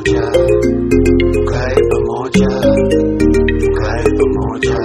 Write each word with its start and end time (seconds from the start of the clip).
pamoja, 0.00 0.32
tukae 1.32 1.76
pamoja, 1.90 2.48
tukae 3.60 4.04
pamoja. 4.18 4.76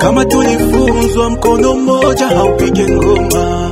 Kama 0.00 0.24
tulifunzwa 0.24 1.30
mkono 1.30 1.74
mmoja 1.74 2.26
haupige 2.26 2.88
ngoma, 2.88 3.70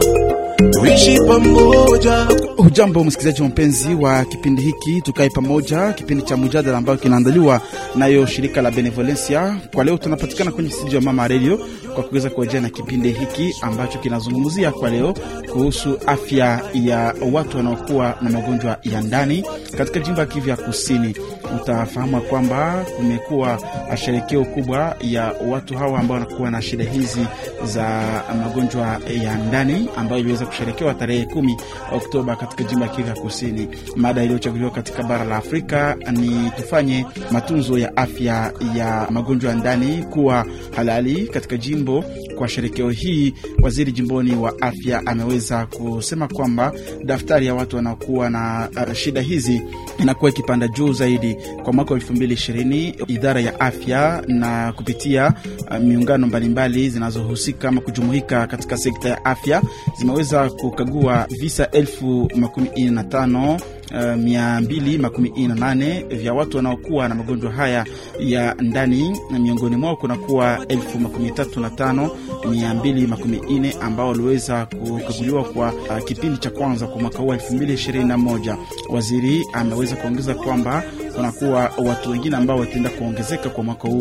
tuishi 0.70 1.18
pamoja. 1.28 2.26
Hujambo 2.70 3.04
msikilizaji 3.04 3.42
mpenzi 3.42 3.94
wa 3.94 4.24
kipindi 4.24 4.62
hiki 4.62 5.00
tukae 5.02 5.30
pamoja, 5.30 5.92
kipindi 5.92 6.22
cha 6.24 6.36
mjadala 6.36 6.78
ambayo 6.78 6.98
kinaandaliwa 6.98 7.60
nayo 7.94 8.26
shirika 8.26 8.62
la 8.62 8.70
Benevolencia. 8.70 9.56
Kwa 9.74 9.84
leo 9.84 9.98
tunapatikana 9.98 10.52
kwenye 10.52 10.70
studio 10.70 10.94
ya 10.94 11.00
Mama 11.00 11.28
Radio 11.28 11.60
kwa 11.94 12.04
kuweza 12.04 12.30
kuojea 12.30 12.60
na 12.60 12.68
kipindi 12.70 13.08
hiki 13.12 13.54
ambacho 13.62 13.98
kinazungumzia 13.98 14.72
kwa 14.72 14.90
leo 14.90 15.14
kuhusu 15.52 15.98
afya 16.06 16.60
ya 16.74 17.14
watu 17.32 17.56
wanaokuwa 17.56 18.18
na 18.22 18.30
magonjwa 18.30 18.78
ya 18.82 19.00
ndani 19.00 19.44
katika 19.78 19.98
jimbo 20.00 20.20
ya 20.20 20.26
Kivu 20.26 20.48
ya 20.48 20.56
Kusini. 20.56 21.16
Utafahamu 21.56 22.20
kwamba 22.20 22.84
kumekuwa 22.96 23.58
sherekeo 23.96 24.44
kubwa 24.44 24.96
ya 25.00 25.34
watu 25.48 25.76
hawa 25.78 26.00
ambao 26.00 26.14
wanakuwa 26.18 26.50
na 26.50 26.62
shida 26.62 26.84
hizi 26.84 27.26
za 27.64 28.02
magonjwa 28.44 29.00
ya 29.24 29.34
ndani 29.36 29.88
ambayo 29.96 30.20
iliweza 30.20 30.46
kusherekewa 30.46 30.94
tarehe 30.94 31.24
kumi 31.24 31.56
Oktoba 31.92 32.36
katika 32.36 32.62
jimbo 32.64 32.84
ya 32.84 32.90
Kivu 32.90 33.20
Kusini. 33.20 33.68
Mada 33.96 34.22
iliyochaguliwa 34.22 34.70
katika 34.70 35.02
bara 35.02 35.24
la 35.24 35.36
Afrika 35.36 35.96
ni 36.12 36.50
tufanye 36.56 37.06
matunzo 37.32 37.78
ya 37.78 37.96
afya 37.96 38.52
ya 38.76 39.06
magonjwa 39.10 39.50
ya 39.50 39.56
ndani 39.56 40.02
kuwa 40.10 40.46
halali 40.76 41.26
katika 41.26 41.56
jimbo. 41.56 42.04
Kwa 42.38 42.48
sherekeo 42.48 42.90
hii, 42.90 43.34
waziri 43.62 43.92
jimboni 43.92 44.36
wa 44.36 44.54
afya 44.62 45.02
ameweza 45.06 45.66
kusema 45.66 46.28
kwamba 46.28 46.72
daftari 47.04 47.46
ya 47.46 47.54
watu 47.54 47.76
wanaokuwa 47.76 48.30
na 48.30 48.68
uh, 48.86 48.92
shida 48.92 49.20
hizi 49.20 49.62
inakuwa 49.98 50.30
ikipanda 50.30 50.68
juu 50.68 50.92
zaidi. 50.92 51.36
Kwa 51.62 51.72
mwaka 51.72 51.90
wa 51.94 52.00
elfu 52.00 52.12
mbili 52.12 52.34
ishirini 52.34 52.88
idara 53.06 53.40
ya 53.40 53.60
afya 53.60 54.22
na 54.26 54.72
kupitia 54.72 55.34
uh, 55.70 55.76
miungano 55.78 56.26
mbalimbali 56.26 56.90
zinazohusika 56.90 57.68
ama 57.68 57.80
kujumuika 57.80 58.46
katika 58.46 58.76
sekta 58.76 59.08
ya 59.08 59.24
afya 59.24 59.62
zimeweza 59.98 60.50
kukagua 60.50 61.26
visa 61.40 61.70
elfu 61.70 62.30
makumi 62.36 62.70
nne 62.76 62.90
na 62.90 63.04
tano 63.04 63.60
Uh, 63.94 64.14
mia 64.16 64.60
mbili 64.60 64.98
makumi 64.98 65.28
ine 65.36 65.48
na 65.48 65.54
nane 65.54 66.02
vya 66.08 66.34
watu 66.34 66.56
wanaokuwa 66.56 67.08
na 67.08 67.14
magonjwa 67.14 67.52
haya 67.52 67.86
ya 68.20 68.54
ndani, 68.54 69.20
na 69.30 69.38
miongoni 69.38 69.76
mwao 69.76 69.96
kunakuwa 69.96 70.64
elfu 70.68 70.98
makumi 70.98 71.30
tatu 71.30 71.60
na 71.60 71.70
tano 71.70 72.10
mia 72.50 72.74
mbili 72.74 73.06
makumi 73.06 73.40
nne 73.50 73.74
ambao 73.80 74.08
waliweza 74.08 74.66
kukaguliwa 74.66 75.44
kwa 75.44 75.72
uh, 75.74 76.04
kipindi 76.04 76.38
cha 76.38 76.50
kwanza 76.50 76.86
kwa 76.86 77.00
mwaka 77.00 77.18
huu 77.18 77.32
elfu 77.32 77.54
mbili 77.54 77.72
ishirini 77.74 78.04
na 78.04 78.18
moja. 78.18 78.56
Waziri 78.90 79.44
ameweza 79.52 79.96
kuongeza 79.96 80.34
kwamba 80.34 80.82
kunakuwa 81.16 81.70
watu 81.84 82.10
wengine 82.10 82.36
ambao 82.36 82.58
wataenda 82.58 82.90
kuongezeka 82.90 83.48
kwa 83.50 83.64
mwaka 83.64 83.88
huu 83.88 84.00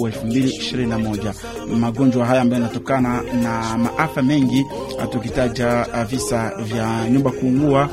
na 0.87 0.99
moja. 0.99 1.33
Magonjwa 1.79 2.25
haya 2.25 2.41
ambayo 2.41 2.61
yanatokana 2.61 3.21
na 3.43 3.77
maafa 3.77 4.21
mengi, 4.21 4.65
tukitaja 5.11 5.85
visa 6.09 6.51
vya 6.63 7.09
nyumba 7.09 7.31
kuungua, 7.31 7.89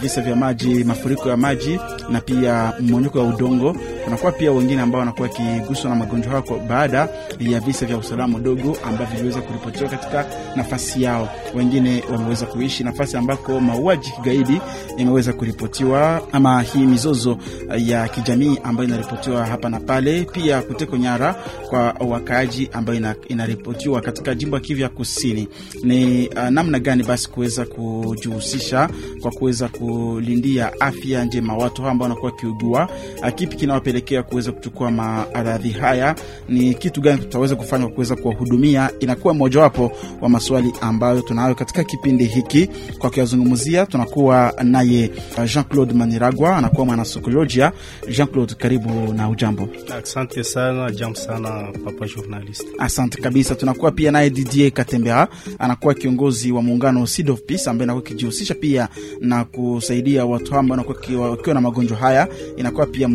visa 0.00 0.20
vya 0.20 0.36
maji, 0.36 0.84
mafuriko 0.84 1.28
ya 1.28 1.36
maji 1.36 1.78
na 2.10 2.20
pia 2.20 2.72
mmonyoko 2.80 3.18
wa 3.18 3.24
udongo. 3.24 3.76
Kunakuwa 4.04 4.32
pia 4.32 4.52
wengine 4.52 4.82
ambao 4.82 4.98
wanakuwa 4.98 5.28
wakiguswa 5.28 5.90
na 5.90 5.96
magonjwa 5.96 6.32
hayo 6.32 6.60
baada 6.68 7.08
ya 7.40 7.60
visa 7.60 7.86
vya 7.86 7.96
usalama 7.96 8.38
mdogo 8.38 8.76
ambavyo 8.86 9.06
viliweza 9.16 9.40
kuripotiwa 9.40 9.90
katika 9.90 10.26
nafasi 10.56 11.02
yao. 11.02 11.28
Wengine 11.54 12.04
wameweza 12.12 12.46
kuishi 12.46 12.84
nafasi 12.84 13.16
ambako 13.16 13.60
mauaji 13.60 14.10
kigaidi 14.10 14.60
yameweza 14.96 15.32
kuripotiwa, 15.32 16.22
ama 16.32 16.62
hii 16.62 16.86
mizozo 16.86 17.38
ya 17.78 18.08
kijamii 18.08 18.58
ambayo 18.64 18.88
inaripotiwa 18.88 19.46
hapa 19.46 19.68
na 19.68 19.80
pale, 19.80 20.24
pia 20.24 20.62
kuteko 20.62 20.96
nyara 20.96 21.34
kwa 21.70 21.94
wakaaji 22.00 22.68
ambayo 22.72 23.14
inaripotiwa 23.28 24.00
katika 24.00 24.34
jimbo 24.34 24.56
ya 24.56 24.62
Kivu 24.62 24.80
ya 24.80 24.88
Kusini. 24.88 25.48
Ni 25.82 26.28
uh, 26.28 26.42
namna 26.48 26.78
gani 26.78 27.02
basi 27.02 27.30
kuweza 27.30 27.64
kujihusisha 27.64 28.88
kwa 29.20 29.30
kuweza 29.30 29.68
kulindia 29.68 30.80
afya 30.80 31.24
njema 31.24 31.56
watu 31.56 31.82
hao 31.82 31.90
ambao 31.90 32.08
wanakuwa 32.08 32.32
kiugua? 32.32 32.88
Kipi 33.34 33.56
kinawapelekea 33.56 34.22
kuweza 34.22 34.52
kuchukua 34.52 34.90
maradhi 34.90 35.70
haya? 35.70 36.14
Ni 36.48 36.74
kitu 36.74 37.00
gani 37.00 37.18
tutaweza 37.20 37.56
kufanya 37.56 37.84
kwa 37.84 37.94
kuweza 37.94 38.16
kuwahudumia? 38.16 38.90
Inakuwa 39.00 39.34
mojawapo 39.34 39.92
wa 40.20 40.28
maswali 40.28 40.72
ambayo 40.80 41.20
tunayo 41.22 41.54
katika 41.54 41.84
kipindi 41.84 42.24
hiki. 42.24 42.68
Kwa 42.98 43.10
kuyazungumzia, 43.10 43.86
tunakuwa 43.86 44.54
naye 44.62 45.10
Jean 45.52 45.64
Claude 45.64 45.94
Maniragwa, 45.94 46.56
anakuwa 46.56 46.86
mwanasaikolojia. 46.86 47.72
Jean 48.10 48.28
Claude, 48.28 48.49
karibu 48.56 49.12
na 49.12 49.28
ujambo. 49.28 49.68
Asante 50.02 50.44
sana, 50.44 50.90
jambo 50.90 51.16
sana 51.18 51.72
papa 51.84 52.06
journalist. 52.06 52.64
Asante 52.78 53.20
kabisa. 53.22 53.54
Tunakuwa 53.54 53.90
pia 53.90 54.10
naye 54.10 54.30
Didier 54.30 54.70
Katembea, 54.70 55.28
anakuwa 55.58 55.94
kiongozi 55.94 56.52
wa 56.52 56.62
muungano 56.62 57.06
Seed 57.06 57.30
of 57.30 57.40
Peace 57.42 57.70
ambaye 57.70 57.84
anakuwa 57.84 58.02
kijihusisha 58.04 58.54
pia 58.54 58.88
na 59.20 59.44
kusaidia 59.44 60.24
watu 60.26 60.54
ambao 60.56 60.78
wanakuwa 60.78 61.30
wakiwa 61.30 61.54
na 61.54 61.60
magonjwa 61.60 61.96
haya. 61.96 62.28
Inakuwa 62.56 62.86
pia 62.86 63.08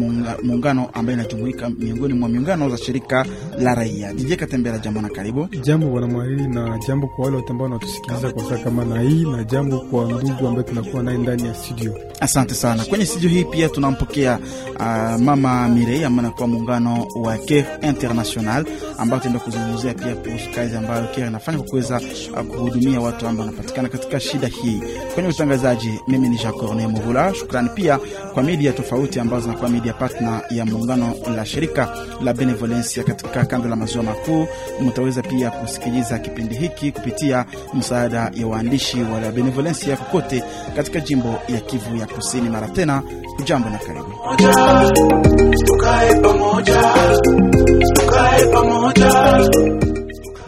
muungano 0.43 0.89
ambaye 0.93 1.17
inajumuika 1.19 1.69
miongoni 1.69 2.13
mwa 2.13 2.29
miungano 2.29 2.69
za 2.69 2.77
shirika 2.77 3.25
la 3.59 3.75
raia. 3.75 4.13
Didier 4.13 4.37
Katembea, 4.39 4.77
jambo 4.77 5.01
na 5.01 5.09
karibu. 5.09 5.47
Jambo 5.61 5.87
bwana 5.89 6.07
Mwariri, 6.07 6.47
na 6.47 6.79
jambo 6.87 7.07
kwa 7.07 7.25
wale 7.25 7.37
wote 7.37 7.51
ambao 7.51 7.65
wanatusikiliza 7.67 8.31
kwa 8.31 8.43
saa 8.43 8.57
kama 8.57 8.85
na 8.85 9.01
hii, 9.01 9.23
na 9.23 9.43
jambo 9.43 9.79
kwa 9.79 10.05
ndugu 10.05 10.47
ambaye 10.47 10.63
tunakuwa 10.63 11.03
naye 11.03 11.17
ndani 11.17 11.47
ya 11.47 11.53
studio. 11.55 11.97
Asante 12.19 12.53
sana. 12.53 12.85
Kwenye 12.85 13.05
studio 13.05 13.29
hii 13.29 13.43
pia 13.43 13.69
tunampokea 13.69 14.39
uh, 14.79 15.21
mama 15.25 15.67
Mirei 15.67 16.03
ambaye 16.03 16.27
anakuwa 16.27 16.47
muungano 16.47 17.07
wa 17.15 17.37
Care 17.37 17.65
International 17.81 18.65
ambao 18.97 19.19
tunaenda 19.19 19.39
kuzungumzia 19.45 19.93
pia 19.93 20.15
kuhusu 20.15 20.49
kazi 20.55 20.75
ambayo 20.77 21.07
Care 21.07 21.27
inafanya 21.27 21.57
kwa 21.57 21.67
kuweza 21.67 22.01
uh, 22.33 22.39
kuhudumia 22.39 22.99
watu 23.01 23.27
ambao 23.27 23.45
wanapatikana 23.45 23.89
katika 23.89 24.19
shida 24.19 24.47
hii. 24.47 24.81
Kwenye 25.13 25.29
utangazaji, 25.29 25.99
mimi 26.07 26.29
ni 26.29 26.37
Jacques 26.37 26.61
Corneille 26.61 26.91
Mvula. 26.99 27.33
Shukrani 27.35 27.69
pia 27.69 27.99
kwa 28.33 28.43
media 28.43 28.71
tofauti 28.73 29.19
ambazo 29.19 29.41
zinakuwa 29.43 29.69
media 29.69 29.93
partner 29.93 30.41
ya 30.49 30.65
muungano 30.65 31.15
la 31.35 31.45
shirika 31.45 31.89
la 32.23 32.33
Benevolencia 32.33 33.03
katika 33.03 33.45
kanda 33.45 33.69
la 33.69 33.75
maziwa 33.75 34.03
makuu. 34.03 34.47
Mtaweza 34.81 35.21
pia 35.21 35.51
kusikiliza 35.51 36.19
kipindi 36.19 36.55
hiki 36.55 36.91
kupitia 36.91 37.45
msaada 37.73 38.31
ya 38.33 38.47
waandishi 38.47 39.01
wa 39.01 39.19
la 39.21 39.31
Benevolencia 39.31 39.97
kokote 39.97 40.43
katika 40.75 40.99
jimbo 40.99 41.39
ya 41.47 41.59
Kivu 41.59 41.95
ya 41.97 42.05
Kusini. 42.07 42.49
Mara 42.49 42.67
tena, 42.67 43.03
ujambo 43.39 43.69
na 43.69 43.77
karibu. 43.77 44.13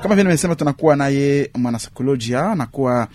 Kama 0.02 0.16
vile 0.16 0.24
nimesema, 0.24 0.56
tunakuwa 0.56 0.96
naye 0.96 1.50
mwanasaikolojia 1.56 2.46
anakuwa 2.52 3.08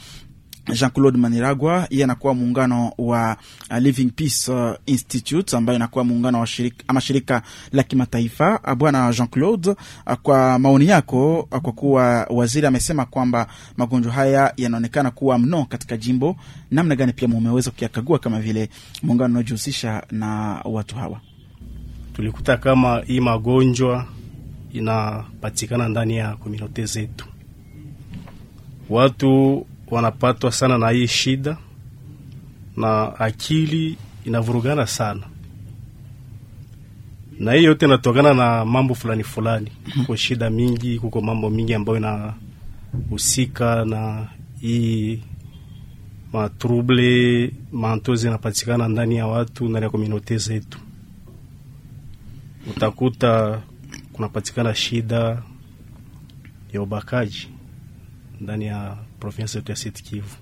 Jean 0.71 0.91
Claude 0.91 1.19
Maniragwa, 1.19 1.87
yeye 1.91 2.05
anakuwa 2.05 2.35
muungano 2.35 2.93
wa 2.99 3.37
uh, 3.71 3.77
Living 3.79 4.11
Peace 4.11 4.53
uh, 4.53 4.73
Institute 4.87 5.57
ambayo 5.57 5.77
inakuwa 5.77 6.05
muungano 6.05 6.41
wa 6.41 6.47
shirika, 6.47 6.85
ama 6.89 7.01
shirika 7.01 7.43
la 7.73 7.83
kimataifa. 7.83 8.75
Bwana 8.77 9.13
Jean 9.13 9.29
Claude, 9.29 9.71
uh, 9.71 10.15
kwa 10.23 10.59
maoni 10.59 10.87
yako, 10.87 11.41
uh, 11.41 11.59
kwa 11.59 11.73
kuwa 11.73 12.27
waziri 12.31 12.67
amesema 12.67 13.05
kwamba 13.05 13.47
magonjwa 13.77 14.13
haya 14.13 14.53
yanaonekana 14.57 15.11
kuwa 15.11 15.39
mno 15.39 15.65
katika 15.65 15.97
jimbo, 15.97 16.37
namna 16.71 16.97
gani 16.97 17.13
pia 17.13 17.29
mumeweza 17.29 17.71
kuyakagua 17.71 18.19
kama 18.19 18.41
vile 18.41 18.69
muungano 19.03 19.31
unaojihusisha 19.31 20.03
na 20.11 20.61
watu 20.65 20.97
hawa? 20.97 21.21
Tulikuta 22.13 22.57
kama 22.57 23.03
hii 23.07 23.21
magonjwa 23.21 24.07
inapatikana 24.73 25.89
ndani 25.89 26.17
ya 26.17 26.37
komunote 26.37 26.85
zetu, 26.87 27.27
watu 28.91 29.67
wanapatwa 29.93 30.53
sana 30.53 30.79
na 30.79 30.91
hii 30.91 31.07
shida 31.07 31.57
na 32.77 33.19
akili 33.21 33.97
inavurugana 34.25 34.87
sana, 34.87 35.23
na 37.39 37.53
hii 37.53 37.65
yote 37.65 37.87
inatokana 37.87 38.35
na 38.35 38.65
mambo 38.65 38.95
fulani 38.95 39.25
fulani. 39.25 39.73
Kuko 39.95 40.17
shida 40.17 40.51
mingi, 40.51 40.99
kuko 40.99 41.21
mambo 41.21 41.51
mingi 41.51 41.75
ambayo 41.75 41.99
inahusika 41.99 43.85
na 43.85 44.29
hii 44.61 45.23
matrouble 46.33 47.53
manto 47.73 48.15
zinapatikana 48.15 48.89
ndani 48.89 49.17
ya 49.17 49.27
watu, 49.27 49.69
ndani 49.69 49.85
ya 49.85 49.91
komunote 49.91 50.37
zetu. 50.39 50.79
Utakuta 52.77 53.63
kunapatikana 54.13 54.75
shida 54.75 55.43
ya 56.73 56.83
ubakaji 56.83 57.49
ndani 58.41 58.65
ya 58.67 58.97
province 59.23 59.59
yetu 59.59 59.73
ya 59.73 59.77
Sud 59.77 59.93
Kivu. 60.03 60.37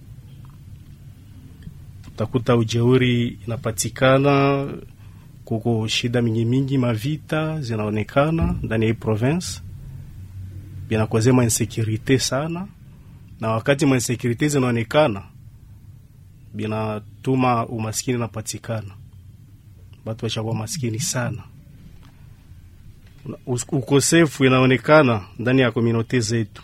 Utakuta 2.09 2.57
ujeuri 2.57 3.39
inapatikana, 3.47 4.67
kuko 5.45 5.89
shida 5.89 6.23
mingi 6.23 6.45
mingi, 6.45 6.79
mavita 6.79 7.61
zinaonekana 7.61 8.55
ndani 8.63 8.85
ya 8.85 8.91
hii 8.93 8.99
province, 8.99 9.61
binakwazia 10.89 11.33
mainsekurite 11.33 12.19
sana, 12.19 12.67
na 13.41 13.51
wakati 13.51 13.85
ma 13.85 13.91
mainsekurite 13.91 14.49
zinaonekana 14.49 15.23
binatuma 16.55 17.67
umaskini 17.67 18.19
napatikana 18.19 18.91
batu 20.05 20.25
washakuwa 20.25 20.55
maskini 20.55 21.01
sana. 21.01 21.43
Ukosefu 23.73 24.45
inaonekana 24.45 25.25
ndani 25.39 25.61
ya 25.61 25.71
komunote 25.73 26.21
zetu, 26.21 26.63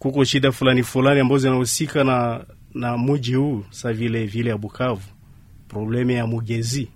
kuko 0.00 0.24
shida 0.24 0.52
fulani 0.52 0.82
fulani 0.82 1.20
ambazo 1.20 1.38
zinahusika 1.38 2.04
na, 2.04 2.44
na 2.74 2.96
muji 2.96 3.34
huu 3.34 3.64
sa 3.70 3.92
vile 3.92 4.26
vile 4.26 4.50
ya 4.50 4.58
Bukavu, 4.58 5.02
probleme 5.68 6.14
ya 6.14 6.26
mugezi. 6.26 6.88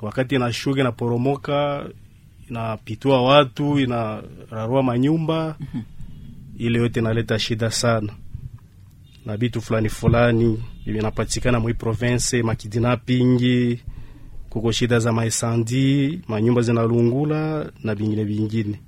Wakati 0.00 0.34
inashuka 0.34 0.80
inaporomoka 0.80 1.86
inapitua 2.48 3.22
watu 3.22 3.78
inararua 3.80 4.82
manyumba 4.82 5.56
ile 6.58 6.78
yote 6.78 7.00
inaleta 7.00 7.38
shida 7.38 7.70
sana. 7.70 8.12
Na 9.26 9.36
vitu 9.36 9.60
fulani 9.60 9.88
fulani 9.88 10.62
vinapatikana 10.86 11.60
mwi 11.60 11.74
province 11.74 12.42
makidinapingi, 12.42 13.80
kuko 14.50 14.72
shida 14.72 14.98
za 14.98 15.12
maesandi 15.12 16.20
manyumba 16.28 16.62
zinalungula 16.62 17.72
na 17.84 17.94
vingine 17.94 18.24
vingine. 18.24 18.80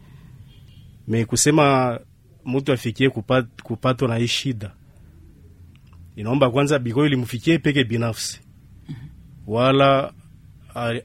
Me 1.09 1.25
kusema 1.25 1.99
mtu 2.47 2.73
afikie 2.73 3.11
kupata 3.11 3.49
kupatwa 3.63 4.09
na 4.09 4.17
hii 4.17 4.27
shida. 4.27 4.71
Inaomba 6.17 6.51
kwanza 6.51 6.79
biko 6.79 7.07
ilimfikie 7.07 7.59
peke 7.59 7.85
binafsi. 7.85 8.41
Wala 9.47 10.13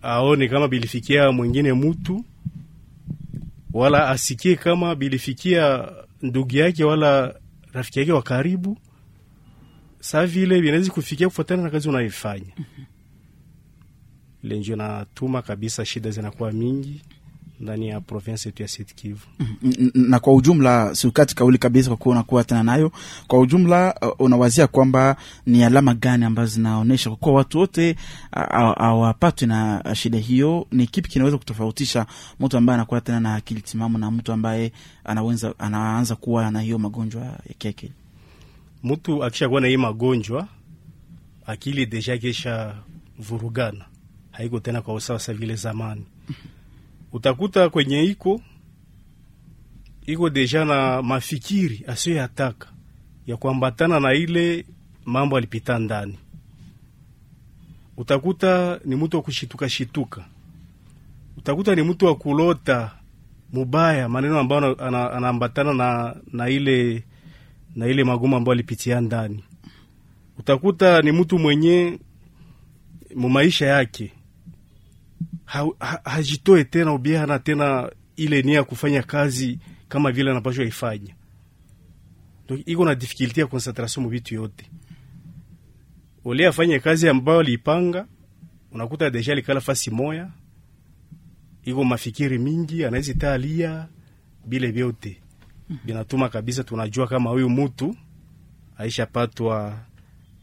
aone 0.01 0.47
kama 0.47 0.67
bilifikia 0.67 1.31
mwingine 1.31 1.73
mutu. 1.73 2.25
Wala 3.73 4.09
asikie 4.09 4.55
kama 4.55 4.95
bilifikia 4.95 5.91
ndugu 6.21 6.55
yake 6.55 6.83
wala 6.83 7.35
rafiki 7.73 7.99
yake 7.99 8.11
wa 8.11 8.21
karibu. 8.21 8.77
Saa 9.99 10.25
vile 10.25 10.61
vinawezi 10.61 10.91
kufikia 10.91 11.27
kufuatana 11.27 11.63
na 11.63 11.69
kazi 11.69 11.89
unaifanya 11.89 12.53
ile 14.43 14.59
njo 14.59 14.75
natuma 14.75 15.41
kabisa 15.41 15.85
shida 15.85 16.11
zinakuwa 16.11 16.51
mingi 16.51 17.01
ndani 17.59 17.87
ya 17.87 18.01
province 18.01 18.49
yetu 18.49 18.61
ya 18.61 18.67
Sud 18.67 18.93
Kivu. 18.95 19.25
N- 19.39 19.55
n- 19.79 19.91
na 19.93 20.19
kwa 20.19 20.33
ujumla 20.33 20.95
si 20.95 21.01
siukati 21.01 21.35
kauli 21.35 21.57
kabisa 21.57 21.87
kwa 21.89 21.97
kuwa 21.97 22.15
unakuwa 22.15 22.43
tena 22.43 22.63
nayo 22.63 22.91
kwa 23.27 23.39
ujumla 23.39 23.95
uh, 24.01 24.21
unawazia 24.21 24.67
kwamba 24.67 25.15
ni 25.45 25.63
alama 25.63 25.93
gani 25.93 26.25
ambazo 26.25 26.51
zinaonyesha 26.53 27.09
kwa 27.09 27.17
kuwa 27.17 27.35
watu 27.35 27.57
wote 27.57 27.91
uh, 28.35 28.41
haw- 28.41 28.79
hawapatwi 28.79 29.47
na 29.47 29.83
shida 29.95 30.17
hiyo 30.17 30.67
ni 30.71 30.87
kipi 30.87 31.09
kinaweza 31.09 31.37
kutofautisha 31.37 32.05
mtu 32.39 32.57
ambaye 32.57 32.75
anakuwa 32.75 33.01
tena 33.01 33.19
na 33.19 33.35
akili 33.35 33.61
timamu 33.61 33.97
na 33.97 34.11
mtu 34.11 34.31
ambaye 34.31 34.71
anaweza 35.03 35.53
anaanza 35.59 36.15
kuwa 36.15 36.51
na 36.51 36.61
hiyo 36.61 36.79
magonjwa 36.79 37.21
ya 37.25 37.53
kiakili 37.57 37.93
Mtu 38.83 39.23
akishakuwa 39.23 39.61
na 39.61 39.67
hii 39.67 39.77
magonjwa 39.77 40.47
akili 41.45 41.85
deja 41.85 42.17
kesha 42.17 42.75
vurugana, 43.19 43.85
haiko 44.31 44.59
tena 44.59 44.81
kwa 44.81 44.93
usawa 44.93 45.19
sa 45.19 45.33
vile 45.33 45.55
zamani. 45.55 46.05
Utakuta 47.13 47.69
kwenye 47.69 48.03
iko 48.03 48.41
iko 50.05 50.29
deja 50.29 50.65
na 50.65 51.01
mafikiri 51.01 51.83
asiyoyataka 51.87 52.67
ya 53.27 53.37
kuambatana 53.37 53.99
na 53.99 54.13
ile 54.13 54.65
mambo 55.05 55.37
alipita 55.37 55.79
ndani. 55.79 56.19
Utakuta 57.97 58.79
ni 58.85 58.95
mtu 58.95 59.17
wa 59.17 59.23
kushituka 59.23 59.69
shituka, 59.69 60.25
utakuta 61.37 61.75
ni 61.75 61.81
mtu 61.81 62.05
wa 62.05 62.15
kulota 62.15 62.91
mubaya 63.53 64.09
maneno 64.09 64.39
ambayo 64.39 64.61
ana- 64.65 64.79
ana- 64.87 65.11
anaambatana 65.11 65.73
na, 65.73 66.15
na 66.33 66.49
ile 66.49 67.03
na 67.75 67.87
ile 67.87 68.03
magumu 68.03 68.35
ambayo 68.35 68.53
alipitia 68.53 69.01
ndani. 69.01 69.43
Utakuta 70.39 71.01
ni 71.01 71.11
mtu 71.11 71.39
mwenye 71.39 71.99
mumaisha 73.15 73.65
yake 73.65 74.11
ha, 75.49 75.65
ha, 75.79 76.01
hajitoe 76.03 76.63
tena 76.63 76.93
ubia, 76.93 77.19
hana 77.19 77.39
tena 77.39 77.91
ile 78.15 78.41
nia 78.41 78.55
ya 78.55 78.63
kufanya 78.63 79.03
kazi 79.03 79.59
kama 79.87 80.11
vile 80.11 80.31
anapashwa 80.31 80.65
ifanya, 80.65 81.15
donc 82.47 82.61
iko 82.67 82.85
na 82.85 82.95
difficulty 82.95 83.39
ya 83.39 83.47
concentration 83.47 84.03
mu 84.03 84.09
vitu 84.09 84.35
yote. 84.35 84.69
Ole 86.25 86.47
afanye 86.47 86.79
kazi 86.79 87.09
ambayo 87.09 87.39
alipanga, 87.39 88.07
unakuta 88.71 89.09
deja 89.09 89.35
likala 89.35 89.61
fasi 89.61 89.91
moya, 89.91 90.29
iko 91.63 91.83
mafikiri 91.83 92.37
mingi, 92.39 92.85
anaweza 92.85 93.13
talia 93.13 93.87
bile 94.45 94.71
vyote. 94.71 95.21
Binatuma 95.85 96.29
kabisa, 96.29 96.63
tunajua 96.63 97.07
kama 97.07 97.29
huyu 97.29 97.49
mutu 97.49 97.95
aishapatwa 98.77 99.79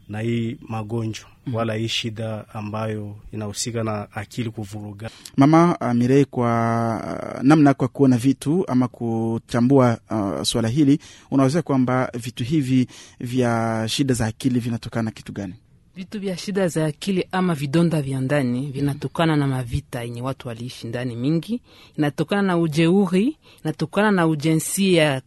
na 0.08 0.20
hii 0.20 0.56
magonjwa 0.68 1.26
wala 1.52 1.74
hii 1.74 1.88
shida 1.88 2.44
ambayo 2.54 3.16
inahusika 3.32 3.84
na 3.84 4.08
akili 4.12 4.50
kuvuruga. 4.50 5.10
mama 5.36 5.78
uh, 5.80 5.92
Mirei, 5.92 6.24
kwa 6.24 7.32
uh, 7.36 7.42
namna 7.42 7.74
kwa 7.74 7.88
kuona 7.88 8.16
vitu 8.18 8.64
ama 8.68 8.88
kuchambua 8.88 9.98
uh, 10.10 10.42
swala 10.42 10.68
hili, 10.68 10.98
unaweza 11.30 11.62
kwamba 11.62 12.10
vitu 12.14 12.44
hivi 12.44 12.86
vya 13.20 13.84
shida 13.88 14.14
za 14.14 14.26
akili 14.26 14.60
vinatokana 14.60 15.02
na 15.02 15.10
kitu 15.10 15.32
gani? 15.32 15.54
Vitu 15.96 16.20
vya 16.20 16.36
shida 16.36 16.68
za 16.68 16.86
akili 16.86 17.28
ama 17.32 17.54
vidonda 17.54 18.02
vya 18.02 18.20
ndani 18.20 18.66
vinatokana 18.66 19.36
na 19.36 19.46
mavita 19.46 20.02
yenye 20.02 20.22
watu 20.22 20.48
waliishi 20.48 20.86
ndani 20.86 21.16
mingi, 21.16 21.60
inatokana 21.98 22.42
na 22.42 22.58
ujeuri, 22.58 23.36
inatokana 23.64 24.10
na 24.10 24.26
ujensia, 24.26 25.22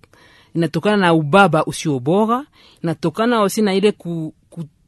inatokana 0.56 0.98
na 0.98 1.14
ubaba 1.14 1.66
usio 1.66 2.00
bora, 2.00 2.46
inatokana 2.84 3.42
osi 3.42 3.62
na 3.62 3.74
ile 3.74 3.92
ku, 3.92 4.34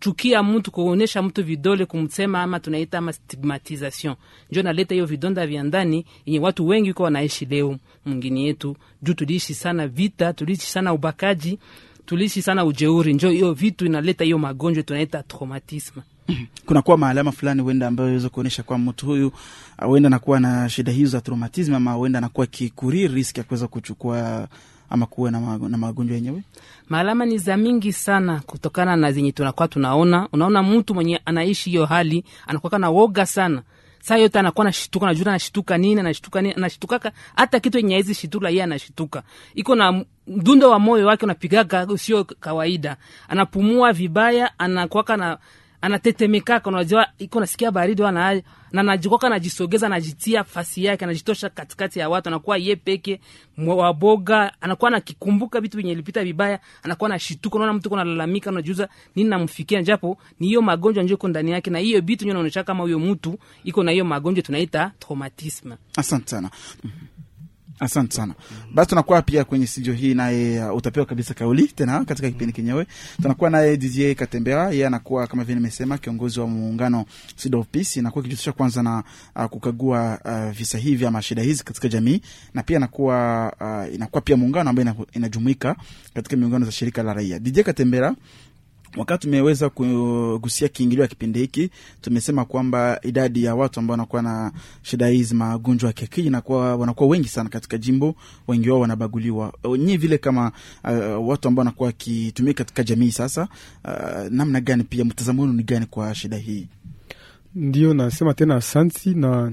kuchukia 0.01 0.43
mtu, 0.43 0.71
kuonyesha 0.71 1.21
mtu 1.21 1.43
vidole, 1.43 1.85
kumsema 1.85 2.43
ama 2.43 2.59
tunaita 2.59 2.97
ama 2.97 3.13
stigmatisation, 3.13 4.15
njo 4.51 4.63
naleta 4.63 4.95
hiyo 4.95 5.05
vidonda 5.05 5.47
vya 5.47 5.63
ndani 5.63 6.05
yenye 6.25 6.39
watu 6.39 6.67
wengi 6.67 6.93
kwa 6.93 7.03
wanaishi 7.05 7.45
leo 7.45 7.77
mwingine 8.05 8.43
yetu, 8.43 8.75
juu 9.01 9.13
tuliishi 9.13 9.53
sana 9.53 9.87
vita, 9.87 10.33
tuliishi 10.33 10.65
sana 10.67 10.93
ubakaji 10.93 11.59
tuliishi 12.05 12.41
sana 12.41 12.65
ujeuri, 12.65 13.13
njo 13.13 13.29
hiyo 13.29 13.53
vitu 13.53 13.85
inaleta 13.85 14.23
hiyo 14.23 14.37
magonjwa 14.37 14.83
tunaita 14.83 15.23
traumatisme. 15.23 16.01
kunakuwa 16.65 16.97
maalama 16.97 17.31
fulani 17.31 17.61
huenda 17.61 17.87
ambayo 17.87 18.09
iweza 18.09 18.29
kuonyesha 18.29 18.63
kwamba 18.63 18.91
mtu 18.91 19.05
huyu 19.05 19.31
huenda 19.85 20.07
anakuwa 20.07 20.39
na 20.39 20.69
shida 20.69 20.91
hizo 20.91 21.09
za 21.11 21.21
traumatism 21.21 21.73
ama 21.75 21.91
huenda 21.93 22.17
anakuwa 22.19 22.45
kikuriri 22.47 23.13
riski 23.13 23.39
ya 23.39 23.43
kuweza 23.43 23.67
kuchukua 23.67 24.47
ama 24.91 25.05
kuwe 25.05 25.31
na, 25.31 25.39
mag 25.39 25.61
na 25.63 25.77
magonjwa 25.77 26.15
yenyewe. 26.15 26.43
Maalama 26.89 27.25
ni 27.25 27.37
za 27.37 27.57
mingi 27.57 27.93
sana 27.93 28.41
kutokana 28.45 28.95
na 28.95 29.11
zenye 29.11 29.31
tunakuwa 29.31 29.67
tunaona. 29.67 30.27
Unaona 30.33 30.63
mtu 30.63 30.93
mwenye 30.93 31.21
anaishi 31.25 31.69
hiyo 31.69 31.85
hali 31.85 32.23
anakuwa 32.47 32.79
na 32.79 32.89
woga 32.89 33.25
sana 33.25 33.61
saa 34.01 34.17
yote 34.17 34.39
anakuwa 34.39 34.65
nashituka, 34.65 35.05
najua 35.05 35.25
anashituka 35.27 35.77
nini, 35.77 35.99
anashituka 35.99 36.41
nini, 36.41 36.53
anashitukaka 36.53 37.11
hata 37.35 37.59
kitu 37.59 37.77
yenye 37.77 37.95
hizi 37.97 38.13
shitula, 38.13 38.49
yeye 38.49 38.63
anashituka, 38.63 39.23
iko 39.55 39.75
na 39.75 40.05
mdundo 40.27 40.69
wa 40.69 40.79
moyo 40.79 41.07
wake 41.07 41.25
unapigaga 41.25 41.85
usio 41.87 42.23
kawaida, 42.23 42.97
anapumua 43.27 43.93
vibaya, 43.93 44.59
anakuwaka 44.59 45.17
na 45.17 45.37
anatetemekaka, 45.81 46.69
unajua 46.69 47.07
iko 47.17 47.39
nasikia 47.39 47.71
baridi 47.71 48.01
wana 48.01 48.25
na 48.71 48.83
najikoka, 48.83 49.27
fasi 50.43 50.83
yake 50.85 51.05
anajitosha 51.05 51.49
katikati 51.49 51.99
ya 51.99 52.09
watu, 52.09 52.29
anakuwa 52.29 52.57
ye 52.57 52.75
peke 52.75 53.19
waboga, 53.75 54.51
anakuwa 54.61 54.91
nakikumbuka 54.91 55.61
vitu 55.61 55.77
vyenye 55.77 55.95
vibaya, 56.23 56.59
anakuwa 56.83 57.09
na 57.09 57.19
shituko. 57.19 57.73
Mtu 57.73 57.89
kunalalamika, 57.89 58.49
nini 59.15 59.29
namfikia, 59.29 59.83
japo 59.83 60.17
ni 60.39 60.47
hiyo 60.47 60.61
magonjwa 60.61 61.03
njo 61.03 61.13
iko 61.13 61.27
ndani 61.27 61.51
yake, 61.51 61.69
na 61.69 61.79
hiyo 61.79 62.01
nyo 62.25 62.33
naonyesha 62.33 62.63
kama 62.63 62.83
huyo 62.83 62.99
mtu 62.99 63.39
iko 63.63 63.83
na 63.83 63.91
hiyo 63.91 64.05
magonjwa 64.05 64.43
tunaita 64.43 64.91
traumatisme. 64.99 65.75
Asante 65.97 66.29
sana. 66.29 66.49
Asante 67.81 68.15
sana. 68.15 68.33
Basi 68.73 68.89
tunakuwa 68.89 69.21
pia 69.21 69.43
kwenye 69.43 69.67
studio 69.67 69.93
hii 69.93 70.13
naye 70.13 70.65
uh, 70.65 70.77
utapewa 70.77 71.05
kabisa 71.05 71.33
kauli 71.33 71.67
tena 71.67 72.05
katika 72.05 72.29
kipindi 72.29 72.53
kenyewe. 72.53 72.87
Tunakuwa 73.21 73.49
naye 73.49 73.77
DJ 73.77 74.13
Katembera, 74.15 74.69
yeye 74.71 74.87
anakuwa 74.87 75.27
kama 75.27 75.43
vile 75.43 75.55
nimesema 75.55 75.97
kiongozi 75.97 76.39
wa 76.39 76.47
muungano 76.47 77.05
Seed 77.35 77.55
of 77.55 77.67
Peace, 77.71 77.99
anakuwa 77.99 78.21
kijihusisha 78.23 78.51
kwanza 78.51 78.83
na 78.83 79.03
uh, 79.35 79.45
kukagua 79.45 80.19
uh, 80.25 80.57
visa 80.57 80.77
hivi 80.77 81.05
ama 81.05 81.21
shida 81.21 81.41
hizi 81.43 81.63
katika 81.63 81.87
jamii, 81.87 82.21
na 82.53 82.63
pia 82.63 82.77
anakuwa 82.77 83.53
uh, 83.61 83.95
inakuwa 83.95 84.21
pia 84.21 84.37
muungano 84.37 84.69
ambayo 84.69 85.07
inajumuika 85.13 85.75
katika 86.13 86.35
miungano 86.37 86.65
za 86.65 86.71
shirika 86.71 87.03
la 87.03 87.13
raia. 87.13 87.39
DJ 87.39 87.59
Katembera, 87.61 88.15
wakati 88.97 89.21
tumeweza 89.27 89.69
kugusia 89.69 90.67
kiingilio 90.67 91.01
ya 91.01 91.07
kipindi 91.07 91.39
hiki, 91.39 91.69
tumesema 92.01 92.45
kwamba 92.45 92.99
idadi 93.03 93.43
ya 93.43 93.55
watu 93.55 93.79
ambao 93.79 93.91
wanakuwa 93.93 94.21
na 94.21 94.51
shida 94.81 95.07
hizi 95.07 95.35
magonjwa 95.35 95.87
ya 95.89 95.93
kiakili 95.93 96.27
inakuwa 96.27 96.75
wanakuwa 96.75 97.09
wengi 97.09 97.27
sana 97.27 97.49
katika 97.49 97.77
jimbo, 97.77 98.15
wengi 98.47 98.69
wao 98.69 98.79
wanabaguliwa. 98.79 99.53
Nyie 99.77 99.97
vile 99.97 100.17
kama 100.17 100.51
uh, 100.83 101.29
watu 101.29 101.47
ambao 101.47 101.61
wanakuwa 101.61 101.87
wakitumika 101.87 102.57
katika 102.63 102.83
jamii 102.83 103.11
sasa, 103.11 103.47
uh, 103.85 104.27
namna 104.31 104.61
gani, 104.61 104.83
pia 104.83 105.05
mtazamo 105.05 105.41
wenu 105.41 105.53
ni 105.53 105.63
gani 105.63 105.85
kwa 105.85 106.15
shida 106.15 106.37
hii? 106.37 106.67
Ndio 107.55 107.93
nasema 107.93 108.33
tena 108.33 108.55
asanti 108.55 109.09
na 109.13 109.51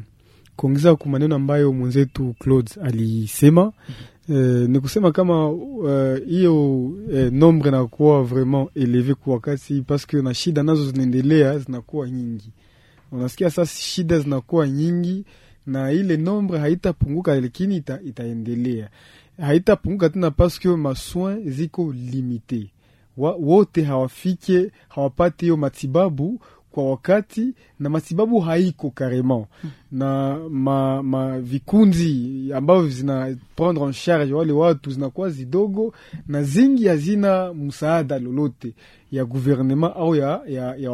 kuongeza 0.57 0.97
kwa 0.97 1.11
maneno 1.11 1.35
ambayo 1.37 1.73
mwenzetu 1.73 2.35
Claude 2.39 2.71
alisema. 2.85 3.73
Eh, 4.31 4.69
ni 4.69 4.81
kusema 4.81 5.13
kama 5.13 5.55
hiyo 6.27 6.77
uh, 6.85 7.15
eh, 7.15 7.33
nombre 7.33 7.69
inakuwa 7.69 8.23
vraiment 8.25 8.69
eleve 8.75 9.15
kwa 9.15 9.33
wakati 9.35 9.85
que 10.09 10.23
na 10.23 10.35
shida 10.35 10.63
nazo 10.63 10.91
zinaendelea 10.91 11.59
zinakuwa 11.59 12.11
nyingi. 12.11 12.53
Unasikia 13.13 13.51
sasa 13.51 13.81
shida 13.81 14.19
zinakuwa 14.19 14.69
nyingi 14.69 15.25
na 15.67 15.93
ile 15.93 16.17
nombre 16.17 16.59
haitapunguka, 16.59 17.41
lakini 17.41 17.77
ita, 17.77 18.01
itaendelea 18.05 18.89
haitapunguka 19.41 20.09
tena 20.11 20.31
paske 20.31 20.69
que 20.69 20.77
masoin 20.77 21.51
ziko 21.51 21.93
limite 21.93 22.71
wote 23.17 23.83
hawafike 23.83 24.71
hawapate 24.89 25.47
hiyo 25.47 25.57
matibabu 25.57 26.41
kwa 26.71 26.91
wakati 26.91 27.55
na 27.81 27.89
matibabu 27.91 28.41
haiko 28.41 28.91
karema 28.91 29.45
na 29.93 30.39
ma, 30.51 31.03
ma 31.03 31.39
vikundi 31.41 32.51
ambavyo 32.55 32.89
zina 32.89 33.37
prendre 33.57 33.85
en 33.85 33.93
charge 33.93 34.33
wale 34.35 34.53
watu 34.53 34.91
zinakuwa 34.91 35.31
zidogo 35.31 35.95
na 36.29 36.43
zingi 36.43 36.87
hazina 36.89 37.55
msaada 37.55 38.19
lolote 38.19 38.75
ya 39.13 39.25
gouvernement 39.25 39.93
au 39.97 40.15
ya, 40.17 40.41
ya, 40.49 40.77
ya 40.77 40.91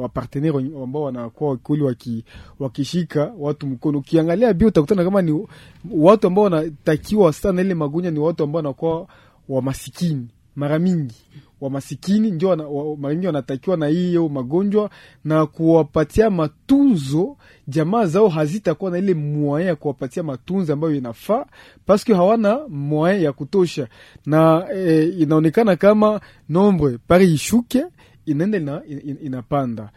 wapartenere 0.00 0.56
ambao 0.82 1.02
wanakuwa 1.02 1.56
kweli 1.56 1.82
waki, 1.82 2.24
wakishika 2.58 3.32
watu 3.38 3.66
mkono. 3.66 3.98
Ukiangalia 3.98 4.54
bio 4.54 4.68
utakutana 4.68 5.04
kama 5.04 5.22
ni 5.22 5.46
watu 5.90 6.26
ambao 6.26 6.44
wanatakiwa 6.44 7.32
sana 7.32 7.60
ile 7.62 7.74
magonjwa, 7.74 8.10
ni 8.12 8.18
watu 8.18 8.44
ambao 8.44 8.56
wanakuwa 8.58 9.06
wa 9.48 9.62
masikini 9.62 10.28
mara 10.56 10.78
mingi 10.78 11.14
wa 11.60 11.70
masikini 11.70 12.30
ndio 12.30 12.56
mara 12.96 13.14
nyingi 13.14 13.26
wanatakiwa 13.26 13.76
na 13.76 13.86
hiyo 13.86 14.28
magonjwa 14.28 14.90
na 15.24 15.46
kuwapatia 15.46 16.30
matunzo. 16.30 17.36
Jamaa 17.68 18.06
zao 18.06 18.28
hazitakuwa 18.28 18.90
na 18.90 18.98
ile 18.98 19.14
mwaya 19.14 19.66
ya 19.66 19.76
kuwapatia 19.76 20.22
matunzo 20.22 20.72
ambayo 20.72 20.94
inafaa, 20.94 21.44
paske 21.86 22.14
hawana 22.14 22.60
mwaya 22.68 23.18
ya 23.18 23.32
kutosha, 23.32 23.88
na 24.26 24.66
eh, 24.74 25.20
inaonekana 25.20 25.76
kama 25.76 26.20
nombre 26.48 26.98
pari 27.08 27.32
ishuke 27.34 27.84
inaenda 28.30 28.58
ina, 28.58 28.82
ina, 28.86 29.20
inapanda. 29.22 29.90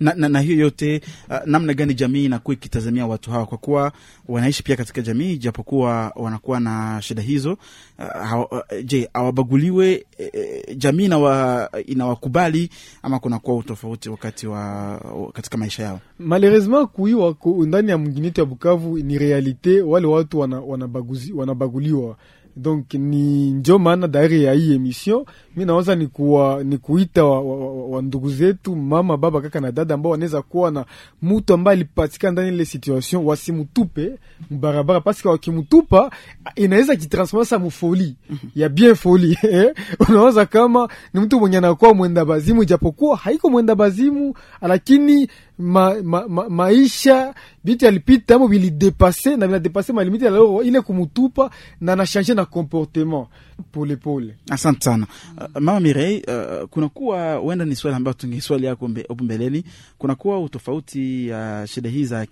Na, 0.00 0.14
na, 0.14 0.28
na 0.28 0.40
hiyo 0.40 0.58
yote 0.58 1.00
uh, 1.30 1.36
namna 1.46 1.74
gani 1.74 1.94
jamii 1.94 2.24
inakuwa 2.24 2.54
ikitazamia 2.54 3.06
watu 3.06 3.30
hawa, 3.30 3.46
kwa 3.46 3.58
kuwa 3.58 3.92
wanaishi 4.28 4.62
pia 4.62 4.76
katika 4.76 5.00
jamii 5.02 5.36
japokuwa 5.36 6.12
wanakuwa 6.16 6.60
na 6.60 6.98
shida 7.02 7.22
hizo 7.22 7.58
uh, 7.98 8.40
uh, 8.52 8.58
je 8.84 9.10
hawabaguliwe 9.14 10.06
eh, 10.18 10.76
jamii 10.76 11.04
inawa, 11.04 11.70
inawakubali 11.86 12.70
ama 13.02 13.18
kunakuwa 13.18 13.56
utofauti 13.56 14.08
wakati 14.10 14.46
wa 14.46 15.00
katika 15.32 15.56
maisha 15.56 15.82
yao? 15.82 16.00
malheureusement 16.18 16.88
kuiwa 16.88 17.36
ndani 17.66 17.90
ya 17.90 17.98
mginito 17.98 18.40
ya 18.40 18.44
Bukavu 18.46 18.98
ni 18.98 19.18
realite, 19.18 19.82
wale 19.82 20.06
watu 20.06 20.38
wanabaguliwa. 20.38 22.06
wana, 22.06 22.16
donc 22.58 22.94
ni 22.94 23.50
njo 23.50 23.78
maana 23.78 24.08
dairi 24.08 24.44
ya 24.44 24.52
hii 24.52 24.74
emission. 24.74 25.24
Mi 25.56 25.64
nawaza 25.64 25.94
ni, 25.94 26.06
kuwa, 26.06 26.64
ni 26.64 26.78
kuita 26.78 27.24
wa, 27.24 27.40
wa, 27.40 27.56
wa, 27.56 27.86
wa 27.86 28.02
ndugu 28.02 28.30
zetu 28.30 28.76
mama 28.76 29.16
baba 29.16 29.40
kaka 29.40 29.60
na 29.60 29.72
dada 29.72 29.94
ambao 29.94 30.12
wanaweza 30.12 30.42
kuwa 30.42 30.70
na 30.70 30.84
mutu 31.22 31.54
ambaye 31.54 31.76
alipatikana 31.76 32.32
ndani 32.32 32.48
ile 32.48 32.64
situation 32.64 33.24
wasimutupe 33.24 34.18
mbarabara. 34.50 35.00
Paske 35.00 35.28
wakimutupa 35.28 36.10
inaweza 36.56 36.96
kitransforma 36.96 37.44
sa 37.44 37.58
mufoli 37.58 38.16
ya 38.54 38.68
bien 38.68 38.94
foli 38.94 39.38
unawaza 40.08 40.46
kama 40.46 40.88
ni 41.14 41.20
mtu 41.20 41.40
mwenye 41.40 41.56
anakuwa 41.58 41.94
mwenda 41.94 42.24
bazimu 42.24 42.64
japokuwa 42.64 43.16
haiko 43.16 43.50
mwenda 43.50 43.74
bazimu 43.74 44.34
lakini 44.62 45.28
ma, 45.58 45.94
ma, 46.02 46.28
ma, 46.28 46.48
maisha 46.48 47.34
vitu 47.64 47.86
alipita 47.88 48.34
amo 48.34 48.46
vilidepase 48.46 49.36
na 49.36 49.46
vinadepase 49.46 49.92
malimiti 49.92 50.24
ya 50.24 50.30
leo 50.30 50.62
ile 50.62 50.80
kumutupa 50.80 51.50
na 51.80 51.92
anashanje 51.92 52.34
na 52.34 52.44
comportement 52.44 53.26
polepole 53.72 54.34
Asante 54.50 54.84
sana 54.84 55.06
uh, 55.36 55.60
mama 55.60 55.80
Mirei, 55.80 56.22
uh, 56.28 56.68
kunakuwa 56.68 57.34
huenda 57.34 57.64
ni 57.64 57.76
swali 57.76 57.96
ambayo 57.96 58.14
tungeswali 58.14 58.66
yako 58.66 58.90
hapo 59.08 59.24
mbeleni. 59.24 59.64
Kunakuwa 59.98 60.40
utofauti 60.40 61.28
ya 61.28 61.60
uh, 61.62 61.68
shida 61.70 61.90
hii 61.90 62.04
za, 62.04 62.26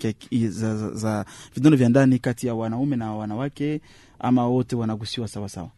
za, 0.48 0.76
za, 0.76 0.90
za 0.94 1.24
vidonda 1.54 1.76
vya 1.76 1.88
ndani 1.88 2.18
kati 2.18 2.46
ya 2.46 2.54
wanaume 2.54 2.96
na 2.96 3.12
wanawake 3.14 3.80
ama 4.18 4.46
wote 4.46 4.76
wanagusiwa 4.76 5.28
sawasawa? 5.28 5.70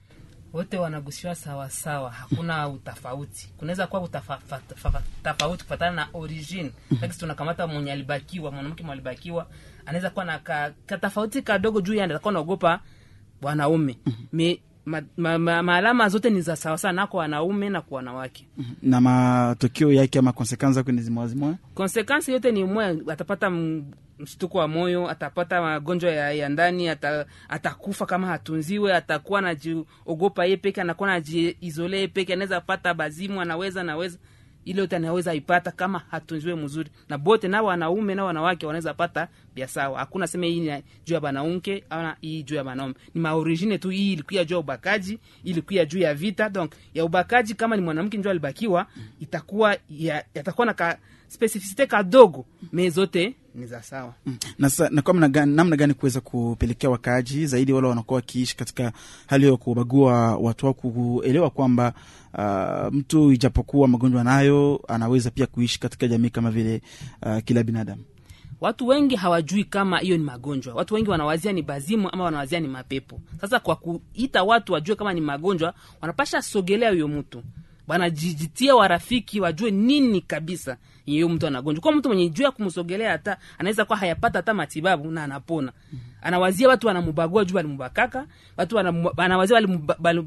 Wote 0.52 0.78
wanagusiwa 0.78 1.34
sawasawa, 1.34 2.10
hakuna 2.10 2.68
utafauti. 2.68 3.48
Kunaweza 3.56 3.86
kuwa 3.86 4.02
utafauti 4.02 4.46
fa- 4.48 4.60
fa- 4.60 5.02
kufatana 5.64 5.96
na 5.96 6.08
origine. 6.14 6.70
Lakini 6.90 7.18
tunakamata 7.20 7.66
mwenye 7.66 7.92
alibakiwa, 7.92 8.50
mwanamke 8.52 8.82
mwalibakiwa 8.82 9.46
alibakiwa 9.46 9.46
anaweza 9.86 10.10
kuwa 10.10 10.24
na 10.24 10.38
ka, 10.38 10.72
ka 10.86 10.98
tofauti 10.98 11.42
kadogo 11.42 11.80
juu, 11.80 11.94
yani 11.94 12.12
atakuwa 12.12 12.32
naogopa 12.32 12.80
wanaume. 13.42 13.98
Me 14.32 14.60
ma, 14.84 15.02
ma, 15.16 15.38
ma, 15.38 15.62
maalama 15.62 16.08
zote 16.08 16.30
ni 16.30 16.40
za 16.40 16.56
sawasawa 16.56 16.92
na 16.92 17.06
kwa 17.06 17.20
wanaume 17.20 17.68
na 17.68 17.80
kwa 17.80 17.96
wanawake. 17.96 18.46
na 18.82 19.00
matokeo 19.00 19.92
yake 19.92 20.18
ama 20.18 20.32
konsekansi 20.32 20.74
zake 20.74 20.92
ni 20.92 21.02
zimwazimwa 21.02 21.54
konsekansi 21.74 22.32
yote 22.32 22.52
ni 22.52 22.64
mwe 22.64 22.86
atapata 23.12 23.46
m- 23.46 23.84
mshtuko 24.18 24.58
wa 24.58 24.68
moyo, 24.68 25.10
atapata 25.10 25.62
magonjwa 25.62 26.10
ya, 26.10 26.32
ya 26.32 26.48
ndani, 26.48 26.88
ata, 26.88 27.26
atakufa 27.48 28.06
kama 28.06 28.26
hatunziwe, 28.26 28.94
atakuwa 28.94 29.40
najiogopa 29.40 30.44
ye 30.46 30.56
peke, 30.56 30.80
anakuwa 30.80 31.08
najiizole 31.08 32.08
peke, 32.08 32.32
anaweza 32.32 32.60
pata 32.60 32.94
bazimu, 32.94 33.40
anaweza 33.40 33.82
naweza 33.82 34.18
ile 34.64 34.80
yote 34.80 34.96
anaweza 34.96 35.34
ipata 35.34 35.70
kama 35.70 35.98
hatunziwe 36.10 36.54
mzuri, 36.54 36.90
na 37.08 37.18
bote 37.18 37.48
na 37.48 37.62
wanaume 37.62 38.14
na 38.14 38.24
wanawake 38.24 38.66
wanaweza 38.66 38.94
pata 38.94 39.28
bia 39.54 39.68
sawa. 39.68 39.98
Hakuna 39.98 40.26
sema 40.26 40.46
hii 40.46 40.60
ni 40.60 40.82
juu 41.04 41.14
ya 41.14 41.20
banaumke 41.20 41.84
au 41.90 42.12
hii 42.20 42.42
juu 42.42 42.54
ya 42.54 42.64
banaume, 42.64 42.94
ni 43.14 43.20
maorigine 43.20 43.78
tu. 43.78 43.90
Hii 43.90 44.12
ilikuwa 44.12 44.44
juu 44.44 44.54
ya 44.54 44.58
ubakaji, 44.60 45.18
ilikuwa 45.44 45.84
juu 45.84 45.98
ya 45.98 46.14
vita. 46.14 46.48
Donc 46.48 46.72
ya 46.94 47.04
ubakaji, 47.04 47.54
kama 47.54 47.76
ni 47.76 47.82
mwanamke 47.82 48.16
ndio 48.18 48.30
alibakiwa, 48.30 48.86
itakuwa 49.20 49.76
ya, 49.90 50.24
yatakuwa 50.34 50.66
na 50.66 50.96
ka 51.28 51.34
specificite 51.34 51.86
kadogo, 51.86 52.44
me 52.72 52.90
zote 52.90 53.34
ni 53.54 53.66
za 53.66 53.82
sawa. 53.82 54.14
na, 54.58 54.70
sa, 54.70 54.88
na 54.90 55.02
kwa 55.02 55.14
namna 55.14 55.28
gani, 55.28 55.76
gani 55.76 55.94
kuweza 55.94 56.20
kupelekea 56.20 56.90
wakaaji 56.90 57.46
zaidi 57.46 57.72
wale 57.72 57.86
wanakuwa 57.88 58.16
wakiishi 58.16 58.56
katika 58.56 58.92
hali 59.26 59.46
ya 59.46 59.56
kubagua 59.56 60.36
watu 60.36 60.66
wao 60.66 60.74
kuelewa 60.74 61.50
kwamba 61.50 61.92
uh, 62.34 62.94
mtu 62.94 63.32
ijapokuwa 63.32 63.88
magonjwa 63.88 64.24
nayo 64.24 64.80
anaweza 64.88 65.30
pia 65.30 65.46
kuishi 65.46 65.80
katika 65.80 66.08
jamii 66.08 66.30
kama 66.30 66.50
vile 66.50 66.82
uh, 67.22 67.38
kila 67.44 67.62
binadamu. 67.62 68.02
Watu 68.60 68.86
wengi 68.86 69.16
hawajui 69.16 69.64
kama 69.64 69.98
hiyo 69.98 70.16
ni 70.16 70.24
magonjwa. 70.24 70.74
Watu 70.74 70.94
wengi 70.94 71.10
wanawazia 71.10 71.52
ni 71.52 71.62
bazimu 71.62 72.10
ama 72.10 72.24
wanawazia 72.24 72.60
ni 72.60 72.68
mapepo. 72.68 73.20
Sasa 73.40 73.60
kwa 73.60 73.76
kuita 73.76 74.42
watu 74.42 74.72
wajue 74.72 74.96
kama 74.96 75.12
ni 75.12 75.20
magonjwa, 75.20 75.74
wanapasha 76.00 76.42
sogelea 76.42 76.90
huyo 76.90 77.08
mtu, 77.08 77.42
wanajijitia 77.88 78.74
warafiki, 78.76 79.40
wajue 79.40 79.70
nini 79.70 80.20
kabisa 80.20 80.76
hiyo 81.14 81.28
mtu 81.28 81.46
anagonjwa. 81.46 81.82
Kwa 81.82 81.92
mtu 81.92 82.08
mwenye 82.08 82.28
juu 82.28 82.42
ya 82.42 82.50
kumsogelea, 82.50 83.10
hata 83.10 83.36
anaweza 83.58 83.84
kuwa 83.84 83.98
hayapata 83.98 84.38
hata 84.38 84.54
matibabu 84.54 85.10
na 85.10 85.24
anapona. 85.24 85.72
Anawazia 86.22 86.68
watu 86.68 86.86
wanamubagua 86.86 87.44
juu 87.44 87.56
walimubakaka, 87.56 88.26
watu 88.56 88.78
anawazia 89.16 89.54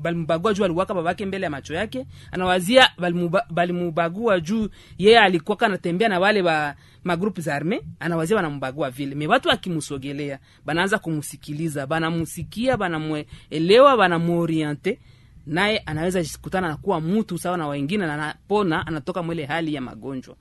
walimubagua 0.03 0.53
juu 0.53 0.61
waliwaka 0.61 0.93
babake 0.93 1.25
mbele 1.25 1.43
ya 1.43 1.49
macho 1.49 1.73
yake, 1.73 2.05
anawazia 2.31 2.89
walimubagua 3.55 4.39
juu 4.39 4.69
yeye 4.97 5.19
alikuwa 5.19 5.59
anatembea 5.61 6.09
na 6.09 6.19
wale 6.19 6.41
wa 6.41 6.75
magrupu 7.03 7.41
za 7.41 7.55
arme, 7.55 7.81
anawazia 7.99 8.35
wanambagua 8.35 8.89
vile. 8.89 9.15
Me 9.15 9.27
watu 9.27 9.51
akimsogelea, 9.51 10.39
banaanza 10.65 10.97
kumsikiliza, 10.99 11.87
banamusikia, 11.87 12.77
banamuelewa, 12.77 13.97
banamuoriente 13.97 14.99
naye 15.47 15.77
anaweza 15.77 16.23
kutana 16.41 16.67
na 16.67 16.77
kuwa 16.77 17.01
mtu 17.01 17.37
sawa 17.37 17.57
na 17.57 17.67
wengine 17.67 18.05
na 18.05 18.13
anapona, 18.13 18.87
anatoka 18.87 19.23
mwele 19.23 19.45
hali 19.45 19.73
ya 19.73 19.81
magonjwa. 19.81 20.35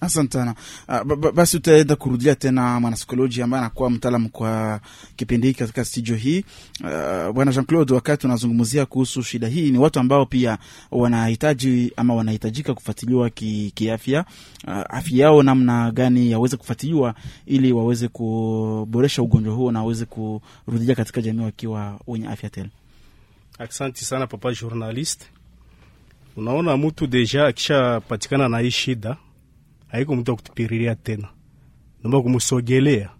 Asante 0.00 0.32
sana. 0.32 0.54
Uh, 0.88 1.02
ba- 1.02 1.16
ba- 1.16 1.32
basi 1.32 1.56
utaenda 1.56 1.96
kurudia 1.96 2.34
tena 2.34 2.80
mwanasikoloji 2.80 3.42
ambaye 3.42 3.60
anakuwa 3.64 3.90
mtaalamu 3.90 4.28
kwa 4.28 4.80
kipindi 5.16 5.46
hiki 5.46 5.58
katika 5.58 5.84
studio 5.84 6.16
hii. 6.16 6.44
Uh, 6.80 7.30
bwana 7.34 7.52
Jean 7.52 7.64
Claude, 7.66 7.94
wakati 7.94 8.26
unazungumzia 8.26 8.86
kuhusu 8.86 9.22
shida 9.22 9.48
hii, 9.48 9.70
ni 9.70 9.78
watu 9.78 10.00
ambao 10.00 10.26
pia 10.26 10.58
wanahitaji 10.90 11.92
ama 11.96 12.14
wanahitajika 12.14 12.74
kufuatiliwa 12.74 13.30
ki- 13.30 13.72
kiafya. 13.74 14.24
Uh, 14.66 14.74
afya 14.88 15.18
yao 15.24 15.42
namna 15.42 15.90
gani 15.90 16.30
yaweze 16.30 16.56
kufuatiliwa 16.56 17.14
ili 17.46 17.72
waweze 17.72 18.08
kuboresha 18.08 19.22
ugonjwa 19.22 19.54
huo 19.54 19.72
na 19.72 19.80
waweze 19.80 20.04
kurudia 20.04 20.94
katika 20.94 21.22
jamii 21.22 21.42
wakiwa 21.44 22.00
wenye 22.06 22.28
afya 22.28 22.50
tele. 22.50 22.70
Aksanti 23.60 24.04
sana 24.04 24.26
papa 24.26 24.52
journaliste. 24.52 25.26
Unaona, 26.36 26.76
mtu 26.76 27.06
deja 27.06 27.46
akishapatikana 27.46 28.48
na 28.48 28.58
hii 28.58 28.70
shida, 28.70 29.16
haiko 29.88 30.16
mtu 30.16 30.32
akutupiriria 30.32 30.94
tena, 30.94 31.28
naomba 32.02 32.22
kumsogelea 32.22 33.10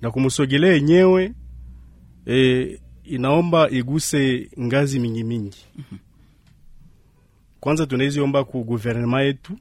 na 0.00 0.10
kumsogelea 0.10 0.72
yenyewe 0.72 1.34
e, 2.26 2.80
inaomba 3.04 3.70
iguse 3.70 4.50
ngazi 4.60 4.98
mingi 5.00 5.24
mingi. 5.24 5.64
Kwanza 7.60 7.86
tunaeziomba 7.86 8.44
ku 8.44 8.64
guvernema 8.64 9.22
yetu 9.22 9.58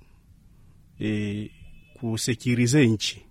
e, 1.01 1.51
kusekirize 1.99 2.87
nchi 2.87 3.21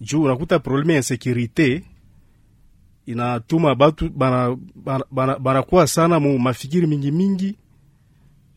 juu 0.00 0.22
unakuta 0.22 0.58
probleme 0.58 0.92
ya 0.92 0.98
insekurite 0.98 1.84
inatuma 3.08 3.74
batu 3.74 4.10
banakuwa 4.10 4.58
bana, 5.10 5.38
bana, 5.38 5.86
sana 5.86 6.20
mu 6.20 6.38
mafikiri 6.38 6.86
mingi 6.86 7.10
mingi. 7.10 7.56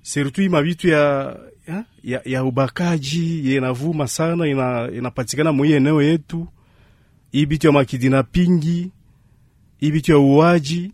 Surtout 0.02 0.50
mabitu 0.52 0.88
ya, 0.88 1.36
ya, 1.68 1.86
ya, 2.04 2.22
ya 2.26 2.44
ubakaji 2.44 3.52
yenavuma 3.54 4.08
sana 4.08 4.48
ina, 4.48 4.92
inapatikana 4.92 5.52
mwi 5.52 5.72
eneo 5.72 6.02
yetu. 6.02 6.48
Hii 7.32 7.46
bitu 7.46 7.68
ya 7.68 7.74
makidina 7.74 8.24
pingi 8.24 8.92
hii 9.78 9.92
bitu 9.92 10.12
ya 10.12 10.18
uwaji 10.18 10.92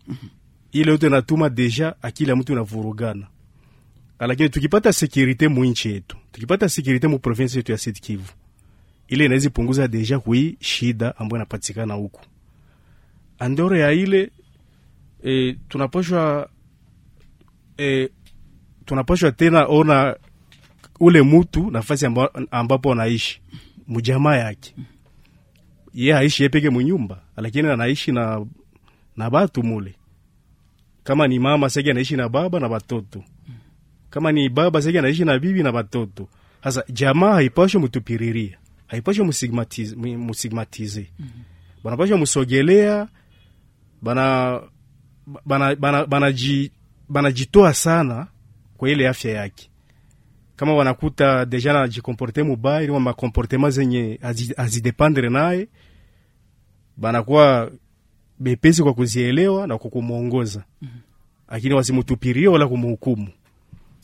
ile 0.72 0.90
yote 0.90 1.06
inatuma 1.06 1.48
deja 1.50 1.94
akili 2.02 2.30
ya 2.30 2.36
mtu 2.36 2.52
inavurugana. 2.52 3.26
Lakini 4.20 4.48
tukipata 4.48 4.92
sekurite 4.92 5.48
mwinchi 5.48 5.88
yetu 5.88 6.16
tukipata 6.32 6.68
sekurite 6.68 7.06
mu 7.08 7.18
province 7.18 7.58
yetu 7.58 7.72
ya 7.72 7.78
Sud 7.78 8.00
Kivu 8.00 8.32
ile 9.08 9.24
inaweza 9.24 9.50
punguza 9.50 9.88
deja 9.88 10.18
kui 10.18 10.56
shida 10.60 11.16
ambayo 11.16 11.36
inapatikana 11.38 11.94
huku 11.94 12.20
andore 13.38 13.80
ya 13.80 13.92
ile 13.92 14.30
e, 15.24 15.56
tunapashwa 15.68 16.48
e, 17.78 18.08
tunapashwa 18.84 19.32
tena 19.32 19.66
ona 19.66 20.16
ule 21.00 21.22
mutu 21.22 21.70
nafasi 21.70 22.06
amba, 22.06 22.30
ambapo 22.50 22.92
anaishi 22.92 23.40
mujamaa 23.86 24.36
yake 24.36 24.74
ye 25.94 26.16
aishi 26.16 26.42
yepeke 26.42 26.70
munyumba 26.70 27.22
lakini 27.36 27.68
anaishi 27.68 28.12
na, 28.12 28.46
na 29.16 29.30
batu 29.30 29.62
mule 29.62 29.94
kama 31.04 31.28
ni 31.28 31.38
mama 31.38 31.70
sege 31.70 31.90
anaishi 31.90 32.16
na 32.16 32.28
baba 32.28 32.60
na 32.60 32.68
batoto 32.68 33.24
kama 34.10 34.32
ni 34.32 34.48
baba 34.48 34.82
sege 34.82 34.98
anaishi 34.98 35.24
na 35.24 35.38
bibi 35.38 35.62
na 35.62 35.72
batoto 35.72 36.28
sasa 36.64 36.84
jamaa 36.92 37.32
haipashwe 37.34 37.80
mutupiriria 37.80 38.58
haipashwe 38.86 39.24
musigmatize, 39.24 39.96
musigmatize. 39.96 41.10
Mm 41.18 41.26
-hmm. 41.26 41.82
banapashwa 41.84 42.18
musogelea 42.18 43.08
banajitoa 44.02 44.70
bana, 45.46 45.74
bana, 45.76 46.06
bana 47.08 47.74
sana 47.74 48.26
kwa 48.76 48.90
ile 48.90 49.08
afya 49.08 49.30
yake. 49.32 49.70
Kama 50.56 50.74
wanakuta 50.74 51.44
deja 51.44 51.72
najikomporte 51.72 52.42
mubaya 52.42 52.82
ili 52.82 52.92
makomportema 52.92 53.70
zenye 53.70 54.18
azidepandre 54.56 55.28
naye 55.30 55.68
banakuwa 56.96 57.70
bepesi 58.38 58.82
kwa 58.82 58.94
kuzielewa 58.94 59.66
na 59.66 59.78
kwa 59.78 59.90
kumwongoza 59.90 60.64
-hmm. 60.82 60.88
lakini 61.48 61.74
wasimutupirie 61.74 62.48
wala 62.48 62.68
kumhukumu 62.68 63.28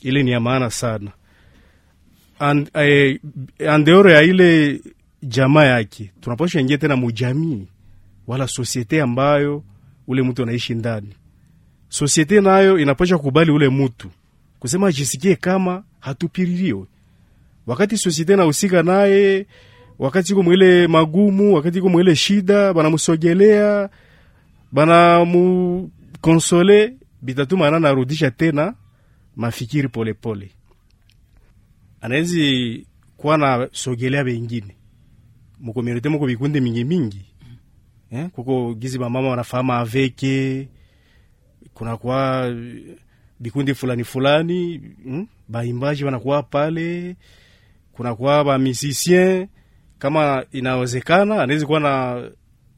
ile 0.03 0.23
ni 0.23 0.31
ya 0.31 0.41
maana 0.41 0.71
sana. 0.71 1.11
And, 2.39 2.71
eh, 2.75 3.21
andeoro 3.69 4.11
ya 4.11 4.23
ile 4.23 4.81
jamaa 5.23 5.65
yake 5.65 6.13
tunapasha 6.21 6.61
ingia 6.61 6.79
tena 6.79 6.97
mujamii 6.97 7.67
wala 8.27 8.49
sosiete 8.49 9.03
ambayo 9.03 9.63
ule 10.07 10.23
mtu 10.23 10.43
anaishi 10.43 10.75
ndani. 10.75 11.09
Sosiete 11.89 12.41
nayo 12.41 12.79
inapasha 12.79 13.19
kubali 13.19 13.51
ule 13.51 13.69
mtu 13.69 14.11
kusema 14.59 14.89
ajisikie 14.89 15.37
kama 15.37 15.85
hatupiririwe, 16.01 16.85
wakati 17.67 17.97
sosiete 17.99 18.37
nahusika 18.37 18.83
naye, 18.83 19.47
wakati 19.99 20.33
iko 20.33 20.43
mwile 20.43 20.87
magumu, 20.87 21.55
wakati 21.55 21.79
iko 21.79 21.89
mwile 21.89 22.17
shida, 22.17 22.75
banamusogelea 22.75 23.91
banamukonsole, 24.73 26.95
bitatuma 27.23 27.69
ana 27.69 27.81
narudisha 27.81 28.31
tena 28.31 28.75
mafikiri 29.37 29.89
polepole 29.89 30.45
pole. 30.45 30.51
Anawezi 32.01 32.87
kuwa 33.17 33.39
na 33.39 33.69
sogelea 33.73 34.25
bengine 34.25 34.77
mukomunite 35.61 36.09
muko 36.09 36.27
bikundi 36.27 36.61
mingi 36.61 36.85
mingi 36.85 37.21
eh, 38.11 38.29
kuko 38.29 38.75
gizi 38.75 38.99
bamama 38.99 39.29
wanafahama 39.29 39.79
aveke 39.79 40.69
kunakuwa 41.75 42.55
bikundi 43.41 43.75
fulani 43.75 44.05
fulani 44.05 44.81
hmm? 45.05 45.27
baimbaji 45.49 46.05
wanakuwa 46.05 46.43
pale 46.43 47.17
kunakuwa 47.93 48.45
bamisisien 48.45 49.49
kama 49.99 50.45
inawezekana 50.53 51.43
anawezi 51.43 51.67
kuwa 51.67 51.81
na 51.81 52.23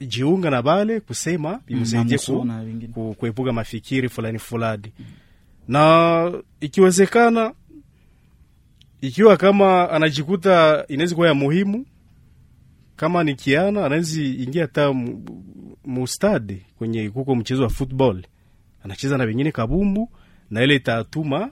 jiunga 0.00 0.50
na 0.50 0.62
bale 0.62 1.00
kusema 1.00 1.60
imsaidie 1.68 2.18
ku, 2.18 2.46
ku, 2.94 3.14
kuepuka 3.18 3.52
mafikiri 3.52 4.08
fulani 4.08 4.38
fulani 4.38 4.92
mm. 4.98 5.04
na 5.68 6.32
ikiwezekana 6.60 7.52
ikiwa 9.00 9.36
kama 9.36 9.90
anajikuta 9.90 10.84
inaweza 10.88 11.14
kuwa 11.14 11.28
ya 11.28 11.34
muhimu, 11.34 11.86
kama 12.96 13.24
ni 13.24 13.34
kiana 13.34 13.86
anawezi 13.86 14.34
ingia 14.34 14.62
hata 14.62 14.94
mustadi 15.84 16.62
kwenye 16.78 17.10
kuko 17.10 17.34
mchezo 17.36 17.62
wa 17.62 17.68
football, 17.68 18.22
anacheza 18.84 19.18
na 19.18 19.24
wengine 19.24 19.52
kabumbu, 19.52 20.10
na 20.50 20.62
ile 20.64 20.74
itatuma 20.74 21.50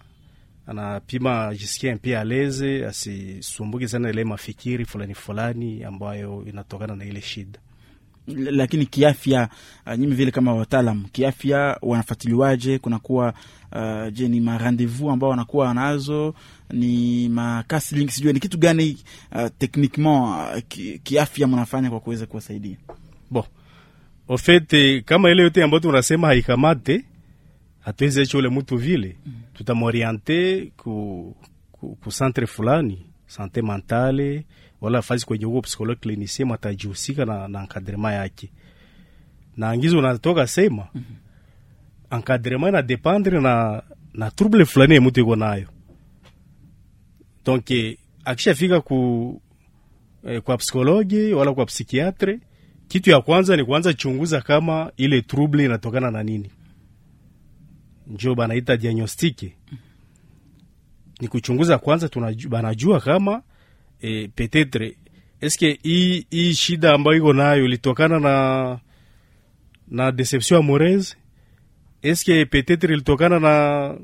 anapima 0.66 1.54
jisikia 1.54 1.94
mpia 1.94 2.20
aleze 2.20 2.86
asisumbuke 2.86 3.88
sana 3.88 4.10
ile 4.10 4.24
mafikiri 4.24 4.84
fulani 4.84 5.14
fulani 5.14 5.84
ambayo 5.84 6.44
inatokana 6.48 6.96
na 6.96 7.04
ile 7.04 7.20
shida. 7.20 7.58
Lakini 8.36 8.86
kiafya, 8.86 9.48
uh, 9.86 9.94
nyimi 9.94 10.14
vile 10.14 10.30
kama 10.30 10.54
wataalam 10.54 11.04
kiafya 11.12 11.78
wanafatiliwaje? 11.82 12.78
Kunakuwa 12.78 13.34
uh, 13.72 14.12
je, 14.12 14.28
ni 14.28 14.40
marandevu 14.40 15.10
ambao 15.10 15.30
wanakuwa 15.30 15.66
wanazo 15.66 16.34
ni 16.72 17.28
makasling, 17.28 18.08
sijue 18.10 18.32
ni 18.32 18.40
kitu 18.40 18.58
gani 18.58 18.98
uh, 19.32 19.46
techniquement 19.58 20.48
uh, 20.56 20.60
kiafya 21.02 21.46
ki, 21.46 21.52
mnafanya 21.52 21.90
kwa 21.90 22.00
kuweza 22.00 22.26
kuwasaidia? 22.26 22.76
bo 23.30 23.46
ofete 24.28 25.00
kama 25.00 25.30
ile 25.30 25.42
yote 25.42 25.62
ambayo 25.62 25.80
tunasema 25.80 26.26
haikamate, 26.26 27.04
hatuwezi 27.80 28.20
acha 28.20 28.38
ule 28.38 28.48
mtu 28.48 28.76
vile 28.76 29.16
mm. 29.26 29.32
tutamoriente 29.54 30.66
ku, 30.76 31.36
ku, 31.72 31.96
ku 32.04 32.10
centre 32.10 32.46
fulani 32.46 33.06
sante 33.26 33.62
mentale 33.62 34.44
wala 34.80 35.02
fazi 35.02 35.26
kwenye 35.26 35.44
huo 35.44 35.60
psikologi 35.60 36.00
klinisien 36.00 36.48
matajihusika 36.48 37.24
na, 37.24 37.48
na 37.48 37.62
nkadrema 37.62 38.12
yake 38.12 38.50
na 39.56 39.70
angizo 39.70 39.98
unatoka 39.98 40.46
sema 40.46 40.86
mm 40.94 41.02
-hmm. 42.10 42.18
nkadrema 42.18 42.70
na 42.70 42.82
dependre 42.82 43.40
na, 43.40 43.82
na 44.14 44.30
trouble 44.30 44.64
fulani 44.64 44.94
yemutu 44.94 45.20
iko 45.20 45.36
nayo 45.36 45.68
donc 47.44 47.70
akishafika 48.24 48.80
ku 48.80 49.40
eh, 50.26 50.40
kwa 50.42 50.56
psikologi 50.56 51.32
wala 51.32 51.54
kwa 51.54 51.66
psikiatre, 51.66 52.40
kitu 52.88 53.10
ya 53.10 53.20
kwanza 53.20 53.56
ni 53.56 53.64
kuanza 53.64 53.94
chunguza 53.94 54.40
kama 54.40 54.92
ile 54.96 55.22
trouble 55.22 55.64
inatokana 55.64 56.10
na 56.10 56.22
nini, 56.22 56.50
njo 58.06 58.34
banaita 58.34 58.76
diagnostike. 58.76 59.56
Ni 61.20 61.28
kuchunguza 61.28 61.78
kwanza, 61.78 62.10
banajua 62.48 63.00
kama 63.00 63.42
eh, 64.00 64.30
petetre 64.34 64.96
eske 65.40 65.78
hii 66.30 66.54
shida 66.54 66.92
ambayo 66.94 67.16
iko 67.16 67.32
nayo 67.32 67.64
ilitokana 67.64 68.20
na 68.20 68.78
na 69.88 70.12
deception 70.12 70.60
amoureuse, 70.60 71.16
eske 72.02 72.44
petetre 72.46 72.94
ilitokana 72.94 73.40
na 73.40 73.96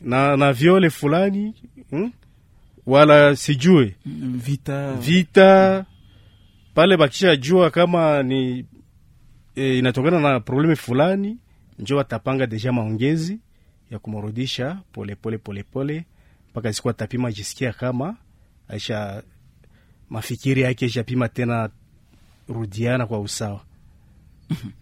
na, 0.00 0.36
na 0.36 0.52
viole 0.52 0.90
fulani 0.90 1.54
hmm? 1.90 2.12
Wala 2.88 3.36
sijue 3.36 3.94
vita. 4.36 4.92
Vita. 4.92 5.84
Pale, 6.74 6.96
bakisha 6.96 7.36
jua 7.36 7.70
kama 7.70 8.22
ni 8.22 8.64
e, 9.56 9.78
inatokana 9.78 10.20
na 10.20 10.40
probleme 10.40 10.76
fulani, 10.76 11.38
njo 11.78 11.96
watapanga 11.96 12.46
deja 12.46 12.72
maongezi 12.72 13.38
ya 13.90 13.98
kumrudisha 13.98 14.78
polepole 14.92 15.38
polepole 15.38 16.04
mpaka 16.50 16.72
siku 16.72 16.90
atapima 16.90 17.32
jisikia 17.32 17.72
kama 17.72 18.16
aisha 18.68 19.22
mafikiri 20.10 20.62
yake 20.62 20.86
ishapima 20.86 21.28
tena 21.28 21.70
rudiana 22.48 23.06
kwa 23.06 23.20
usawa. 23.20 23.60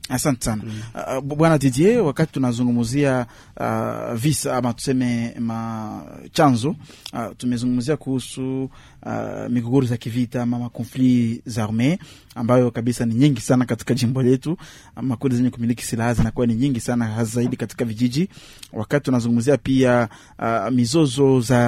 Asante 0.09 0.45
sana 0.45 0.63
mm. 0.67 0.81
Uh, 1.19 1.37
bwana 1.37 1.59
Didier, 1.59 2.01
wakati 2.01 2.33
tunazungumzia 2.33 3.27
uh, 3.61 4.15
visa 4.15 4.57
ama 4.57 4.73
tuseme 4.73 5.35
machanzo 5.41 6.71
uh, 7.13 7.27
tumezungumzia 7.37 7.97
kuhusu 7.97 8.65
uh, 8.65 9.49
migogoro 9.49 9.87
za 9.87 9.97
kivita 9.97 10.43
ama 10.43 10.59
makonfli 10.59 11.43
za 11.47 11.65
arme 11.65 11.99
ambayo 12.35 12.71
kabisa 12.71 13.07
ni 13.07 13.15
nyingi 13.15 13.41
sana 13.41 13.65
katika 13.65 13.95
jimbo 13.95 14.23
letu. 14.23 14.57
Makundi 15.03 15.37
zenye 15.37 15.51
kumiliki 15.51 15.85
silaha 15.85 16.15
zinakuwa 16.15 16.47
ni 16.47 16.55
nyingi 16.55 16.81
sana, 16.81 17.05
hasa 17.07 17.25
zaidi 17.35 17.57
katika 17.57 17.85
vijiji. 17.85 18.29
Wakati 18.73 19.05
tunazungumzia 19.05 19.57
pia 19.57 20.09
uh, 20.39 20.71
mizozo 20.73 21.41
za 21.41 21.61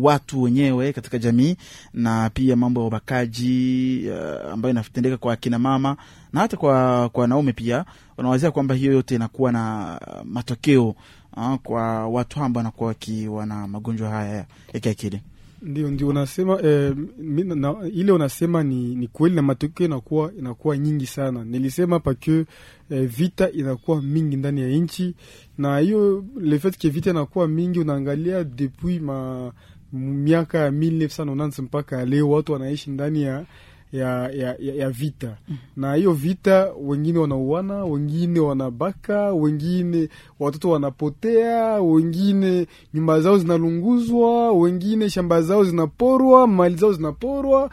watu 0.00 0.42
wenyewe 0.42 0.92
katika 0.92 1.18
jamii 1.18 1.56
na 1.94 2.30
pia 2.30 2.56
mambo 2.56 2.80
ya 2.80 2.86
ubakaji 2.86 4.02
uh, 4.10 4.52
ambayo 4.52 4.72
inatendeka 4.72 5.16
kwa 5.16 5.32
akina 5.32 5.58
mama 5.58 5.96
na 6.36 6.42
hata 6.42 6.56
kwa 6.56 7.08
kwa 7.08 7.20
wanaume 7.22 7.52
pia, 7.52 7.84
wanawazia 8.16 8.50
kwamba 8.50 8.74
hiyo 8.74 8.92
yote 8.92 9.14
inakuwa 9.14 9.52
na 9.52 10.00
matokeo 10.24 10.94
uh, 11.36 11.54
kwa 11.62 12.08
watu 12.08 12.40
ambao 12.40 12.58
wanakuwa 12.60 12.88
wakiwa 12.88 13.46
na 13.46 13.68
magonjwa 13.68 14.08
haya 14.10 14.46
ya 14.72 14.80
kiakili. 14.80 15.20
ndio 15.62 15.90
ndio 15.90 16.08
unasema 16.08 16.58
eh, 16.62 16.96
na, 17.18 17.74
ile 17.92 18.12
unasema 18.12 18.62
ni, 18.62 18.94
ni 18.94 19.08
kweli 19.08 19.36
na 19.36 19.42
matokeo 19.42 19.86
inakuwa 19.86 20.32
inakuwa 20.38 20.78
nyingi 20.78 21.06
sana. 21.06 21.44
Nilisema 21.44 22.00
pake 22.00 22.44
eh, 22.90 23.08
vita 23.08 23.50
inakuwa 23.50 24.02
mingi 24.02 24.36
ndani 24.36 24.60
ya 24.60 24.68
nchi, 24.68 25.14
na 25.58 25.78
hiyo 25.78 26.24
lefet 26.40 26.78
ke 26.78 26.88
vita 26.88 27.10
inakuwa 27.10 27.48
mingi, 27.48 27.80
unaangalia 27.80 28.44
depuis 28.44 29.00
ma 29.00 29.52
miaka 29.92 30.58
ya 30.58 30.70
1990 30.70 31.62
mpaka 31.62 32.04
leo 32.04 32.30
watu 32.30 32.52
wanaishi 32.52 32.90
ndani 32.90 33.22
ya 33.22 33.44
ya, 33.92 34.30
ya, 34.30 34.56
ya, 34.58 34.90
vita. 34.90 35.36
Na 35.76 35.94
hiyo 35.94 36.12
vita, 36.12 36.72
wengine 36.82 37.18
wanauana, 37.18 37.84
wengine 37.84 38.40
wanabaka, 38.40 39.32
wengine 39.32 40.08
watoto 40.40 40.70
wanapotea, 40.70 41.72
wengine 41.80 42.66
nyumba 42.94 43.20
zao 43.20 43.38
zinalunguzwa, 43.38 44.52
wengine 44.52 45.10
shamba 45.10 45.42
zao 45.42 45.64
zinaporwa, 45.64 46.46
mali 46.46 46.74
zao 46.76 46.92
zinaporwa, 46.92 47.70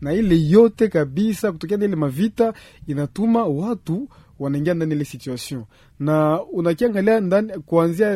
na 0.00 0.12
ile 0.12 0.40
yote 0.48 0.88
kabisa 0.88 1.52
kutokea 1.52 1.76
na 1.76 1.84
ile 1.84 1.96
mavita 1.96 2.54
inatuma 2.86 3.44
watu 3.44 4.08
wanaingia 4.38 4.74
ndani 4.74 4.94
ile 4.94 5.04
situation, 5.04 5.64
na 5.98 6.42
unakiangalia 6.42 7.20
ndani 7.20 7.52
kuanzia 7.66 8.10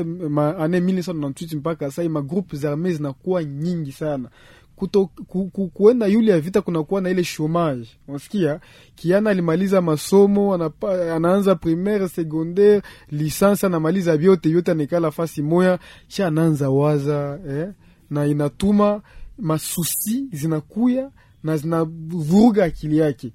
ane 0.58 0.80
1998 0.80 1.56
mpaka 1.56 1.90
sai 1.90 2.08
magrupu 2.08 2.56
za 2.56 2.70
arme 2.70 2.92
zinakuwa 2.92 3.44
nyingi 3.44 3.92
sana 3.92 4.28
kuto, 4.76 5.06
ku, 5.06 5.50
ku, 5.50 5.68
kuenda 5.68 6.06
yule 6.06 6.32
ya 6.32 6.40
vita 6.40 6.60
kunakuwa 6.62 7.00
na 7.00 7.10
ile 7.10 7.22
chomage. 7.24 7.88
Unasikia 8.08 8.60
kiana 8.94 9.30
alimaliza 9.30 9.80
masomo 9.82 10.54
anapa, 10.54 11.14
anaanza 11.16 11.54
primaire 11.54 12.08
secondaire 12.08 12.82
lisansi 13.10 13.66
anamaliza 13.66 14.16
vyote 14.16 14.48
vyote, 14.48 14.70
anaikala 14.70 15.10
fasi 15.10 15.42
moya 15.42 15.78
sha 16.08 16.26
anaanza 16.26 16.70
waza 16.70 17.38
eh? 17.48 17.68
na 18.10 18.26
inatuma 18.26 19.02
masusi 19.38 20.26
zinakuya 20.32 21.10
na 21.42 21.56
zinavuruga 21.56 22.64
akili 22.64 22.98
yake 22.98 23.32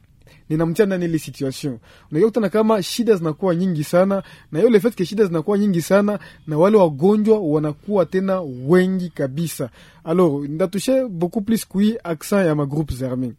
ninamtia 0.49 0.85
ndani 0.85 1.05
ile 1.05 1.19
situation. 1.19 1.77
Unajua 2.11 2.29
kutana 2.29 2.49
kama 2.49 2.83
shida 2.83 3.15
zinakuwa 3.15 3.55
nyingi 3.55 3.83
sana 3.83 4.23
na 4.51 4.59
hiyo 4.59 4.71
lefetke 4.71 5.05
shida 5.05 5.25
zinakuwa 5.25 5.57
nyingi 5.57 5.81
sana 5.81 6.19
na 6.47 6.57
wale 6.57 6.77
wagonjwa 6.77 7.39
wanakuwa 7.39 8.05
tena 8.05 8.41
wengi 8.67 9.09
kabisa. 9.09 9.69
Alors 10.03 10.49
ndatushe 10.49 11.05
beaucoup 11.07 11.45
plus 11.45 11.67
kui 11.67 11.97
accent 12.03 12.45
ya 12.47 12.55
magroupes 12.55 13.01
armés 13.01 13.31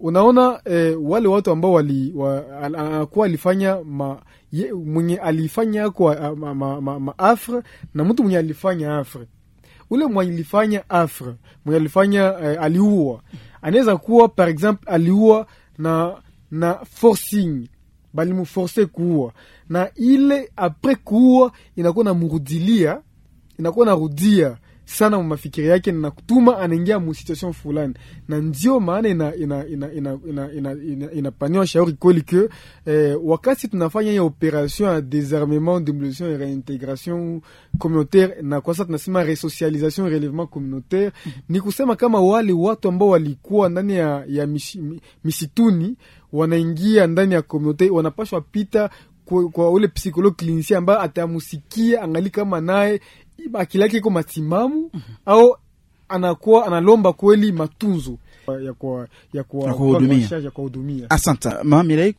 unaona 0.00 0.60
eh, 0.64 0.96
wale 1.02 1.28
watu 1.28 1.50
ambao 1.50 1.72
wali 1.72 2.12
wa, 2.16 2.58
al- 2.62 2.76
anakuwa 2.76 3.26
alifanya 3.26 3.78
ma, 3.84 4.22
ye, 4.52 4.72
mwenye 4.72 5.16
alifanya 5.16 5.90
kwa 5.90 6.36
ma, 6.36 6.54
ma, 6.54 6.80
ma, 6.80 7.00
ma 7.00 7.18
afre 7.18 7.62
na 7.94 8.04
mtu 8.04 8.22
mwenye 8.22 8.38
alifanya 8.38 8.98
afre. 8.98 9.26
Ule 9.90 10.06
mwenye 10.06 10.32
alifanya 10.32 10.90
afre 10.90 11.34
mwenye 11.64 11.80
alifanya 11.80 12.34
eh, 12.42 12.62
aliua. 12.62 13.20
Anaweza 13.62 13.96
kuwa 13.96 14.28
par 14.28 14.48
exemple 14.48 14.92
aliua 14.92 15.46
na 15.78 16.16
na 16.50 16.74
forcing. 16.84 17.68
Balimuforce 18.12 18.86
kuua 18.86 19.32
na 19.68 19.90
ile 19.94 20.52
apres 20.56 20.98
kuua 21.04 21.52
inakuwa 21.76 22.04
namurudilia 22.04 23.00
inakuwa 23.58 23.86
narudia 23.86 24.58
sana 24.88 25.22
mafikiri 25.22 25.66
yake 25.68 25.92
na 25.92 26.10
kutuma 26.10 26.58
anaingia 26.58 26.98
musituation 26.98 27.52
fulani, 27.52 27.94
na 28.28 28.38
ndio 28.38 28.80
maana 28.80 29.08
ina 29.08 29.34
inapaniwa 29.36 29.66
ina, 29.68 29.92
ina, 29.92 30.18
ina, 30.52 30.52
ina, 30.52 31.12
ina, 31.12 31.32
ina 31.48 31.66
shauri 31.66 31.92
kweli 31.92 32.20
ke 32.22 32.48
eh, 32.86 33.18
wakati 33.22 33.68
tunafanya 33.68 34.10
hiyo 34.10 34.26
operation 34.26 34.88
ya 34.94 35.00
desarmement 35.00 35.84
demolition 35.86 36.30
et 36.32 36.38
reintegration 36.40 37.40
communautaire, 37.78 38.42
na 38.42 38.60
kwa 38.60 38.74
sasa 38.74 38.84
tunasema 38.84 39.22
resocialisation 39.24 40.06
et 40.06 40.10
relevement 40.12 40.46
communautaire, 40.50 41.12
mhm. 41.26 41.34
ni 41.48 41.60
kusema 41.60 41.96
kama 41.96 42.20
wale 42.20 42.52
watu 42.52 42.88
ambao 42.88 43.08
walikuwa 43.08 43.68
ndani 43.68 43.94
ya, 43.94 44.24
ya 44.28 44.46
mish, 44.46 44.78
misituni 45.24 45.96
wanaingia 46.32 47.06
ndani 47.06 47.34
ya 47.34 47.42
communautaire 47.42 47.94
wanapashwa 47.94 48.40
pita 48.40 48.90
kwa, 49.28 49.48
kwa 49.48 49.70
ule 49.70 49.88
psikolog 49.88 50.36
klinisia 50.36 50.78
ambaye 50.78 51.00
atamusikia 51.00 52.02
angali 52.02 52.30
kama 52.30 52.60
naye 52.60 53.00
akili 53.54 53.82
yake 53.82 53.96
iko 53.96 54.10
matimamu 54.10 54.90
au 55.26 55.56
anakuwa 56.08 56.66
analomba 56.66 57.12
kweli 57.12 57.52
matunzo 57.52 58.18
ya. 58.64 58.74
Asante 61.10 61.48
mama 61.62 62.12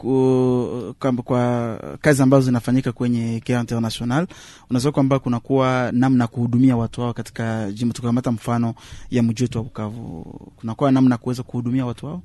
kwamba 1.00 1.24
kwa 1.24 1.78
kazi 2.02 2.22
ambazo 2.22 2.46
zinafanyika 2.46 2.92
kwenye 2.92 3.40
Care 3.46 3.60
International, 3.60 4.28
unasema 4.70 4.92
kwamba 4.92 5.20
kunakuwa 5.20 5.92
namna 5.94 6.24
ya 6.24 6.28
kuhudumia 6.28 6.78
watu 6.78 7.02
hao 7.02 7.14
katika 7.14 7.72
jimbo. 7.72 7.94
Tukamata 7.94 8.32
mfano 8.32 8.74
ya 9.12 9.24
mji 9.24 9.44
wetu 9.44 9.58
wa 9.58 9.64
Bukavu, 9.64 10.24
kunakuwa 10.56 10.92
namna 10.92 11.16
ya 11.16 11.18
kuweza 11.18 11.44
kuhudumia 11.44 11.86
watu 11.86 12.06
hao. 12.08 12.22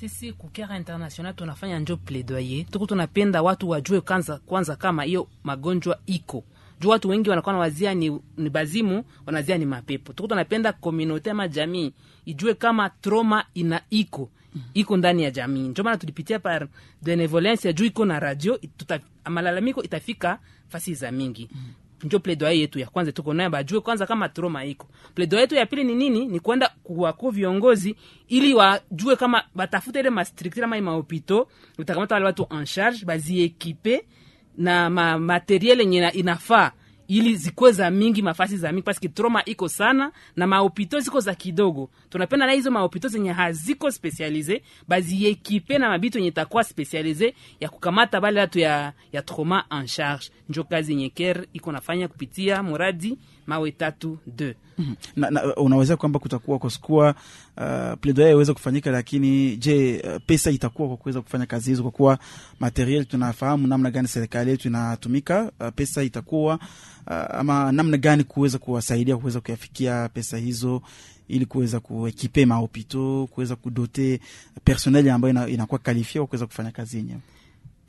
sisi 0.00 0.32
kukera 0.32 0.76
international 0.76 1.34
tunafanya 1.34 1.78
njo 1.78 1.96
pledoye 1.96 2.64
tuku 2.64 2.86
tunapenda 2.86 3.42
watu 3.42 3.68
wajue 3.68 4.00
kwanza, 4.00 4.38
kwanza 4.46 4.76
kama 4.76 5.02
hiyo 5.02 5.26
magonjwa 5.44 5.98
iko 6.06 6.44
juu 6.80 6.88
watu 6.88 7.08
wengi 7.08 7.30
wanakuwa 7.30 7.52
nawazia 7.52 7.94
ni, 7.94 8.20
ni 8.36 8.50
bazimu 8.50 9.04
wanazia 9.26 9.58
ni 9.58 9.66
mapepo 9.66 10.12
tuku 10.12 10.28
tunapenda 10.28 10.72
komunote 10.72 11.30
ama 11.30 11.48
jamii 11.48 11.92
ijue 12.24 12.54
kama 12.54 12.90
trauma 12.90 13.44
ina 13.54 13.80
iko 13.90 14.30
iko 14.74 14.96
ndani 14.96 15.22
ya 15.22 15.30
jamii 15.30 15.68
njo 15.68 15.82
maana 15.82 15.96
tulipitia 15.96 16.38
par 16.38 16.68
benevolence 17.02 17.72
juu 17.72 17.84
iko 17.84 18.04
na 18.04 18.20
radio 18.20 18.58
tuta, 18.76 19.00
malalamiko 19.28 19.82
itafika 19.82 20.38
fasi 20.68 20.94
za 20.94 21.12
mingi 21.12 21.50
njo 22.04 22.18
plaidoyer 22.18 22.56
yetu 22.60 22.78
ya 22.78 22.86
kwanza 22.86 23.12
tuko 23.12 23.34
nayo 23.34 23.50
bajue 23.50 23.80
kwanza 23.80 24.06
kama 24.06 24.28
trauma 24.28 24.64
iko. 24.64 24.88
Plaidoyer 25.14 25.40
yetu 25.42 25.54
ya 25.54 25.66
pili 25.66 25.84
ni 25.84 25.94
nini? 25.94 26.26
Ni 26.26 26.40
kwenda 26.40 26.70
kuwako 26.82 27.30
viongozi 27.30 27.96
ili 28.28 28.54
wajue 28.54 29.16
kama 29.16 29.44
batafute 29.54 30.00
ile 30.00 30.10
mastrikti 30.10 30.62
ama 30.62 30.80
mahopito 30.80 31.48
utakamata 31.78 32.14
wale 32.14 32.26
watu 32.26 32.46
en 32.50 32.64
charge 32.64 33.04
baziekipe 33.04 34.06
na 34.56 34.90
ma 34.90 35.18
materiel 35.18 35.80
yenye 35.80 35.98
ina- 35.98 36.12
inafaa 36.12 36.72
ili 37.08 37.36
zikuwe 37.36 37.72
za 37.72 37.90
mingi 37.90 38.22
mafasi 38.22 38.56
za 38.56 38.72
mingi 38.72 38.82
paski 38.82 39.08
troma 39.08 39.44
iko 39.44 39.68
sana 39.68 40.12
na 40.36 40.46
mahopito 40.46 41.00
ziko 41.00 41.20
za 41.20 41.34
kidogo. 41.34 41.90
Tunapenda 42.10 42.46
na 42.46 42.52
hizo 42.52 42.70
mahopito 42.70 43.08
zenye 43.08 43.32
haziko 43.32 43.90
spesialize 43.90 44.62
baziekipe 44.88 45.78
na 45.78 45.88
mabitu 45.88 46.18
yenye 46.18 46.30
takuwa 46.30 46.64
spesialize 46.64 47.34
ya 47.60 47.68
kukamata 47.68 48.20
bale 48.20 48.40
watu 48.40 48.58
ya, 48.58 48.92
ya 49.12 49.22
troma 49.22 49.64
en 49.80 49.86
charge. 49.86 50.30
Njo 50.48 50.64
kazi 50.64 50.92
yenye 50.92 51.08
ker 51.10 51.46
iko 51.52 51.72
nafanya 51.72 52.08
kupitia 52.08 52.62
muradi 52.62 53.18
mawe 53.46 53.70
tatu 53.72 54.18
de 54.36 54.54
na, 55.16 55.30
na, 55.30 55.54
unaweza 55.56 55.96
kwamba 55.96 56.18
kutakuwa 56.18 56.58
kwasikuwa 56.58 57.14
uh, 57.56 57.98
pledoya 58.00 58.30
iweze 58.30 58.52
kufanyika, 58.52 58.90
lakini 58.90 59.56
je, 59.56 60.02
uh, 60.04 60.22
pesa 60.26 60.50
itakuwa 60.50 60.88
kwa 60.88 60.96
kuweza 60.96 61.20
kufanya 61.20 61.46
kazi 61.46 61.70
hizo? 61.70 61.82
Kwa 61.82 61.90
kuwa 61.90 62.18
materiel 62.60 63.04
tunafahamu 63.04 63.66
namna 63.66 63.90
gani 63.90 64.08
serikali 64.08 64.50
yetu 64.50 64.68
inatumika, 64.68 65.52
uh, 65.60 65.68
pesa 65.74 66.02
itakuwa 66.02 66.54
uh, 67.06 67.12
ama 67.34 67.72
namna 67.72 67.96
gani 67.96 68.24
kuweza 68.24 68.58
kuwasaidia 68.58 69.16
kuweza 69.16 69.40
kuyafikia 69.40 70.08
pesa 70.08 70.36
hizo 70.38 70.82
ili 71.28 71.46
kuweza 71.46 71.80
kuekipe 71.80 72.46
mahopito 72.46 73.28
kuweza 73.30 73.56
kudote 73.56 74.20
personel 74.64 75.08
ambayo 75.10 75.30
ina, 75.30 75.48
inakuwa 75.48 75.78
kalifia 75.78 76.20
kwa 76.20 76.26
kuweza 76.26 76.46
kufanya 76.46 76.70
kazi 76.70 76.96
yenyewe. 76.96 77.20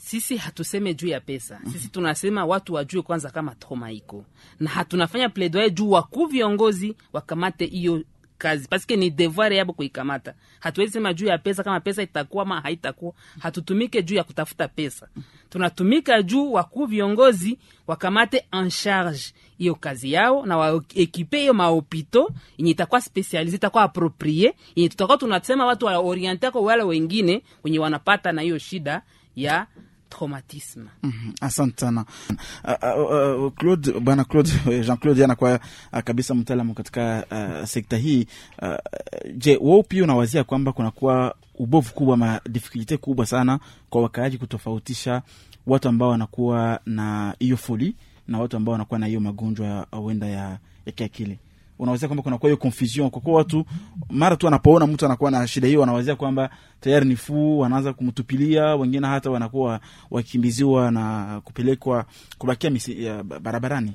Sisi 0.08 0.38
hatuseme 0.38 0.94
juu 0.94 1.08
ya 1.08 1.20
pesa. 1.22 1.60
Sisi 1.72 1.88
tunasema 1.88 2.46
watu 2.46 2.74
wajue 2.74 3.02
kwanza 3.02 3.30
kama 3.30 3.56
trauma 3.56 3.92
iko. 3.92 4.26
Na 4.60 4.70
hatunafanya 4.70 5.30
pledoye 5.30 5.70
juu 5.70 5.90
wakuu 5.92 6.26
viongozi 6.26 6.96
wakamate 7.14 7.66
hiyo 7.66 8.04
kazi. 8.38 8.68
Paske 8.68 8.96
ni 8.96 9.10
devoir 9.10 9.54
yabo 9.54 9.74
kuikamata. 9.74 10.34
Hatuwezi 10.60 10.94
sema 10.94 11.14
juu 11.14 11.26
ya 11.26 11.38
pesa 11.38 11.64
kama 11.64 11.80
pesa 11.80 12.04
itakuwa 12.04 12.44
ama 12.44 12.62
haitakuwa. 12.62 13.14
Hatutumike 13.40 14.04
juu 14.04 14.16
ya 14.16 14.24
kutafuta 14.24 14.68
pesa. 14.68 15.08
Tunatumika 15.50 16.22
juu 16.24 16.52
wakuu 16.54 16.86
viongozi 16.86 17.58
wakamate 17.88 18.46
en 18.52 18.70
charge 18.70 19.22
hiyo 19.58 19.76
kazi 19.76 20.12
yao 20.12 20.46
na 20.46 20.58
waekipe 20.58 21.40
hiyo 21.40 21.54
mahopito 21.54 22.30
yenye 22.58 22.72
itakuwa 22.72 23.02
spesialize, 23.02 23.56
itakuwa 23.56 23.84
aproprie 23.84 24.54
yenye 24.76 24.90
tutakuwa 24.90 25.18
tunasema 25.18 25.66
watu 25.66 25.86
waoriente 25.86 26.52
kwa 26.52 26.62
wale 26.62 26.84
wengine 26.84 27.44
wenye 27.64 27.80
wanapata 27.80 28.32
na 28.32 28.42
hiyo 28.42 28.58
shida 28.58 29.02
ya 29.36 29.68
traumatisme. 30.10 30.86
Mhm, 31.04 31.32
asante 31.42 31.80
sana. 31.80 32.06
Uh, 32.64 33.46
uh, 33.46 33.54
Claude, 33.54 34.00
bwana 34.00 34.24
Claude 34.26 34.50
Jean 34.86 34.98
Claude 34.98 35.24
anakuwa 35.24 35.60
uh, 35.94 36.00
kabisa 36.00 36.36
mtaalamu 36.36 36.74
katika 36.74 37.26
uh, 37.32 37.66
sekta 37.68 37.98
hii. 37.98 38.28
Uh, 38.62 38.76
je, 39.36 39.58
wao 39.62 39.84
pia 39.84 40.04
unawazia 40.04 40.44
kwamba 40.44 40.72
kunakuwa 40.72 41.36
ubovu 41.56 41.94
kubwa 41.94 42.18
ma 42.18 42.42
difikulite 42.50 42.98
kubwa 42.98 43.26
sana 43.26 43.60
kwa 43.90 44.02
wakaaji 44.02 44.38
kutofautisha 44.38 45.22
watu 45.68 45.90
ambao 45.90 46.10
wanakuwa 46.10 46.80
na 46.86 47.36
hiyo 47.40 47.58
foli 47.58 47.96
na 48.28 48.40
watu 48.40 48.58
ambao 48.58 48.72
wanakuwa 48.72 49.00
na 49.00 49.06
hiyo 49.06 49.20
magonjwa 49.20 49.88
huenda 49.92 50.28
ya, 50.28 50.58
ya 50.86 50.92
kiakili 50.96 51.40
unawazia 51.80 52.08
kwamba 52.08 52.24
kunakuwa 52.24 52.50
hiyo 52.50 52.58
confusion. 52.58 53.10
Kwa 53.10 53.22
kuwa 53.22 53.38
watu 53.38 53.66
mara 54.10 54.36
tu 54.36 54.48
anapoona 54.48 54.88
mtu 54.88 55.06
anakuwa 55.06 55.32
na 55.32 55.48
shida 55.48 55.68
hiyo 55.68 55.80
wanawazia 55.80 56.16
kwamba 56.16 56.50
tayari 56.80 57.06
ni 57.06 57.16
fuu 57.16 57.60
wanaanza 57.60 57.94
kumtupilia. 57.94 58.76
Wengine 58.76 59.08
hata 59.08 59.30
wanakuwa 59.32 59.80
wakimbiziwa 60.12 60.92
na 60.92 61.42
kupelekwa 61.44 62.06
kubakia 62.38 62.70
misi, 62.70 63.04
ya, 63.04 63.24
barabarani. 63.24 63.94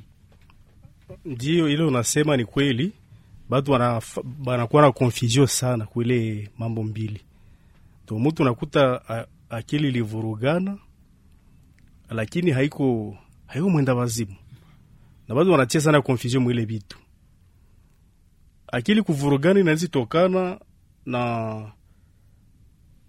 Ndio 1.24 1.68
ile 1.68 1.82
unasema 1.84 2.36
ni 2.36 2.44
kweli, 2.44 2.92
batu 3.48 3.72
wanakuwa 4.46 4.82
na 4.82 4.92
confusion 4.92 5.46
sana 5.46 5.86
kuile 5.86 6.48
mambo 6.58 6.82
mbili. 6.82 7.20
To 8.06 8.18
mtu 8.18 8.44
nakuta 8.44 9.00
akili 9.50 9.90
livurugana, 9.90 10.78
lakini 12.10 12.50
haiko 12.50 13.16
haiko 13.46 13.70
mwenda 13.70 13.94
wazimu. 13.94 14.34
Na 15.28 15.34
batu 15.34 15.52
wanatia 15.52 15.80
sana 15.80 16.02
confusion 16.02 16.42
mwile 16.42 16.64
vitu 16.64 16.98
akili 18.72 19.02
kuvurugani 19.02 19.60
inaweza 19.60 19.88
tokana 19.88 20.60
na 21.06 21.72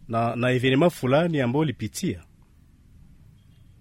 na, 0.07 0.35
na 0.35 0.51
evenema 0.51 0.89
fulani 0.89 1.41
ambayo 1.41 1.61
ulipitia. 1.61 2.23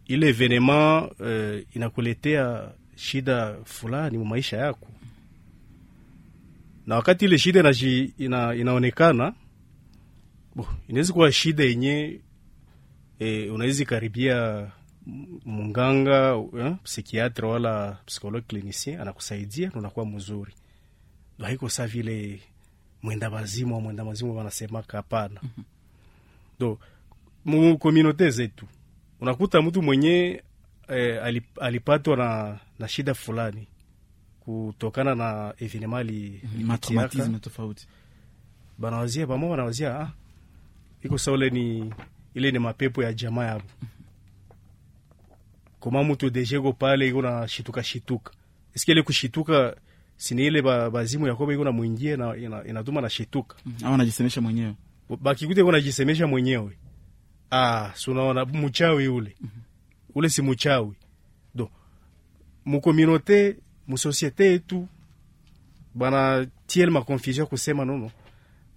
Ile 0.06 0.28
evenema 0.28 1.10
eh, 1.24 1.66
inakuletea 1.74 2.72
shida 2.96 3.56
fulani 3.64 4.18
mu 4.18 4.24
maisha 4.24 4.56
yako. 4.56 4.88
Na 6.86 6.96
wakati 6.96 7.24
ile 7.24 7.38
shida 7.38 7.60
inaji, 7.60 8.14
ina, 8.18 8.54
inaonekana 8.54 9.34
inaweza 10.88 11.12
kuwa 11.12 11.32
shida 11.32 11.64
yenye 11.64 12.20
eh, 13.18 13.54
unaweza 13.54 13.84
karibia 13.84 14.70
munganga 15.44 16.42
eh, 16.58 16.74
psikiatre 16.82 17.46
wala 17.48 17.98
psikolog 18.06 18.44
clinicien 18.46 19.00
anakusaidia 19.00 19.68
na 19.68 19.74
unakuwa 19.78 20.06
mzuri 20.06 20.52
haiko 21.46 21.68
sa 21.68 21.86
vile 21.86 22.40
mwenda 23.02 23.30
mazimu 23.30 23.80
mwenda 23.80 24.04
mazimu 24.04 24.36
wanasemaka 24.36 24.96
hapana. 24.96 25.40
Do 26.60 26.78
mu 27.44 27.78
komunote 27.78 28.30
zetu 28.30 28.66
unakuta 29.20 29.62
mtu 29.62 29.82
mwenye 29.82 30.42
eh, 30.88 31.22
alip- 31.24 31.60
alipatwa 31.60 32.16
na, 32.16 32.58
na 32.78 32.88
shida 32.88 33.14
fulani 33.14 33.66
kutokana 34.40 35.14
na 35.14 35.54
evenema 35.58 35.98
ali- 35.98 36.42
matraumatisme 36.64 37.38
tofauti. 37.38 37.86
Banawazia 38.78 39.26
pamo 39.26 39.50
banawazia 39.50 40.00
ah, 40.00 40.12
iko 41.02 41.18
sa 41.18 41.32
ule 41.32 41.50
ni 41.50 41.94
ile 42.34 42.50
ni 42.50 42.58
mapepo 42.58 43.02
ya 43.02 43.12
jamaa 43.12 43.44
yabo 43.46 43.64
koma 45.80 46.02
mutu 46.04 46.30
deje 46.30 46.60
ko 46.60 46.72
pale 46.72 47.08
iko 47.08 47.22
na 47.22 47.48
shituka 47.48 47.82
shituka. 47.82 48.32
Eske 48.74 48.92
ile 48.92 49.02
kushituka 49.02 49.76
sini 50.22 50.46
ile 50.46 50.62
ba, 50.62 50.90
bazimu 50.90 51.26
yakoba 51.26 51.52
iko 51.54 51.64
na 51.64 51.72
mwingie 51.72 52.16
na 52.16 52.36
ina, 52.36 52.64
inatuma 52.64 53.00
na 53.00 53.10
shituka. 53.10 53.56
Au 53.84 53.94
anajisemesha 53.94 54.40
mwenyewe. 54.40 54.74
Bakikute 55.20 55.60
iko 55.60 55.72
najisemesha 55.72 56.26
mwenyewe. 56.26 56.78
Ah, 57.50 57.90
si 57.94 58.10
unaona 58.10 58.44
mchawi 58.44 59.08
ule. 59.08 59.36
Ule 60.14 60.28
si 60.28 60.42
mchawi. 60.42 60.92
Do 61.54 61.70
mukominote 62.64 63.56
musosiete 63.88 64.46
yetu 64.46 64.88
bana 65.94 66.46
tiele 66.66 66.90
makonfusion 66.90 67.46
kusema 67.46 67.84
nono. 67.84 68.10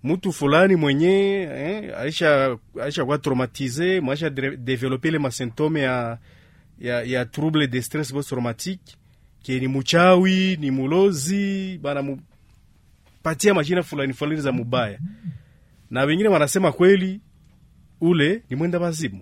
Mtu 0.04 0.32
fulani 0.34 0.76
mwenye 0.76 1.42
eh, 1.42 1.98
aisha 2.00 2.58
aisha 2.82 3.06
kwa 3.06 3.18
traumatize 3.18 4.00
mwaisha 4.02 4.30
de- 4.30 4.58
develope 4.58 5.08
ile 5.08 5.20
masymptome 5.20 5.80
ya, 5.82 6.18
ya, 6.80 7.04
ya 7.04 7.26
trouble 7.26 7.68
de 7.68 7.82
stress 7.82 8.14
post 8.14 8.30
traumatique 8.30 8.96
ke 9.46 9.60
ni 9.60 9.68
muchawi 9.68 10.58
ni 10.58 10.72
mulozi 10.72 11.78
banamupatia 11.78 13.54
majina 13.54 13.84
fulani 13.84 14.14
fulani 14.14 14.42
za 14.42 14.52
mubaya. 14.52 15.00
Na 15.90 16.04
wengine 16.04 16.30
wanasema 16.30 16.72
kweli 16.72 17.22
ule 18.02 18.44
ni 18.50 18.56
mwenda 18.56 18.80
wazimu. 18.80 19.22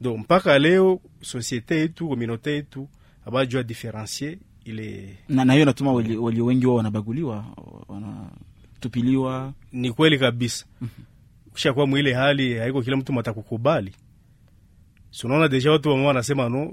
Do 0.00 0.16
mpaka 0.16 0.58
leo 0.58 1.00
sosiete 1.20 1.76
yetu 1.78 2.08
kominote 2.08 2.52
yetu 2.52 2.88
abajua 3.26 3.62
diferencie 3.62 4.38
ile 4.64 5.16
na 5.28 5.44
na 5.44 5.52
hiyo 5.52 5.64
natuma 5.64 5.92
walio 5.92 6.22
wali 6.22 6.40
wengi 6.40 6.66
wao 6.66 6.76
wanabaguliwa 6.76 7.44
wanatupiliwa 7.88 9.52
ni 9.72 9.92
kweli 9.92 10.18
kabisa. 10.18 10.66
Ukishakuwa 11.46 11.86
mwile 11.86 12.14
hali 12.14 12.54
haiko 12.58 12.82
kila 12.82 12.96
mtu 12.96 13.12
matakukubali. 13.12 13.92
Sunaona 15.10 15.48
deja 15.48 15.70
watu 15.70 15.88
wama 15.88 16.06
wanasema 16.06 16.48
no 16.48 16.72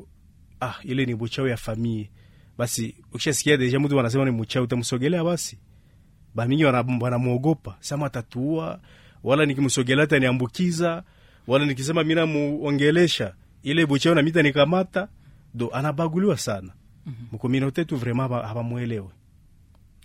ah, 0.62 0.76
ile 0.84 1.06
ni 1.06 1.16
buchawi 1.16 1.50
ya 1.50 1.58
famie 1.58 2.10
basi 2.62 2.96
ukishasikia 3.14 3.58
deja 3.58 3.80
mtu 3.80 3.98
wanasema 3.98 4.26
ni 4.26 4.32
mchawi 4.32 4.64
utamsogelea 4.66 5.24
basi. 5.24 5.58
Bamingi 6.36 6.66
wana- 6.66 6.98
wanamwogopa. 7.02 7.76
Sama 7.80 8.06
atatua, 8.06 8.80
wala 9.24 9.46
nikimsogelea 9.46 10.04
ataniambukiza 10.04 11.04
wala 11.48 11.66
nikisema 11.66 12.04
mi 12.04 12.16
namuongelesha 12.16 13.34
ile 13.64 13.86
buchawi 13.86 14.16
na 14.16 14.22
mita 14.22 14.42
nikamata 14.42 15.08
do 15.54 15.70
anabaguliwa 15.74 16.38
sana. 16.38 16.70
Mkominote 17.32 17.86
tu 17.86 17.98
vraiment 17.98 18.32
hawamwelewe 18.32 19.10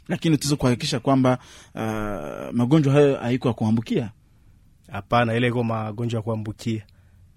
lakini 0.09 0.38
tuweze 0.38 0.57
kuhakikisha 0.57 1.01
kwamba 1.01 1.38
uh, 1.75 2.55
magonjwa 2.55 2.92
hayo 2.92 3.16
haiko 3.16 3.49
ya 3.49 3.55
kuambukia? 3.55 4.11
Hapana 4.92 5.35
ile 5.35 5.49
iko 5.49 5.64
magonjwa 5.64 6.19
ya 6.19 6.23
kuambukia 6.23 6.83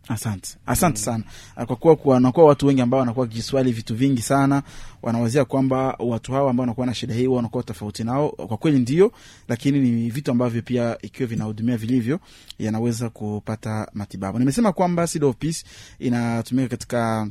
asante. 0.09 0.57
Asante 0.65 0.97
sana. 0.99 1.23
Ah, 1.55 1.65
kwa 1.65 1.75
kuwa 1.75 1.95
kunakuwa 1.95 2.45
watu 2.45 2.67
wengi 2.67 2.81
ambao 2.81 2.99
wanakuwa 2.99 3.23
wakijiswali 3.23 3.71
vitu 3.71 3.95
vingi 3.95 4.21
sana 4.21 4.63
wanawazia 5.01 5.45
kwamba 5.45 5.95
watu 5.99 6.31
hawa 6.31 6.49
ambao 6.49 6.61
wanakuwa 6.63 6.87
na 6.87 6.93
shida 6.93 7.13
hii 7.13 7.27
wanakuwa 7.27 7.63
tofauti 7.63 8.03
nao. 8.03 8.29
Kwa 8.29 8.57
kweli 8.57 8.79
ndio 8.79 9.11
lakini 9.47 9.79
ni 9.79 10.09
vitu 10.09 10.31
ambavyo 10.31 10.61
pia 10.61 10.97
ikiwa 11.01 11.27
vinahudumia 11.29 11.77
vilivyo 11.77 12.19
yanaweza 12.59 13.09
kupata 13.09 13.87
matibabu. 13.93 14.39
Nimesema 14.39 14.71
kwamba 14.71 15.07
Seed 15.07 15.23
of 15.23 15.35
Peace 15.35 15.63
inatumika 15.99 16.67
katika 16.69 17.27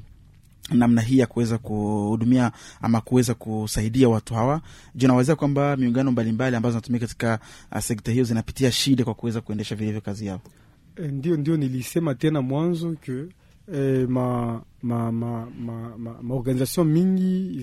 namna 0.71 1.01
hii 1.03 1.19
ya 1.19 1.27
kuweza 1.27 1.59
kuhudumia 1.59 2.53
ama 2.83 3.01
kuweza 3.01 3.35
kusaidia 3.35 4.09
watu 4.09 4.35
hawa. 4.35 4.61
Juu 4.95 5.09
nawazia 5.09 5.37
kwamba 5.37 5.77
miungano 5.77 6.11
mbalimbali 6.13 6.57
ambazo 6.57 6.73
zinatumika 6.73 7.07
katika 7.07 7.39
uh, 7.73 7.79
sekta 7.79 8.13
hiyo 8.13 8.25
zinapitia 8.25 8.73
shida 8.73 9.05
kwa 9.05 9.15
kuweza 9.15 9.41
kuendesha 9.41 9.75
vilivyo 9.77 10.01
kazi 10.01 10.27
yao 10.27 10.41
ndio 10.99 11.37
ndio 11.37 11.57
nilisema 11.57 12.15
tena 12.15 12.43
mwanzo 12.43 12.93
ke 13.01 13.27
eh, 13.75 14.09
ma 14.09 14.61
ma 14.83 15.13
ma 15.13 15.47
ma, 15.61 15.97
ma, 15.99 16.17
ma 16.23 16.35
organisation 16.35 16.87
mingi 16.87 17.59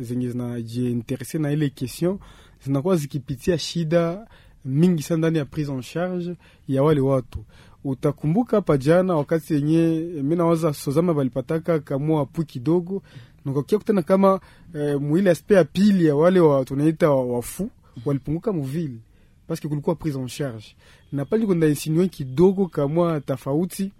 zenye 0.00 0.28
zinajiinterese 0.30 1.38
na 1.38 1.52
ile 1.52 1.70
question 1.70 2.18
zinakuwa 2.64 2.96
zikipitia 2.96 3.58
shida 3.58 4.26
mingi 4.64 5.02
sana 5.02 5.18
ndani 5.18 5.38
ya 5.38 5.44
prise 5.44 5.72
en 5.72 5.82
charge 5.82 6.34
ya 6.68 6.82
wale 6.82 7.00
watu. 7.00 7.44
Utakumbuka 7.84 8.56
hapa 8.56 8.76
jana 8.78 9.14
wakati 9.16 9.54
yenye 9.54 9.88
mi 10.22 10.36
nawaza 10.36 10.72
Sozama 10.74 11.14
balipataka 11.14 11.78
kamua 11.80 12.26
pu 12.26 12.44
kidogo 12.44 13.02
nakakia 13.44 13.78
kutana 13.78 14.02
kama 14.02 14.40
eh, 14.74 15.00
mwile 15.00 15.30
aspe 15.30 15.54
ya 15.54 15.64
pili 15.64 16.04
ya 16.06 16.16
wale 16.16 16.40
wa 16.40 16.64
tunaita 16.64 17.10
wa- 17.10 17.24
wafu 17.26 17.70
walipunguka 18.04 18.52
muvile 18.52 18.98
paske 19.46 19.68
kulikuwa 19.68 19.96
prise 19.96 20.18
en 20.18 20.28
charge. 20.28 20.76
Na 21.12 21.24
pali 21.24 21.46
kwenda 21.46 21.66
insinue 21.66 22.08
kidogo 22.08 22.66
kamwa 22.66 23.20
tofauti 23.20 23.92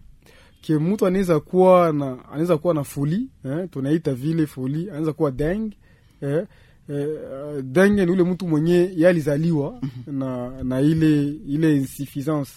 ke 0.61 0.79
mtu 0.79 1.07
anaweza 1.07 1.41
kuwa 1.41 1.93
na 1.93 2.25
anaweza 2.29 2.59
kuwa 2.59 2.75
na 2.75 2.85
folie 2.85 3.27
eh, 3.45 3.69
tunaita 3.71 4.15
vile 4.15 4.47
fuli 4.47 4.91
anaweza 4.91 5.13
kuwa 5.13 5.31
deng 5.31 5.73
eh, 6.21 6.47
eh, 6.89 7.09
denge 7.63 8.07
ni 8.07 8.13
ule 8.13 8.23
mtu 8.23 8.49
mwenye 8.49 8.91
yalizaliwa 8.97 9.81
na, 10.07 10.63
na 10.63 10.81
ile 10.81 11.23
ile 11.29 11.77
insuffisance 11.77 12.51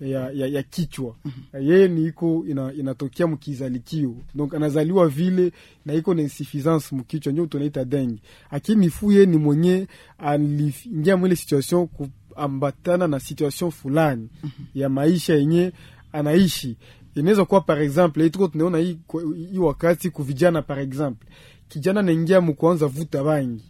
ya, 0.00 0.30
ya, 0.30 0.46
ya 0.46 0.62
kichwa. 0.62 1.14
Yeye 1.60 1.88
ni 1.88 2.04
iko 2.06 2.44
ina, 2.48 2.72
inatokea 2.72 3.26
mkizalikio. 3.26 4.14
Donc 4.34 4.54
anazaliwa 4.54 5.08
vile 5.08 5.52
na 5.86 5.94
iko 5.94 6.14
na 6.14 6.22
insuffisance 6.22 6.96
mkichwa 6.96 7.32
ndio 7.32 7.46
tunaita 7.46 7.84
dengue. 7.84 8.18
Lakini 8.52 8.90
fu 8.90 9.12
ye 9.12 9.26
ni 9.26 9.36
mwenye 9.36 9.86
aliingia 10.18 11.16
mwile 11.16 11.36
situation 11.36 11.88
kuambatana 12.34 13.08
na 13.08 13.20
situation 13.20 13.70
fulani 13.70 14.28
mm 14.42 14.50
-hmm. 14.58 14.80
ya 14.80 14.88
maisha 14.88 15.34
yenye 15.34 15.72
anaishi. 16.12 16.76
Inaweza 17.14 17.44
kuwa 17.44 17.60
par 17.60 17.82
exemple 17.82 18.26
ituko 18.26 18.44
tuko 18.44 18.52
tunaona 18.52 18.78
hii 18.78 18.98
wakati 19.58 20.10
kuvijana 20.10 20.62
par 20.62 20.78
exemple 20.80 21.28
kijana 21.68 22.00
anaingia 22.00 22.40
mkuanza 22.40 22.86
vuta 22.86 23.24
bangi. 23.24 23.64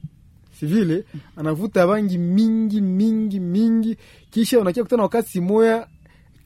Sivile 0.61 1.05
anavuta 1.37 1.87
bangi 1.87 2.19
mingi 2.19 2.81
mingi 2.81 3.41
mingi. 3.41 3.97
Kisha 4.31 4.61
unakia 4.61 4.83
kutana 4.83 5.03
wakati 5.03 5.41
moya 5.41 5.89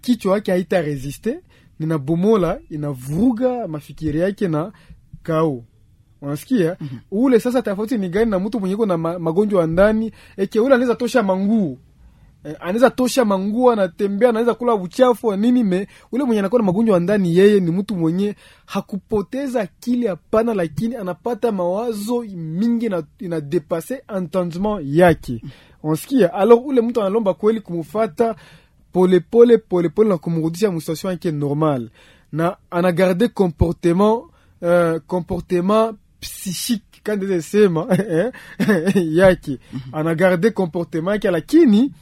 kichwa 0.00 0.34
yake 0.34 0.50
haita 0.50 0.82
resiste 0.82 1.40
ninabomola 1.78 2.60
inavuruga 2.70 3.68
mafikiri 3.68 4.20
yake 4.20 4.48
na 4.48 4.72
kao. 5.22 5.64
Unasikia? 6.22 6.76
Mm-hmm. 6.80 6.98
ule 7.10 7.40
sasa 7.40 7.62
tofauti 7.62 7.98
ni 7.98 8.08
gani 8.08 8.30
na 8.30 8.38
mtu 8.38 8.60
mwenye 8.60 8.86
na 8.86 8.96
magonjwa 8.98 9.60
ya 9.60 9.66
ndani? 9.66 10.12
Eke 10.36 10.60
ule 10.60 10.74
anaweza 10.74 10.94
tosha 10.94 11.22
manguo 11.22 11.78
eh, 12.48 12.56
anaweza 12.60 12.90
tosha 12.90 13.24
manguo 13.24 13.70
anatembea 13.72 14.28
anaweza 14.28 14.54
kula 14.54 14.74
uchafu 14.74 15.26
wa 15.26 15.36
nini 15.36 15.64
me 15.64 15.88
ule 16.12 16.24
mwenye 16.24 16.38
anakuwa 16.40 16.60
na 16.60 16.66
magonjwa 16.66 16.94
ya 16.94 17.00
ndani 17.00 17.36
yeye 17.36 17.60
ni 17.60 17.70
mtu 17.70 17.96
mwenye 17.96 18.34
hakupoteza 18.66 19.60
akili 19.60 20.06
hapana 20.06 20.54
lakini 20.54 20.96
anapata 20.96 21.52
mawazo 21.52 22.20
mingi 22.34 22.88
na 22.88 23.02
inadepase 23.18 24.02
entendement 24.16 24.80
yake. 24.86 25.42
Onsikia 25.82 26.34
alors 26.34 26.60
ule 26.64 26.80
mtu 26.80 27.00
analomba 27.00 27.34
kweli 27.34 27.60
kumufata 27.60 28.34
polepole 28.92 29.58
polepole 29.58 30.08
na 30.08 30.18
kumrudisha 30.18 30.70
mustation 30.70 31.12
yake 31.12 31.30
normal. 31.30 31.88
Na 32.32 32.56
anagarde 32.70 33.28
comportement 33.28 34.22
uh, 34.62 34.96
comportement 35.06 35.96
psychique 36.20 37.00
kandezesema 37.02 37.86
sema 37.96 38.32
yake. 38.94 39.58
Anagarde 39.92 40.50
comportement 40.50 41.14
yake 41.14 41.30
lakini 41.30 41.92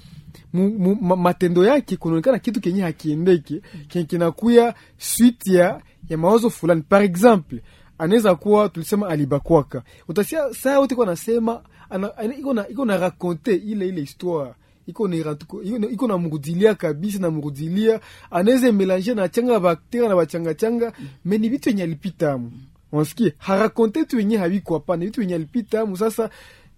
matendo 1.17 1.65
yake 1.65 1.97
kunaonekana 1.97 2.39
kitu 2.39 2.61
kenye 2.61 2.83
hakiendeke 2.83 3.61
kenye 3.89 4.05
kinakuya 4.05 4.75
suite 4.99 5.53
ya, 5.53 5.83
ya 6.09 6.19
mawazo 6.19 6.51
fulani. 6.51 6.83
Par 6.89 7.03
exemple 7.03 7.63
anaweza 7.99 8.35
kuwa 8.35 8.69
tulisema 8.69 9.09
alibakwaka. 9.09 9.83
Utasia 10.09 10.55
saa 10.55 10.75
yote 10.75 10.95
iko 10.95 11.07
nasema 11.07 11.63
iko 12.41 12.55
na- 12.55 12.69
rakonte 12.97 13.55
ile 13.55 13.89
ile 13.89 14.01
histoire. 14.01 14.55
Iko 14.87 16.07
na 16.09 16.19
murudilia 16.19 16.75
kabisa 16.75 17.19
na 17.19 17.31
murudilia 17.31 18.01
anaweza 18.31 18.73
melange 18.73 19.15
na 19.15 19.29
changa 19.29 19.61
baktera 19.61 20.09
na 20.09 20.17
bachangachanga 20.17 20.93
me 21.25 21.39
ni 21.39 21.49
vitu 21.49 21.69
yenye 21.69 21.83
alipitamu 21.83 22.53
onsikie 22.93 23.35
harakonte 23.39 24.05
tu 24.05 24.19
yenye 24.19 24.37
habiko 24.37 24.75
hapana 24.75 25.05
vitu 25.05 25.21
yenye 25.21 25.35
alipitamu 25.35 25.97
sasa 25.97 26.31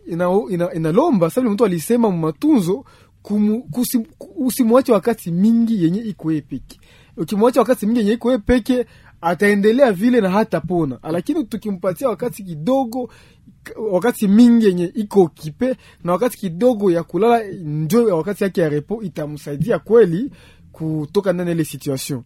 inalomba 0.07 0.55
ina, 0.75 0.75
ina 0.75 1.31
sa 1.31 1.43
mtu 1.43 1.65
alisema 1.65 2.11
mumatunzo 2.11 2.85
usimwache 4.37 4.93
wakati 4.93 5.31
mingi 5.31 5.85
yenye 5.85 6.01
iko 6.01 6.29
peke. 6.29 6.81
Ukimwacha 7.17 7.61
wakati 7.61 7.87
mingi 7.87 7.99
yenye 7.99 8.13
iko 8.13 8.39
peke 8.39 8.87
ataendelea 9.21 9.93
vile 9.93 10.21
na 10.21 10.31
hatapona. 10.31 10.99
Lakini 11.03 11.45
tukimpatia 11.45 12.09
wakati 12.09 12.43
kidogo 12.45 13.11
wakati 13.91 14.29
mingi 14.29 14.67
yenye 14.67 14.85
iko 14.95 15.29
kipe 15.29 15.77
na 16.05 16.13
wakati 16.13 16.39
kidogo 16.39 16.91
ya 16.91 17.03
kulala 17.03 17.45
njo 17.65 18.05
wakati 18.17 18.45
yake 18.45 18.61
ya 18.61 18.69
repo 18.69 19.03
itamsaidia 19.03 19.79
kweli 19.79 20.31
kutoka 20.73 21.33
ndani 21.33 21.51
ile 21.51 21.65
situation. 21.65 22.23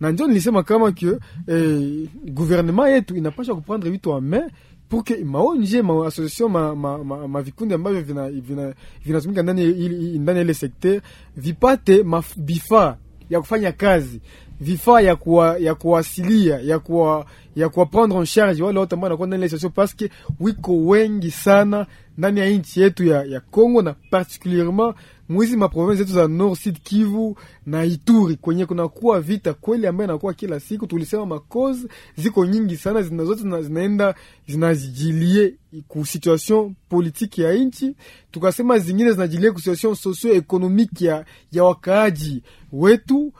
Na 0.00 0.10
njo 0.10 0.26
nilisema 0.26 0.62
kama 0.62 0.92
ke 0.92 1.06
eh, 1.46 2.08
gouvernement 2.24 2.88
yetu 2.88 3.16
inapasha 3.16 3.54
kuprendre 3.54 3.90
vitu 3.90 4.12
en 4.12 4.20
main 4.24 4.50
pour 4.94 5.02
que 5.02 5.24
maonje 5.24 5.82
ma 5.82 6.06
association 6.06 6.48
ma, 6.48 6.72
ma, 6.74 6.98
ma, 6.98 7.26
ma 7.26 7.42
vikundi 7.42 7.74
ambavyo 7.74 8.00
vinatumika 8.02 8.74
vina, 9.04 9.20
vina 9.20 9.42
ndani 9.42 10.38
ya 10.38 10.40
ile 10.40 10.54
sekter 10.54 11.00
vipate 11.36 12.04
vifaa 12.36 12.96
ya 13.30 13.40
kufanya 13.40 13.72
kazi 13.72 14.20
vifaa 14.60 15.00
ya 15.00 15.16
kuwa, 15.16 15.58
ya 15.58 15.74
kuwasilia 15.74 16.60
ya 16.60 16.78
kuwa, 16.78 17.26
ya 17.56 17.68
kuwa 17.68 17.86
prendre 17.86 18.18
en 18.18 18.26
charge 18.26 18.62
wale 18.62 18.78
wote 18.78 18.94
ambao 18.94 19.04
wanakuwa 19.06 19.28
ndani 19.28 19.42
ya 19.62 19.70
parce 19.70 19.94
que 19.96 20.10
wiko 20.40 20.76
wengi 20.76 21.30
sana 21.30 21.86
ndani 22.18 22.40
ya 22.40 22.50
nchi 22.50 22.80
yetu 22.80 23.04
ya, 23.04 23.24
ya 23.24 23.40
Congo 23.40 23.82
na 23.82 23.94
particulierement 24.10 24.94
mwizi 25.28 25.56
maprovensi 25.56 26.02
zetu 26.02 26.12
za 26.14 26.28
Nord 26.28 26.54
Sud 26.58 26.78
Kivu 26.82 27.36
na 27.66 27.84
Ituri 27.84 28.36
kwenye 28.36 28.66
kunakuwa 28.66 29.20
vita 29.20 29.54
kweli 29.54 29.86
ambayo 29.86 30.08
inakuwa 30.10 30.34
kila 30.34 30.60
siku. 30.60 30.86
Tulisema 30.86 31.26
makozi 31.26 31.88
ziko 32.16 32.46
nyingi 32.46 32.76
sana, 32.76 33.02
zina 33.02 33.24
zote 33.24 33.42
zina, 33.42 33.62
zinaenda 33.62 34.14
zinajilie 34.48 35.54
ku 35.88 36.06
situation 36.06 36.74
politique 36.88 37.42
ya 37.42 37.52
nchi, 37.54 37.94
tukasema 38.30 38.78
zingine 38.78 39.12
zinajilie 39.12 39.50
ku 39.50 39.58
situation 39.58 39.94
socio 39.94 40.34
ekonomiki 40.34 41.04
ya, 41.04 41.24
ya 41.52 41.64
wakaaji 41.64 42.42
wetu. 42.72 43.32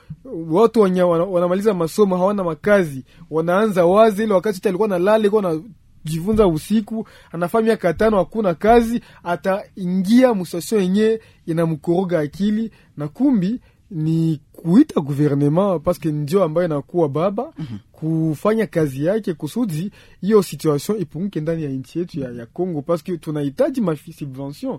Watu 0.49 0.81
wanamaliza 0.81 1.75
masomo 1.75 2.17
hawana 2.17 2.45
makazi, 2.45 3.05
wanaanza 3.31 3.87
wazi 3.87 4.23
ile 4.23 4.35
wakati 4.35 4.69
alikuwa 4.69 4.89
nalala 4.89 5.31
kwa 5.31 5.43
na 5.43 5.61
jifunza 6.05 6.47
usiku 6.47 7.09
anafaa 7.33 7.61
miaka 7.63 7.95
tano 7.95 8.17
hakuna 8.17 8.55
kazi 8.55 9.01
ataingia 9.25 10.35
musasio 10.35 10.81
yenye 10.81 11.21
inamkoroga 11.47 12.21
akili 12.21 12.71
na 12.97 13.09
kumbi 13.09 13.61
ni 13.91 14.41
kuita 14.53 15.01
guvernema 15.01 15.79
paske 15.79 16.13
ndio 16.13 16.45
ambayo 16.45 16.67
inakuwa 16.67 17.09
baba 17.09 17.53
kufanya 17.93 18.67
kazi 18.67 19.05
yake 19.05 19.35
kusudi 19.35 19.91
hiyo 20.21 20.43
situation 20.43 21.01
ipunguke 21.01 21.41
ndani 21.41 21.63
ya 21.65 21.71
nchi 21.71 21.99
yetu 21.99 22.21
ya, 22.21 22.31
ya 22.31 22.47
Congo 22.47 22.83
paske 22.83 23.17
tunahitaji 23.19 23.81
masubvention 23.81 24.79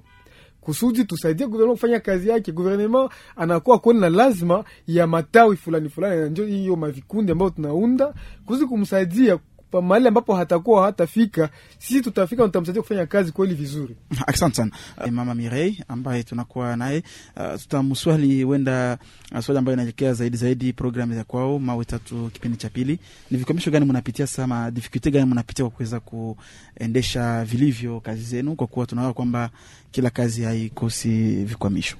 kusudi 0.62 1.04
tusaidie 1.06 1.48
guvernema 1.48 1.74
kufanya 1.74 2.00
kazi 2.00 2.30
yake. 2.30 2.52
Guvernema 2.52 3.10
anakuwa 3.36 3.80
kweli 3.80 4.00
na 4.00 4.10
lazima 4.10 4.64
ya 4.88 5.08
matawi 5.08 5.56
fulani 5.58 5.90
fulani, 5.90 6.30
ndio 6.30 6.46
hiyo 6.46 6.76
mavikundi 6.76 7.32
ambayo 7.32 7.50
tunaunda 7.52 8.14
kusudi 8.46 8.66
kumsaidia 8.66 9.40
mahali 9.82 10.08
ambapo 10.08 10.36
hatakuwa 10.36 10.86
hatafika, 10.86 11.50
sisi 11.80 12.02
tutafika, 12.02 12.44
tutamsaidia 12.44 12.82
kufanya 12.82 13.06
kazi 13.06 13.32
kweli 13.32 13.54
vizuri. 13.54 13.96
Asante 14.28 14.56
sana 14.56 14.72
uh, 14.98 15.08
mama 15.12 15.36
Mirei 15.36 15.84
ambaye 15.88 16.24
tunakuwa 16.24 16.76
naye 16.76 17.04
uh, 17.38 17.60
tutamswali 17.62 18.44
huenda 18.44 18.98
uh, 19.32 19.40
swali 19.40 19.60
ambayo 19.60 19.74
inaelekea 19.74 20.14
zaidi 20.14 20.38
zaidi 20.38 20.74
programu 20.74 21.14
ya 21.14 21.24
kwao 21.24 21.60
mawe 21.60 21.86
tatu 21.86 22.30
kipindi 22.34 22.58
cha 22.58 22.70
pili. 22.70 23.00
Ni 23.32 23.38
vikwamisho 23.38 23.72
gani 23.72 23.86
mnapitia 23.86 24.28
sama 24.28 24.56
ma 24.56 24.72
difficulty 24.72 25.12
gani 25.12 25.26
mnapitia 25.26 25.66
kwa 25.66 25.72
kuweza 25.72 26.00
kuendesha 26.00 27.46
vilivyo 27.46 28.00
kazi 28.00 28.22
zenu, 28.24 28.56
kwa 28.56 28.68
kuwa 28.68 28.86
tunaona 28.86 29.14
kwamba 29.14 29.50
kila 29.92 30.10
kazi 30.10 30.44
haikosi 30.44 31.44
vikwamisho? 31.44 31.98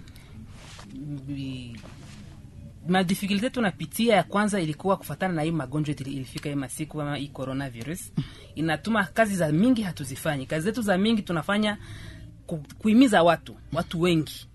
Madifikulte 2.88 3.50
tunapitia 3.50 4.16
ya 4.16 4.24
kwanza 4.24 4.62
ilikuwa 4.62 4.98
kufatana 4.98 5.34
na 5.34 5.42
hii 5.42 5.52
magonjwa 5.52 5.96
ilifika 5.96 6.50
hii 6.50 6.56
masiku 6.56 7.02
ama 7.02 7.16
hii 7.18 7.28
coronavirus. 7.28 8.12
Inatuma 8.56 9.04
kazi 9.04 9.36
za 9.36 9.52
mingi 9.52 9.82
hatuzifanyi. 9.82 10.46
Kazi 10.46 10.66
zetu 10.66 10.82
za 10.82 10.98
mingi 10.98 11.22
tunafanya 11.22 11.78
ku, 12.48 12.64
kuimiza 12.80 13.24
watu 13.24 13.56
watu 13.74 14.02
wengi. 14.02 14.48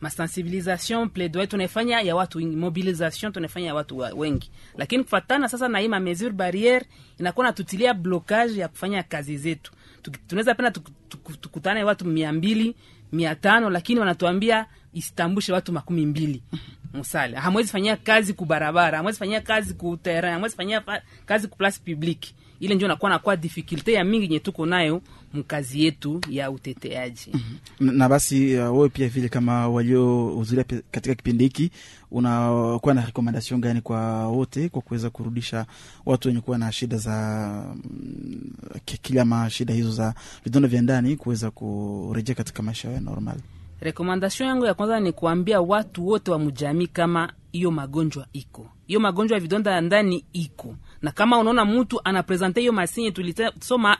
Masensibilisation 0.00 1.08
plaidoyer 1.08 1.48
tunaifanya 1.48 2.00
ya 2.00 2.16
watu 2.16 2.38
wengi. 2.38 2.56
Mobilisation 2.56 3.32
tunaifanya 3.32 3.66
ya 3.66 3.74
watu 3.74 3.98
wengi. 3.98 4.50
Lakini 4.76 5.02
kufatana 5.04 5.48
sasa 5.48 5.68
na 5.68 5.78
hii 5.78 5.88
mamesure 5.88 6.30
barriere 6.30 6.86
inakuwa 7.20 7.46
natutilia 7.46 7.94
blocage 7.94 8.60
ya 8.60 8.68
kufanya 8.68 9.02
kazi 9.02 9.36
zetu. 9.38 9.72
Tunaweza 10.26 10.54
penda 10.54 10.70
tuk- 10.70 10.90
tuk- 11.10 11.36
tukutane 11.40 11.84
watu 11.84 12.04
mia 12.04 12.32
mbili 12.32 12.76
mia 13.12 13.34
tano 13.34 13.70
lakini 13.70 14.00
wanatuambia 14.00 14.66
isitambushe 14.92 15.52
watu 15.52 15.72
makumi 15.72 16.06
mbili 16.06 16.42
musale. 16.94 17.36
Hamwezi 17.36 17.68
fanyia 17.72 17.96
kazi 17.96 18.32
kubarabara 18.32 18.96
hamwezi 18.98 19.18
fanyia 19.18 19.40
kazi 19.40 19.74
ku 19.74 19.96
terrain 19.96 20.32
hamwezi 20.34 20.56
fanyia 20.56 20.80
fa- 20.80 21.02
kazi 21.26 21.48
ku 21.48 21.56
place 21.58 21.78
publique 21.84 22.34
ile 22.60 22.74
ndio 22.74 22.88
nakuwa 22.88 23.10
nakuwa 23.10 23.36
difikulte 23.36 23.92
ya 23.92 24.04
mingi 24.04 24.28
nye 24.28 24.38
tuko 24.38 24.66
nayo 24.66 25.02
mkazi 25.34 25.84
yetu 25.84 26.20
ya 26.30 26.50
uteteaji. 26.50 27.32
Na 27.80 27.92
na 27.92 28.08
basi 28.08 28.56
uh, 28.58 28.76
wewe 28.76 28.88
pia 28.88 29.08
vile 29.08 29.28
kama 29.28 29.68
waliohudhuria 29.68 30.40
uzuria 30.40 30.64
katika 30.90 31.14
kipindi 31.14 31.44
hiki 31.44 31.70
unakuwa 32.10 32.94
na 32.94 33.04
rekomandation 33.06 33.60
gani 33.60 33.80
kwa 33.80 34.26
wote 34.28 34.68
kwa 34.68 34.82
kuweza 34.82 35.10
kurudisha 35.10 35.66
watu 36.06 36.28
wenye 36.28 36.40
kuwa 36.40 36.58
na 36.58 36.72
shida 36.72 36.96
za 36.96 37.16
mm, 37.74 38.40
ki- 38.84 38.98
kila 38.98 39.24
ma 39.24 39.50
shida 39.50 39.74
hizo 39.74 39.92
za 39.92 40.14
vidonda 40.44 40.68
vya 40.68 40.82
ndani 40.82 41.16
kuweza 41.16 41.50
kurejea 41.50 42.34
katika 42.34 42.62
maisha 42.62 42.88
yao 42.88 42.94
ya 42.94 43.00
normal? 43.00 43.36
Rekomandation 43.80 44.48
yangu 44.48 44.64
ya 44.66 44.74
kwanza 44.74 45.00
ni 45.00 45.12
kuambia 45.12 45.60
watu 45.60 46.06
wote 46.08 46.30
wa 46.30 46.38
mujamii 46.38 46.86
kama 46.86 47.32
hiyo 47.52 47.70
magonjwa 47.70 48.26
iko. 48.32 48.68
Hiyo 48.86 49.00
magonjwa 49.00 49.36
ya 49.36 49.40
vidonda 49.40 49.70
ya 49.70 49.80
ndani 49.80 50.24
iko. 50.32 50.76
Na 51.02 51.10
kama 51.12 51.38
unaona 51.38 51.64
mtu 51.64 52.00
anapresente 52.04 52.60
hiyo 52.60 52.72
masinye 52.72 53.10
tulisoma 53.10 53.98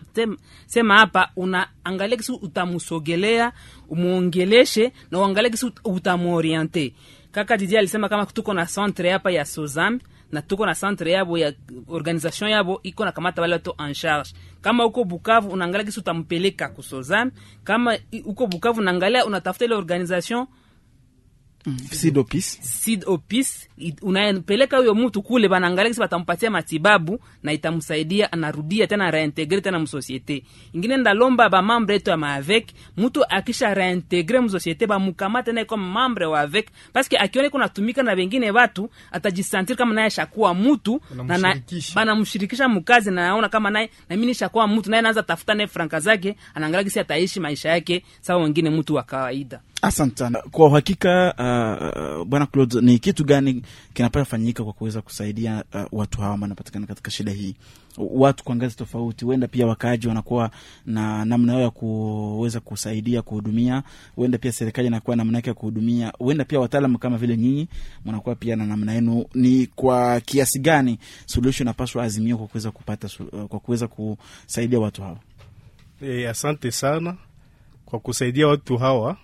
sema 0.67 0.99
hapa 0.99 1.31
unaangalia 1.37 2.17
kisi 2.17 2.33
utamusogelea 2.33 3.53
umuongeleshe 3.89 4.93
na 5.11 5.19
uangalia 5.19 5.51
kisi 5.51 5.67
ut- 5.67 5.81
utamuoriente 5.95 6.95
kaka 7.33 7.57
Didier 7.57 7.79
alisema 7.79 8.09
kama 8.09 8.27
tuko 8.27 8.55
na 8.55 8.67
centre 8.67 9.11
hapa 9.11 9.31
ya 9.31 9.45
Sozam 9.45 10.01
na 10.35 10.42
tuko 10.42 10.66
na 10.66 10.75
centre 10.75 11.11
yabo 11.12 11.38
ya 11.38 11.53
organisation 11.88 12.51
yabo 12.51 12.81
iko 12.83 13.05
na 13.05 13.12
kamata 13.12 13.42
wale 13.42 13.53
watu 13.55 13.75
en 13.79 13.94
charge. 13.94 14.31
Kama 14.61 14.85
uko 14.87 15.05
Bukavu 15.05 15.49
unaangalia 15.51 15.85
kisi 15.85 16.01
utampeleka 16.01 16.68
kusozam, 16.68 17.31
kama 17.64 17.99
uko 18.25 18.47
Bukavu 18.47 18.81
unaangalia 18.81 19.25
unatafuta 19.27 19.64
ile 19.64 19.75
organisation 19.75 20.47
sidopis 21.90 22.59
Sid 22.62 23.05
Opis 23.07 23.68
i- 23.79 23.94
unayempeleka 24.03 24.77
huyo 24.79 24.94
mtu 24.94 25.22
kule, 25.22 25.48
banaangalia 25.48 25.90
kisi 25.90 26.00
batampatia 26.00 26.50
matibabu 26.50 27.20
na 27.42 27.53
itamsaidia, 27.53 28.33
anarudia 28.33 28.87
tena 28.87 29.11
reintegre 29.11 29.61
tena 29.61 29.79
msosiete 29.79 30.42
ingine. 30.72 30.96
Ndalomba 30.96 31.48
ba 31.48 31.62
mambre 31.62 31.94
yetu 31.94 32.11
ya 32.11 32.16
maavek, 32.16 32.68
mtu 32.96 33.24
akisha 33.29 33.74
reintegre 33.74 34.40
msosiete 34.40 34.87
bamukamate 34.87 35.53
naye 35.53 35.64
kama 35.66 35.87
mambre 35.88 36.27
wa 36.27 36.40
avek, 36.40 36.68
paske 36.92 37.16
akiona 37.18 37.48
iko 37.48 37.59
natumika 37.59 38.03
na 38.03 38.12
wengine 38.12 38.51
watu 38.51 38.91
atajisantiri 39.12 39.76
kama 39.76 39.95
naye 39.95 40.11
shakuwa 40.11 40.55
mtu 40.55 41.01
na 41.24 41.39
na- 41.39 41.55
banamshirikisha 41.95 42.68
mkazi 42.68 43.11
na 43.11 43.22
naona 43.28 43.49
kama 43.49 43.70
naye 43.70 43.91
na 44.09 44.16
mimi 44.16 44.26
nishakuwa 44.26 44.68
mtu 44.68 44.91
naye 44.91 44.99
anaanza 44.99 45.22
tafuta 45.22 45.55
naye 45.55 45.66
franka 45.66 46.01
zake, 46.01 46.36
anaangalia 46.55 46.84
kisi 46.84 47.01
ataishi 47.01 47.41
maisha 47.41 47.68
yake 47.68 48.05
sawa 48.20 48.43
wengine 48.43 48.70
mtu 48.70 48.95
wa 48.95 49.03
kawaida. 49.03 49.61
Asante 49.85 50.16
sana 50.18 50.43
kwa 50.51 50.66
uhakika. 50.66 51.35
Uh, 51.39 52.24
bwana 52.26 52.47
Claude, 52.47 52.80
ni 52.80 52.99
kitu 52.99 53.24
gani 53.24 53.62
kinapaswa 53.95 54.24
fanyika 54.24 54.64
kwa 54.64 54.72
kuweza 54.72 55.03
kusaidia 55.03 55.64
uh, 55.74 55.80
watu 56.01 56.20
hawa 56.20 56.35
ambao 56.35 56.45
wanapatikana 56.45 56.87
katika 56.87 57.11
shida 57.11 57.32
hii, 57.32 57.55
watu 57.99 58.45
kwa 58.45 58.57
ngazi 58.57 58.76
tofauti, 58.76 59.24
huenda 59.24 59.49
pia 59.49 59.66
wakaaji 59.66 60.09
wanakuwa 60.09 60.51
na 60.87 61.24
namna 61.24 61.53
yao 61.53 61.62
ya 61.62 61.70
kuweza 61.70 62.61
kusaidia 62.61 63.22
kuhudumia, 63.22 63.82
huenda 64.16 64.39
pia 64.39 64.53
serikali 64.53 64.89
inakuwa 64.89 65.16
namna 65.16 65.39
yake 65.39 65.51
ya 65.51 65.55
kuhudumia, 65.55 66.12
huenda 66.18 66.45
pia 66.45 66.61
wataalamu 66.61 66.99
kama 66.99 67.16
vile 67.18 67.37
nyinyi 67.37 67.68
mnakuwa 68.05 68.35
pia 68.35 68.57
na 68.57 68.66
namna 68.66 68.93
yenu. 68.93 69.24
Ni 69.35 69.66
kwa 69.66 70.20
kiasi 70.20 70.59
gani 70.59 70.99
suluhisho 71.26 71.64
inapaswa 71.64 72.05
azimio 72.05 72.37
kwa 72.39 72.47
kuweza 72.47 72.70
kupata 72.70 73.09
uh, 73.32 73.45
kwa 73.45 73.61
kuweza 73.61 73.89
kusaidia 73.89 74.78
watu 74.80 75.03
hawa? 75.03 75.18
E, 76.03 76.26
asante 76.28 76.70
sana 76.70 77.16
kwa 77.87 77.99
kusaidia 77.99 78.47
watu 78.49 78.76
hawa. 78.76 79.16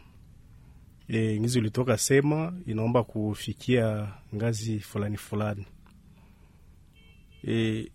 E, 1.12 1.40
ngizi 1.40 1.58
ulitoka 1.58 1.98
sema 1.98 2.52
inaomba 2.66 3.04
kufikia 3.04 4.12
ngazi 4.34 4.78
fulani 4.80 5.16
fulani. 5.16 5.66
E, 7.48 7.86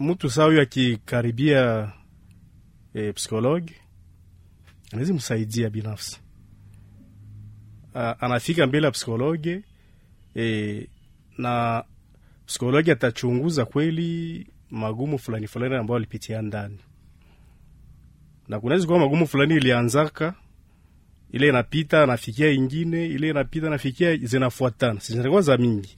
mtu 0.00 0.30
saa 0.30 0.44
huyo 0.44 0.60
akikaribia 0.62 1.92
e, 2.94 3.12
psikologi 3.12 3.74
anawezi 4.92 5.12
msaidia 5.12 5.70
binafsi. 5.70 6.20
A, 7.94 8.20
anafika 8.20 8.66
mbele 8.66 8.86
ya 8.86 8.90
psikologi 8.90 9.62
e, 10.36 10.88
na 11.38 11.84
psikologi 12.46 12.90
atachunguza 12.90 13.64
kweli 13.64 14.46
magumu 14.70 15.18
fulani 15.18 15.46
fulani 15.46 15.74
ambayo 15.74 15.96
alipitia 15.96 16.42
ndani 16.42 16.78
na 18.48 18.60
kunaweza 18.60 18.86
kuwa 18.86 18.98
magumu 18.98 19.26
fulani 19.26 19.54
ilianzaka 19.54 20.34
ile 21.36 21.48
inapita 21.48 22.06
nafikia 22.06 22.50
ingine 22.50 23.06
ile 23.06 23.30
inapita 23.30 23.70
nafikia, 23.70 24.16
zinafuatana. 24.16 25.00
Zinakuwa 25.00 25.40
za 25.42 25.56
mingi. 25.56 25.96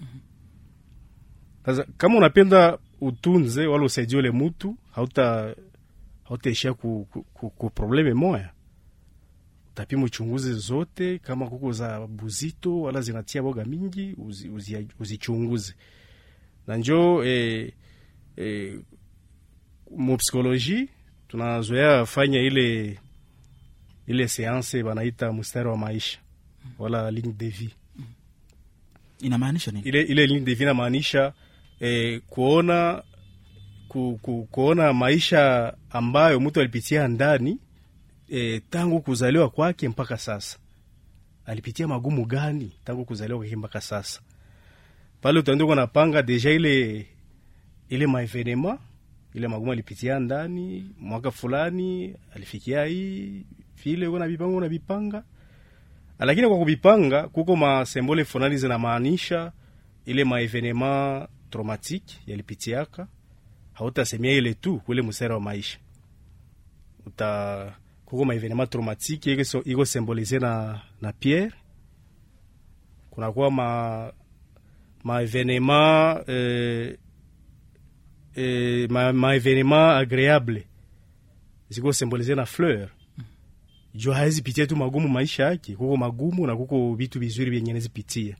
Sasa 1.66 1.86
kama 1.96 2.16
unapenda 2.18 2.78
utunze 3.00 3.66
wala 3.66 3.84
usaidie 3.84 4.18
ule 4.18 4.30
mutu 4.30 4.76
hauta 4.92 5.54
hautaishia 6.24 6.74
ku, 6.74 7.06
ku, 7.10 7.22
ku, 7.22 7.50
ku 7.50 7.70
probleme 7.70 8.14
moya. 8.14 8.50
Utapima 9.72 10.04
uchunguzi 10.04 10.52
zote 10.52 11.18
kama 11.18 11.48
kuko 11.48 11.72
za 11.72 12.06
buzito 12.06 12.80
wala 12.80 13.00
zinatia 13.00 13.42
boga 13.42 13.64
mingi 13.64 14.16
uzichunguze 14.98 15.54
uzi, 15.54 15.72
uzi, 15.72 15.74
na 16.66 16.76
njo 16.76 17.24
eh, 17.24 17.72
eh, 18.36 18.80
mupsikoloji 19.96 20.88
tunazoea 21.28 22.06
fanya 22.06 22.40
ile 22.40 22.98
ile 24.08 24.28
seanse 24.28 24.82
banaita 24.82 25.32
mstari 25.32 25.68
wa 25.68 25.76
maisha. 25.76 26.18
Wala 26.78 27.10
ligne 27.10 27.32
de 27.32 27.48
vie. 27.48 27.70
Inamaanisha 29.20 29.70
nini? 29.70 29.88
Ile, 29.88 30.02
ile 30.02 30.26
ligne 30.26 30.40
de 30.40 30.54
vie 30.54 30.62
inamaanisha 30.64 31.32
eh, 31.80 32.20
kuona 32.26 33.02
ku, 33.88 34.18
ku, 34.22 34.48
kuona 34.50 34.92
maisha 34.92 35.74
ambayo 35.90 36.40
mtu 36.40 36.60
alipitia 36.60 37.08
ndani 37.08 37.58
eh, 38.28 38.62
tangu 38.70 39.00
kuzaliwa 39.00 39.50
kwake 39.50 39.88
mpaka 39.88 40.18
sasa. 40.18 40.58
Alipitia 41.46 41.88
magumu 41.88 42.24
gani 42.26 42.72
tangu 42.84 43.04
kuzaliwa 43.04 43.38
kwake 43.38 43.56
mpaka 43.56 43.80
sasa? 43.80 44.20
Pale 45.20 45.38
utaenda 45.38 45.74
napanga 45.74 46.22
deja 46.22 46.50
ile 46.50 47.06
ile 47.88 48.06
maevenema 48.06 48.78
ile 49.34 49.48
magumu 49.48 49.72
alipitia 49.72 50.18
ndani 50.20 50.90
mwaka 50.98 51.30
fulani 51.30 52.14
alifikia 52.34 52.84
hii 52.84 53.44
vile 53.84 54.06
uko 54.06 54.18
na 54.18 54.28
vipanga 54.28 54.60
na 54.60 54.68
vipanga 54.68 55.22
lakini 56.18 56.48
kwa 56.48 56.58
kuvipanga 56.58 57.28
kuko 57.28 57.56
masembole 57.56 58.24
fulani 58.24 58.56
zinamaanisha 58.56 59.52
ile 60.06 60.24
maevenema 60.24 61.28
traumatique 61.50 62.18
yalipitiaka. 62.26 63.06
Hautasemia 63.72 64.32
ile 64.32 64.54
tu 64.54 64.78
kule 64.80 65.02
msera 65.02 65.34
wa 65.34 65.40
maisha. 65.40 65.78
Uta 67.06 67.72
kuko 68.04 68.24
maevenema 68.24 68.66
traumatique 68.66 69.44
iko 69.64 69.84
symbolize 69.84 70.38
na, 70.38 70.80
na 71.00 71.12
pierre. 71.12 71.52
Kunakuwa 73.10 73.50
ma 73.50 74.12
maevenema 75.04 76.22
eh, 76.26 76.98
eh, 78.34 78.90
ma, 78.90 79.12
maevenema 79.12 79.96
agreable 79.96 80.66
ziko 81.68 81.92
symbolize 81.92 82.34
na 82.34 82.46
fleur 82.46 82.88
juu 83.98 84.12
hawezi 84.12 84.42
pitia 84.42 84.66
tu 84.66 84.76
magumu 84.76 85.08
maisha 85.08 85.44
yake 85.44 85.76
kuko 85.76 85.96
magumu 85.96 86.46
na 86.46 86.56
kuko 86.56 86.94
vitu 86.94 87.20
vizuri 87.20 87.50
vyenye 87.50 87.72
nezipitia 87.72 88.36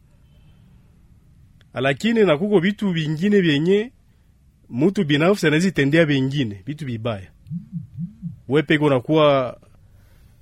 lakini 1.74 2.24
na 2.24 2.38
kuko 2.38 2.61
vitu 2.61 2.90
vingine 2.92 3.40
vyenye 3.40 3.92
mutu 4.68 5.04
binafsi 5.04 5.46
anawezi 5.46 5.72
tendea 5.72 6.04
vingine 6.06 6.62
vitu 6.66 6.86
vibaya. 6.86 7.30
Wewe 8.48 8.62
peke 8.62 8.84
unakuwa 8.84 9.61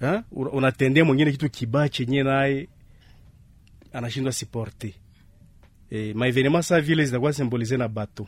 ha? 0.01 0.25
Unatendea 0.33 1.05
mwingine 1.05 1.31
kitu 1.33 1.51
kibaya 1.51 1.89
chenye 1.89 2.23
naye 2.23 2.69
anashindwa 3.93 4.33
siporte 4.33 4.95
e, 5.91 6.15
maevenema 6.15 6.63
sa 6.63 6.81
vile 6.81 7.05
zitakuwa 7.05 7.33
simbolize 7.33 7.77
na 7.77 7.89
bato. 7.89 8.27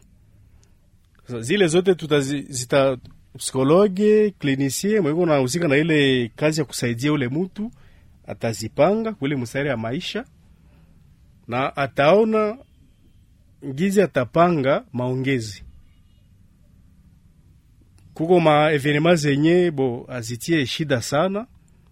Zile 1.41 1.66
zote 1.66 1.95
tutazi, 1.95 2.43
zita 2.43 2.97
psikologe 3.39 4.30
klinisie 4.30 5.01
mweko 5.01 5.26
nahusika 5.26 5.68
na 5.68 5.76
ile 5.76 6.30
kazi 6.36 6.61
ya 6.61 6.64
kusaidia 6.64 7.12
ule 7.12 7.28
mutu 7.28 7.70
atazipanga 8.26 9.12
kule 9.12 9.36
mstari 9.36 9.68
ya 9.68 9.76
maisha 9.76 10.24
na 11.49 11.76
ataona 11.76 12.59
ngizi 13.66 14.03
atapanga 14.03 14.84
maongezi. 14.93 15.64
Kuko 18.14 18.41
ma 18.41 18.72
evenema 18.72 19.14
zenye 19.14 19.70
bo 19.70 20.07
azitie 20.09 20.66
shida 20.66 21.03
sana 21.03 21.47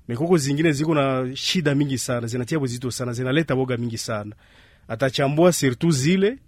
mekuko 0.08 0.36
zingine 0.38 0.72
ziko 0.72 0.94
na 0.94 1.36
shida 1.36 1.74
mingi 1.74 1.98
sana 1.98 2.26
zinatia 2.26 2.58
buzito 2.58 2.90
sana 2.90 3.12
zinaleta 3.12 3.56
boga 3.56 3.76
mingi 3.76 3.98
sana. 3.98 4.34
Atachambua 4.88 5.52
surtout 5.52 5.94
zile 5.94 6.38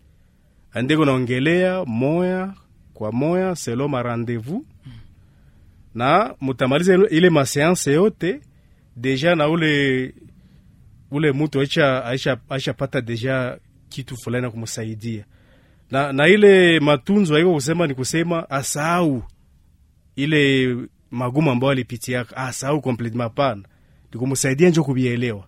andeko 0.73 1.05
naongelea 1.05 1.85
moya 1.85 2.55
kwa 2.95 3.13
moya 3.13 3.57
selo 3.57 3.89
ma 3.89 4.03
rendez-vous 4.03 4.63
na 5.99 6.35
mutamaliza 6.41 6.95
ile- 7.11 7.31
maseanse 7.31 7.93
yote 7.93 8.41
deja 8.97 9.35
na 9.35 9.49
ule 9.49 10.15
ule 11.11 11.33
mutu 11.33 11.61
aisha, 11.61 12.05
aisha, 12.05 12.37
aisha 12.49 12.73
pata 12.73 13.01
deja 13.01 13.59
kitu 13.89 14.17
fulani 14.17 14.45
ya 14.45 14.51
kumsaidia 14.51 15.25
na, 15.91 16.13
na 16.13 16.29
ile 16.29 16.81
matunzo 16.81 17.35
haiko 17.35 17.55
kusema 17.55 17.87
ni 17.87 17.95
kusema 17.95 18.51
asahau 18.51 19.23
ile 20.17 20.77
magumu 21.11 21.51
ambayo 21.51 21.71
alipitiaka 21.71 22.37
asahau 22.37 22.79
complètement 22.81 23.23
hapana. 23.23 23.63
Ni 24.13 24.19
kumsaidia 24.21 24.69
njo 24.71 24.85
kubielewa. 24.85 25.47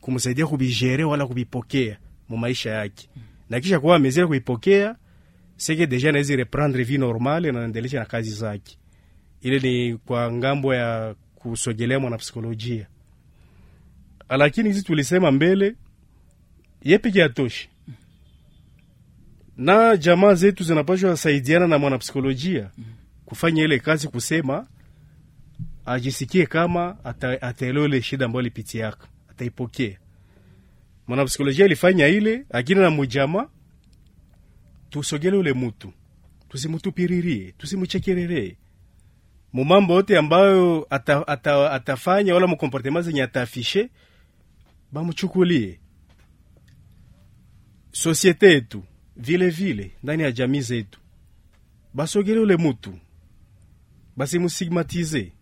Kumsaidia 0.00 0.46
kubijere 0.46 1.04
wala 1.04 1.26
kubipokea 1.26 1.96
mu 2.28 2.36
maisha 2.36 2.70
yake. 2.70 3.08
Na 3.50 3.60
kisha 3.60 3.80
kuwa 3.80 3.96
amezia 3.96 4.26
kuipokea 4.26 4.96
seke 5.56 5.86
deja 5.86 6.12
nawezi 6.12 6.36
reprendre 6.36 6.84
vie 6.84 6.98
normale 6.98 7.52
na 7.52 7.58
naendelesha 7.60 7.98
na 7.98 8.04
kazi 8.04 8.30
zake 8.30 8.78
ile 9.42 9.58
ni 9.58 9.96
kwa 9.96 10.32
ng'ambo 10.32 10.74
ya 10.74 11.14
kusogelea 11.34 12.00
mwanapsikolojia. 12.00 12.86
Lakini 14.28 14.68
hizi 14.68 14.82
tulisema 14.82 15.30
mbele 15.32 15.74
yepeke 16.82 17.18
yatoshi, 17.18 17.68
atoshi 17.68 17.98
na 19.56 19.96
jamaa 19.96 20.34
zetu 20.34 20.64
zinapashwa 20.64 21.16
saidiana 21.16 21.66
na 21.66 21.78
mwanapsikolojia 21.78 22.70
kufanya 23.24 23.64
ile 23.64 23.78
kazi 23.78 24.08
kusema 24.08 24.66
ajisikie 25.86 26.46
kama 26.46 27.04
ataelewa 27.40 27.86
ile 27.86 28.02
shida 28.02 28.24
ambayo 28.26 28.40
alipitiaka 28.40 29.08
ataipokea. 29.30 29.98
Mwanapsikolojia 31.06 31.64
alifanya 31.64 32.08
ile 32.08 32.44
akini 32.50 32.80
na 32.80 32.90
mujama 32.90 33.48
tusogele 34.90 35.36
ule 35.36 35.52
mutu. 35.52 35.92
Tusimutupiririe 36.48 37.52
tusimuchekereree 37.58 38.56
mumambo 39.52 39.94
yote 39.94 40.18
ambayo 40.18 40.86
ata, 40.90 41.28
ata, 41.28 41.72
atafanya 41.72 42.34
wala 42.34 42.46
mukomportema 42.46 43.02
zenye 43.02 43.22
atafishe 43.22 43.90
bamuchukulie. 44.92 45.80
Sosiete 47.92 48.46
yetu 48.52 48.82
vile 49.16 49.50
vile 49.50 49.90
ndani 50.02 50.22
ya 50.22 50.32
jamii 50.32 50.60
zetu 50.60 51.00
basogele 51.94 52.40
ule 52.40 52.56
mutu 52.56 52.98
basimusigmatize. 54.16 55.32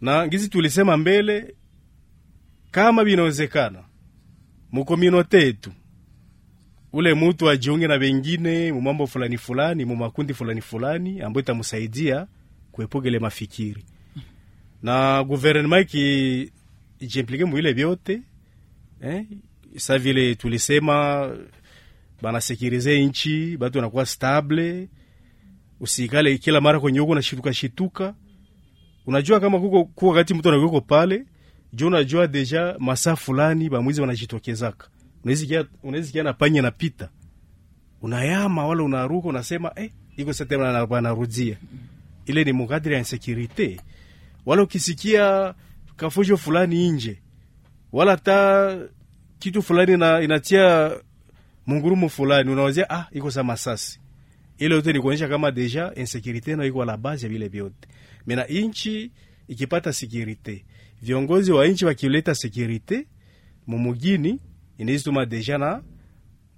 Na 0.00 0.26
ngizi 0.26 0.48
tulisema 0.48 0.96
mbele 0.96 1.54
kama 2.70 3.04
binawezekana 3.04 3.84
mukominote 4.72 5.42
yetu 5.42 5.72
ule 6.92 7.14
mutu 7.14 7.50
ajiunge 7.50 7.86
na 7.86 7.98
bengine 7.98 8.72
mumambo 8.72 9.06
fulani 9.06 9.38
fulani 9.38 9.84
mumakundi 9.84 10.34
fulani 10.34 10.60
fulani 10.60 11.20
ambayo 11.20 11.42
itamusaidia 11.42 12.26
kuepuka 12.72 13.08
ile 13.08 13.18
mafikiri. 13.18 13.84
Na 14.82 15.24
guvernema 15.24 15.80
iki 15.80 16.52
ijimplike 17.00 17.44
muile 17.44 17.72
vyote 17.72 18.22
eh? 19.00 19.24
sa 19.76 19.98
vile 19.98 20.34
tulisema 20.34 21.28
banasekirize 22.22 23.04
nchi 23.04 23.56
batu 23.56 23.78
wanakuwa 23.78 24.06
stable. 24.06 24.88
Usikale 25.80 26.38
kila 26.38 26.60
mara 26.60 26.80
kwenye 26.80 26.98
huko 26.98 27.14
nashituka 27.14 27.54
shituka 27.54 28.14
unajua 29.06 29.40
kama 29.40 29.60
kuko 29.60 29.84
kuko 29.84 30.08
wakati 30.08 30.34
mtu 30.34 30.48
anakuko 30.48 30.80
pale 30.80 31.24
jo 31.72 31.86
unajua 31.86 32.26
deja 32.26 32.76
masaa 32.78 33.16
fulani 33.16 33.68
bamwizi 33.70 34.00
wanajitokezaka. 34.00 34.88
Unawezi 35.82 36.12
kia 36.12 36.22
na 36.22 36.32
panya 36.32 36.62
napita 36.62 37.08
unayama 38.02 38.66
wala 38.66 38.82
unaruka 38.82 39.28
unasema 39.28 39.72
eh, 39.76 39.90
iko 40.16 40.32
sa 40.32 40.44
tena 40.44 40.70
ana- 40.70 40.96
anarudia 40.98 41.56
ile 42.30 42.44
ni 42.44 42.52
mukadiri 42.52 42.94
ya 42.94 42.98
insekurite, 43.00 43.80
wala 44.46 44.62
ukisikia 44.62 45.54
kafujo 45.96 46.36
fulani 46.36 46.90
nje, 46.90 47.22
wala 47.92 48.16
ta 48.16 48.78
kitu 49.38 49.62
fulani 49.62 49.96
na, 49.96 50.20
inatia 50.22 50.92
mungurumu 51.66 52.08
fulani, 52.10 52.50
unawazia 52.50 52.90
ah, 52.90 53.08
iko 53.12 53.30
sa 53.30 53.42
masasi. 53.42 54.00
Ile 54.58 54.74
yote 54.74 54.92
ni 54.92 55.00
kuonyesha 55.00 55.28
kama 55.28 55.50
deja 55.50 55.92
insekurite 55.96 56.56
na 56.56 56.64
iko 56.64 56.84
la 56.84 56.96
base 56.96 57.26
ya 57.26 57.32
vile 57.32 57.48
vyote. 57.48 57.88
Mena 58.26 58.48
inchi 58.48 59.12
ikipata 59.48 59.92
sekirite, 59.92 60.64
viongozi 61.02 61.52
wa 61.52 61.66
inchi 61.66 61.84
wakileta 61.86 62.34
sekirite 62.34 63.06
mumugini, 63.66 64.40
inaizituma 64.78 65.26
deja 65.26 65.58
na 65.58 65.82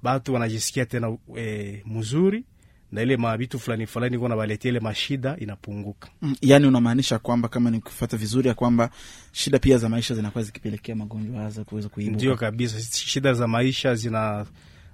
batu 0.03 0.35
wanajisikia 0.35 0.87
tena 0.87 1.16
e, 1.39 1.83
mzuri 1.87 2.45
na 2.93 3.03
ile 3.03 3.16
mabitu 3.16 3.59
fulani 3.59 3.86
fulani 3.86 4.16
iko 4.16 4.28
nabaletia 4.28 4.68
ile 4.70 4.80
mashida 4.80 5.36
inapunguka. 5.38 6.09
Mm, 6.22 6.36
yaani 6.43 6.66
unamaanisha 6.66 7.18
kwamba 7.18 7.49
kama 7.49 7.70
nikufata 7.70 8.16
vizuri 8.16 8.49
ya 8.49 8.55
kwamba 8.55 8.90
shida 9.32 9.59
pia 9.59 9.78
za 9.78 9.88
maisha 9.88 10.14
zinakuwa 10.14 10.45
zikipelekea 10.45 10.95
magonjwa 10.97 11.43
hasa 11.43 11.64
kuweza 11.64 11.88
kuibuka. 11.88 12.16
Ndio 12.16 12.36
kabisa, 12.36 12.80
shida 13.07 13.34
za 13.34 13.49
maisha 13.49 13.95
zina 13.95 14.47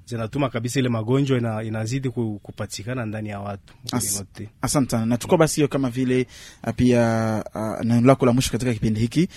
zinatuma 0.09 0.49
kabisa 0.49 0.81
ile 0.81 0.89
magonjwa 0.89 1.39
ina, 1.39 1.63
inazidi 1.63 2.11
kupatikana 2.11 3.07
ndani 3.07 3.29
ya 3.29 3.41
watu 3.41 3.75
As- 3.93 4.17
Asante 4.63 4.91
sana. 4.91 5.07
Nachukua 5.07 5.39
basi 5.39 5.57
hiyo 5.57 5.69
kama 5.69 5.91
vile 5.91 6.27
uh, 6.67 6.73
pia 6.77 7.45
uh, 7.55 7.85
neno 7.85 8.07
lako 8.07 8.27
la 8.27 8.33
mwisho 8.33 8.53
katika 8.53 8.75
kipindi 8.75 9.01
hiki 9.01 9.29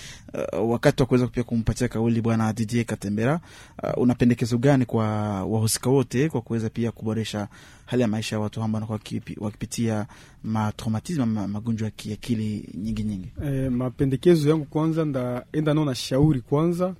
uh, 0.58 0.70
wakati 0.70 1.02
wa 1.02 1.06
kuweza 1.06 1.26
pia 1.26 1.42
kumpatia 1.42 1.88
kauli 1.88 2.20
Bwana 2.20 2.52
Didier 2.52 2.84
Katembera, 2.84 3.40
uh, 3.82 4.02
una 4.02 4.14
pendekezo 4.14 4.58
gani 4.58 4.84
kwa 4.84 5.06
wahusika 5.44 5.90
wote 5.90 6.28
kwa 6.28 6.40
kuweza 6.40 6.70
pia 6.70 6.90
kuboresha 6.92 7.48
hali 7.86 8.02
ya 8.02 8.08
maisha 8.08 8.36
ya 8.36 8.40
watu 8.40 8.62
ambao 8.62 8.76
wanakuwa 8.76 8.98
wakipi- 8.98 9.36
wakipitia 9.40 10.06
matraumatisme 10.44 11.24
ma, 11.24 11.48
magonjwa 11.48 11.84
ya 11.86 11.90
kiakili 11.90 12.68
nyingi 12.74 13.02
nyingi? 13.02 13.28
Eh, 13.44 13.70
mapendekezo 13.72 14.50
yangu 14.50 14.64
kwanza, 14.64 15.04
ndaenda 15.04 15.74
nao 15.74 15.84
na 15.84 15.94
shauri 15.94 16.40
kwanza. 16.40 16.94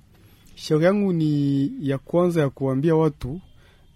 Shauri 0.55 0.85
yangu 0.85 1.13
ni 1.13 1.71
ya 1.81 1.97
kwanza 1.97 2.41
ya 2.41 2.49
kuambia 2.49 2.95
watu 2.95 3.41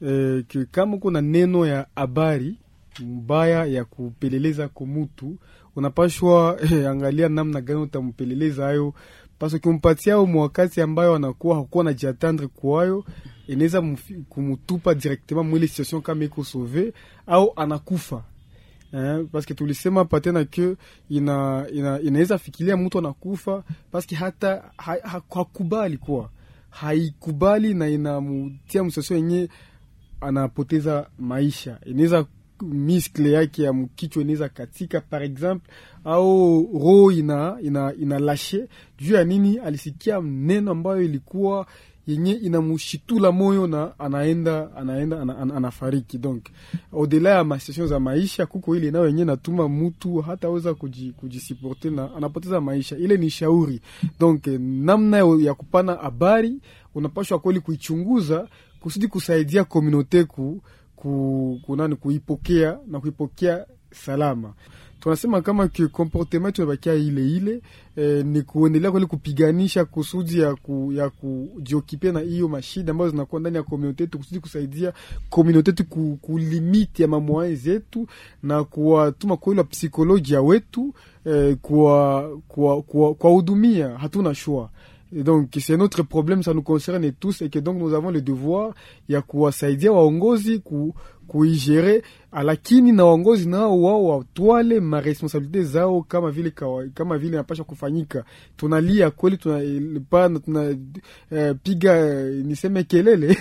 eh, 0.02 0.44
kama 0.72 0.96
uko 0.96 1.12
na 1.12 1.22
neno 1.22 1.66
ya 1.66 1.88
habari 1.96 2.58
mbaya 3.00 3.66
ya 3.66 3.86
kupeleleza 3.86 4.68
kumutu, 4.68 5.38
unapashwa 5.76 6.58
eh, 6.64 6.90
angalia 6.90 7.30
namna 7.30 7.62
gani 7.62 7.80
utampeleleza 7.82 8.66
hayo, 8.66 8.94
paso 9.40 9.60
kimpatia 9.60 10.18
mwakati 10.18 10.82
ambayo 10.82 11.16
anakuwa 11.16 11.56
hakuwa 11.56 11.84
na 11.84 11.94
jiatendre 11.94 12.48
kwayo, 12.48 13.06
inaweza 13.48 13.96
kumutupa 14.30 14.96
directement 14.96 15.50
mwile 15.50 15.68
situation 15.68 16.02
kama 16.02 16.24
iko 16.24 16.44
sauve 16.44 16.94
au 17.28 17.54
anakufa. 17.56 18.24
Eh, 18.94 19.26
paske 19.32 19.54
tulisema 19.54 20.06
patena 20.06 20.46
ke 20.46 20.76
ina, 21.10 21.66
ina, 21.74 22.00
inaweza 22.02 22.38
fikiria 22.38 22.78
mtu 22.78 23.00
anakufa 23.00 23.64
paske 23.92 24.16
hata 24.16 24.64
ha, 24.78 24.96
ha, 25.04 25.22
hakubali 25.30 25.98
kuwa. 25.98 26.30
Haikubali 26.70 27.74
na 27.74 27.88
inamutia 27.88 28.84
msosio 28.84 29.16
yenye 29.18 29.50
anapoteza 30.22 31.08
maisha, 31.20 31.80
inaweza 31.86 32.26
miskle 32.62 33.32
yake 33.32 33.64
ya 33.64 33.74
mkichwa 33.74 34.22
inaweza 34.22 34.50
katika 34.50 35.02
par 35.02 35.24
exemple, 35.24 35.72
au 36.06 36.62
roho 36.74 37.12
ina, 37.12 37.58
ina, 37.62 37.94
ina 38.02 38.20
lashe 38.20 38.68
juu 38.98 39.14
ya 39.16 39.24
nini? 39.24 39.58
Alisikia 39.58 40.22
neno 40.22 40.72
ambayo 40.72 41.02
ilikuwa 41.02 41.68
yenye 42.08 42.32
inamshitula 42.32 43.32
moyo 43.32 43.68
na 43.68 44.00
anaenda 44.00 44.76
anaenda 44.76 45.22
ana, 45.22 45.38
ana, 45.38 45.56
anafariki. 45.56 46.18
Donc 46.18 46.44
odela 46.94 47.30
ya 47.30 47.44
masituation 47.44 47.88
za 47.88 48.00
maisha, 48.00 48.46
kuko 48.46 48.76
ile 48.76 48.92
nayo 48.92 49.08
yenye 49.08 49.26
natuma 49.26 49.68
mutu 49.68 50.16
hataweza 50.22 50.74
kuji, 50.74 51.12
kujisiporte 51.12 51.90
na 51.90 52.16
anapoteza 52.16 52.62
maisha. 52.62 52.98
Ile 52.98 53.18
ni 53.18 53.30
shauri. 53.30 53.82
Donc 54.20 54.48
namna 54.60 55.18
ya 55.40 55.54
kupana 55.54 55.96
habari 55.96 56.60
unapashwa 56.96 57.40
kweli 57.40 57.60
kuichunguza 57.60 58.48
kusudi 58.88 59.08
kusaidia 59.08 59.64
komunote 59.64 60.24
ku, 60.24 60.62
ku, 60.96 61.60
kunani 61.66 61.96
kuipokea 61.96 62.80
na 62.88 63.00
kuipokea 63.00 63.66
salama. 63.92 64.54
Tunasema 65.00 65.42
kama 65.42 65.68
comportement 65.92 66.56
tunabakia 66.56 66.94
ile 66.94 67.28
ile 67.32 67.62
eh, 67.96 68.26
ni 68.26 68.42
kuendelea 68.42 68.92
kweli 68.92 69.06
kupiganisha 69.06 69.86
kusudi 69.86 70.40
ya, 70.40 70.56
ku, 70.56 70.94
ya 70.94 71.10
kujiokipia 71.10 72.12
na 72.12 72.20
hiyo 72.20 72.48
mashida 72.48 72.92
ambazo 72.92 73.12
zinakuwa 73.12 73.42
ndani 73.42 73.56
ya 73.58 73.64
komunote 73.64 74.04
yetu 74.04 74.18
kusudi 74.18 74.40
kusaidia 74.40 74.94
komunote 75.30 75.72
yetu 75.72 75.86
ku, 75.86 76.18
kulimiti 76.22 77.02
ya 77.02 77.08
mamwae 77.08 77.56
zetu 77.56 78.08
na 78.44 78.64
kuwatuma 78.64 79.38
kwa 79.38 79.54
ile 79.54 79.64
psikolojia 79.64 80.42
wetu 80.42 80.94
eh, 81.26 81.56
kuwahudumia 81.62 82.38
kuwa, 82.48 83.94
kuwa 83.94 84.00
hatuna 84.00 84.36
shua 84.36 84.70
Et 85.16 85.24
donc 85.24 85.50
c'est 85.60 85.78
notre 85.78 86.04
problème, 86.04 86.44
ça 86.44 86.54
nous 86.54 86.62
concerne 86.62 87.12
tous 87.14 87.42
et 87.42 87.50
que 87.50 87.60
donc 87.60 87.78
nous 87.78 87.94
avons 87.94 88.12
le 88.12 88.22
devoir 88.22 88.74
ya 89.08 89.22
kuwasaidia 89.22 89.92
waongozi 89.92 90.60
ku, 90.60 90.94
kuigere, 91.28 92.04
lakini 92.44 92.92
na 92.92 93.06
waongozi 93.06 93.50
nao 93.50 93.82
wao 93.82 94.06
watwale 94.06 94.80
maresponsabilite 94.80 95.64
zao 95.64 96.02
kama 96.02 96.32
vile 96.32 96.50
kawa, 96.52 96.86
kama 96.94 97.18
vile 97.18 97.38
napasha 97.38 97.64
kufanyika. 97.64 98.24
Tunalia 98.58 99.12
kweli, 99.12 99.38
tunapana 99.38 100.40
tunapiga 100.40 101.98
eh, 101.98 102.46
niseme 102.46 102.84
kelele 102.84 103.38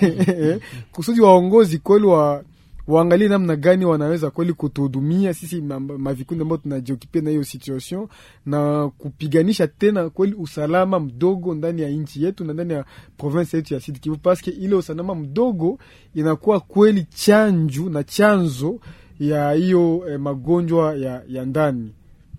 kusudi 0.93 1.21
waongozi 1.21 1.79
kweli 1.79 2.07
wa 2.07 2.45
waangalie 2.87 3.29
namna 3.29 3.57
gani 3.57 3.85
wanaweza 3.85 4.31
kweli 4.31 4.53
kutuhudumia 4.53 5.35
sisi 5.35 5.63
mavikundi 5.99 6.43
ambao 6.43 6.59
tunajiokipia 6.59 7.23
na 7.23 7.31
hiyo 7.31 7.45
situation 7.45 8.09
na 8.47 8.89
kupiganisha 8.99 9.67
tena 9.67 10.11
kweli 10.11 10.35
usalama 10.35 11.01
mdogo 11.01 11.55
ndani 11.55 11.83
ya 11.83 11.89
nchi 11.91 12.25
yetu 12.25 12.45
na 12.45 12.53
ndani 12.53 12.73
ya 12.73 12.85
province 13.17 13.57
yetu 13.57 13.75
ya 13.75 13.81
Sud 13.81 13.99
Kivu, 14.01 14.17
paske 14.17 14.51
ile 14.51 14.75
usalama 14.75 15.15
mdogo 15.15 15.79
inakuwa 16.15 16.61
kweli 16.61 17.05
chanju 17.15 17.91
na 17.91 18.05
chanzo 18.05 18.81
ya 19.21 19.53
hiyo 19.53 20.05
eh, 20.09 20.21
magonjwa 20.21 20.95
ya, 20.97 21.23
ya 21.29 21.45
ndani. 21.45 21.93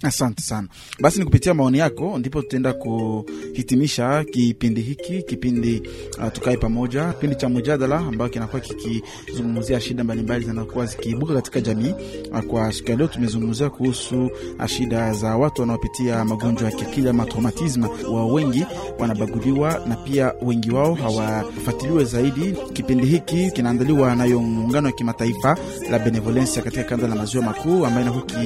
Asante 0.03 0.41
sana. 0.41 0.67
Basi 0.99 1.19
ni 1.19 1.25
kupitia 1.25 1.53
maoni 1.53 1.77
yako 1.77 2.17
ndipo 2.19 2.41
tutaenda 2.41 2.73
kuhitimisha 2.73 4.23
kipindi 4.23 4.81
hiki, 4.81 5.23
kipindi 5.23 5.81
uh, 6.17 6.31
tukae 6.31 6.57
pamoja, 6.57 7.13
kipindi 7.13 7.35
cha 7.35 7.49
mjadala 7.49 7.97
ambayo 7.97 8.29
kinakuwa 8.29 8.61
kikizungumzia 8.61 9.79
shida 9.81 10.03
mbalimbali 10.03 10.45
zinakuwa 10.45 10.85
zikiibuka 10.85 11.33
katika 11.33 11.61
jamii. 11.61 11.93
Uh, 12.31 12.39
kwa 12.39 12.73
siku 12.73 12.91
ya 12.91 12.97
leo 12.97 13.07
tumezungumzia 13.07 13.69
kuhusu 13.69 14.25
uh, 14.59 14.65
shida 14.65 15.13
za 15.13 15.37
watu 15.37 15.61
wanaopitia 15.61 16.25
magonjwa 16.25 16.69
ya 16.69 16.75
kiakili 16.75 17.09
ama 17.09 17.25
traumatisma. 17.25 17.89
Wa 18.11 18.25
wengi 18.33 18.65
wanabaguliwa 18.99 19.83
na 19.87 19.95
pia 19.95 20.33
wengi 20.41 20.71
wao 20.71 20.93
hawafuatiliwe 20.93 22.03
zaidi. 22.05 22.53
Kipindi 22.73 23.05
hiki 23.05 23.51
kinaandaliwa 23.51 24.15
nayo 24.15 24.39
muungano 24.41 24.87
wa 24.87 24.93
kimataifa 24.93 25.57
la 25.91 25.99
Benevolencia 25.99 26.61
katika 26.63 26.83
kanda 26.83 27.07
la 27.07 27.15
maziwa 27.15 27.43
makuu 27.43 27.85
ambayo 27.85 28.01
inakuwa 28.01 28.43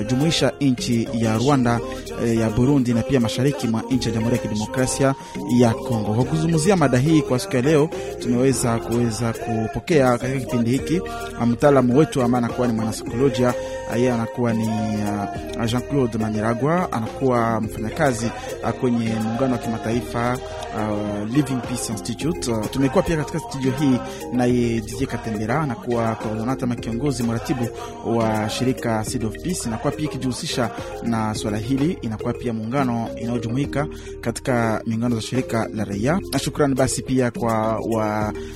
ikijumuisha 0.00 0.52
uh, 0.52 0.62
nchi 0.80 1.08
ya 1.12 1.36
Rwanda, 1.38 1.80
ya 2.40 2.50
Burundi 2.50 2.94
na 2.94 3.02
pia 3.02 3.20
mashariki 3.20 3.68
mwa 3.68 3.82
nchi 3.90 4.08
ya 4.08 4.14
Jamhuri 4.14 4.36
ya 4.36 4.42
Kidemokrasia 4.42 5.14
ya 5.58 5.70
Kongo. 5.74 6.14
Kwa 6.14 6.24
kuzungumzia 6.24 6.76
mada 6.76 6.98
hii 6.98 7.22
kwa 7.22 7.38
siku 7.38 7.56
ya 7.56 7.62
leo, 7.62 7.88
tumeweza 8.18 8.78
kuweza 8.78 9.32
kupokea 9.32 10.18
katika 10.18 10.40
kipindi 10.40 10.70
hiki 10.70 11.00
mtaalamu 11.46 11.98
wetu 11.98 12.22
ambaye 12.22 12.44
anakuwa 12.44 12.66
ni 12.66 12.72
mwanasaikolojia, 12.72 13.54
yeye 13.96 14.12
anakuwa 14.12 14.52
ni 14.52 14.64
uh, 15.58 15.64
Jean 15.66 15.82
Claude 15.82 16.18
Maniragwa, 16.18 16.92
anakuwa 16.92 17.60
mfanyakazi 17.60 18.30
uh, 18.64 18.70
kwenye 18.70 19.10
muungano 19.14 19.52
wa 19.52 19.58
kimataifa 19.58 20.38
uh, 20.74 21.28
Living 21.30 21.60
Peace 21.68 21.92
Institute. 21.92 22.50
Uh, 22.52 22.66
tumekuwa 22.70 23.02
pia 23.02 23.16
katika 23.16 23.38
studio 23.40 23.72
hii 23.72 23.96
naye 24.32 24.80
Didier 24.80 25.06
Katembera, 25.08 25.60
anakuwa 25.60 26.14
coordonata 26.14 26.64
ama 26.64 26.76
kiongozi 26.76 27.22
mratibu 27.22 27.68
wa 28.06 28.48
shirika 28.50 29.04
Seed 29.04 29.24
of 29.24 29.34
Peace, 29.42 29.60
inakuwa 29.68 29.92
pia 29.92 30.04
ikijihusisha 30.04 30.70
na 31.02 31.34
swala 31.34 31.58
hili, 31.58 31.98
inakuwa 32.02 32.32
pia 32.32 32.52
muungano 32.52 33.08
inayojumuika 33.20 33.86
katika 34.20 34.82
miungano 34.86 35.14
za 35.16 35.22
shirika 35.22 35.68
la 35.74 35.84
raia. 35.84 36.20
Na 36.32 36.38
shukrani 36.38 36.74
basi 36.74 37.02
pia 37.02 37.30
kwa 37.30 37.80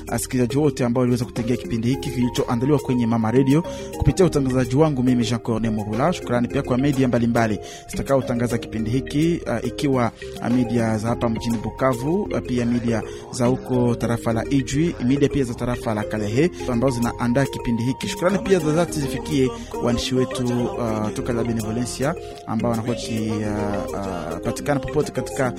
wasikilizaji 0.09 0.59
wote 0.59 0.85
ambao 0.85 1.01
waliweza 1.01 1.25
kutegea 1.25 1.57
kipindi 1.57 1.89
hiki 1.89 2.11
kilichoandaliwa 2.11 2.79
kwenye 2.79 3.07
Mama 3.07 3.31
Radio. 3.31 3.65
Kupitia 3.99 4.27
utangazaji 4.27 4.77
wangu 4.77 5.03
mimi 5.03 5.24
Jean 5.25 5.39
Corne 5.41 5.71
Murula. 5.71 6.13
Shukrani 6.13 6.49
pia 6.49 6.63
kwa 6.63 6.79
media 6.79 7.09
mbalimbali 7.09 7.59
zitakaotangaza 7.89 8.59
kipindi 8.59 8.91
hiki 8.91 9.41
uh, 9.47 9.67
ikiwa 9.69 10.13
uh, 10.41 10.49
media 10.49 10.99
za 10.99 11.09
hapa 11.09 11.29
mjini 11.29 11.59
Bukavu, 11.59 12.23
uh, 12.23 12.39
pia 12.47 12.67
media 12.67 13.03
za 13.31 13.47
huko 13.47 13.95
tarafa 13.95 14.33
la 14.33 14.45
Ijwi, 14.51 14.95
media 15.05 15.29
pia 15.29 15.45
za 15.45 15.55
tarafa 15.55 15.95
la 15.95 16.05
Kalehe 16.05 16.51
ambazo 16.73 16.97
zinaandaa 16.97 17.45
kipindi 17.45 17.83
hiki. 17.83 18.09
Shukrani 18.09 18.39
pia 18.39 18.59
za 18.59 18.73
dhati 18.73 19.01
zifikie 19.01 19.51
waandishi 19.83 20.15
wetu 20.15 20.45
uh, 20.67 21.13
toka 21.15 21.33
la 21.33 21.45
Benevolencia 21.45 22.15
ambao 22.47 22.71
wanakuwa 22.71 22.97
wakipatikana 22.97 24.81
uh, 24.81 24.87
uh, 24.87 24.93
popote 24.93 25.13
katika 25.13 25.53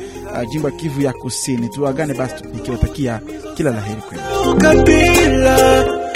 uh, 0.43 0.49
jimbo 0.51 0.70
ya 0.70 0.76
Kivu 0.76 1.01
ya 1.01 1.13
Kusini. 1.13 1.70
Tuagane 1.70 2.13
basi 2.13 2.36
nikiwatakia 2.53 3.22
kila 3.55 3.72
la 3.72 3.82
heri 3.82 4.01
kwenu. 4.01 4.24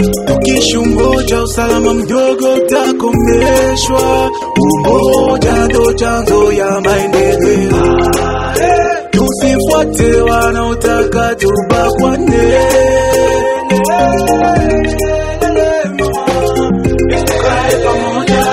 Tukishungoja 0.03 1.43
usalama 1.43 1.93
mdogo 1.93 2.53
utakomeshwa. 2.53 4.31
Umoja 4.61 5.53
ndo 5.65 5.93
chanzo 5.93 6.51
ya 6.51 6.81
maendeleo, 6.81 7.99
tusifuate 9.11 10.21
wanaotaka 10.21 11.35
tubakwane. 11.35 12.59
Tukae 17.25 17.75
pamoja 17.83 18.45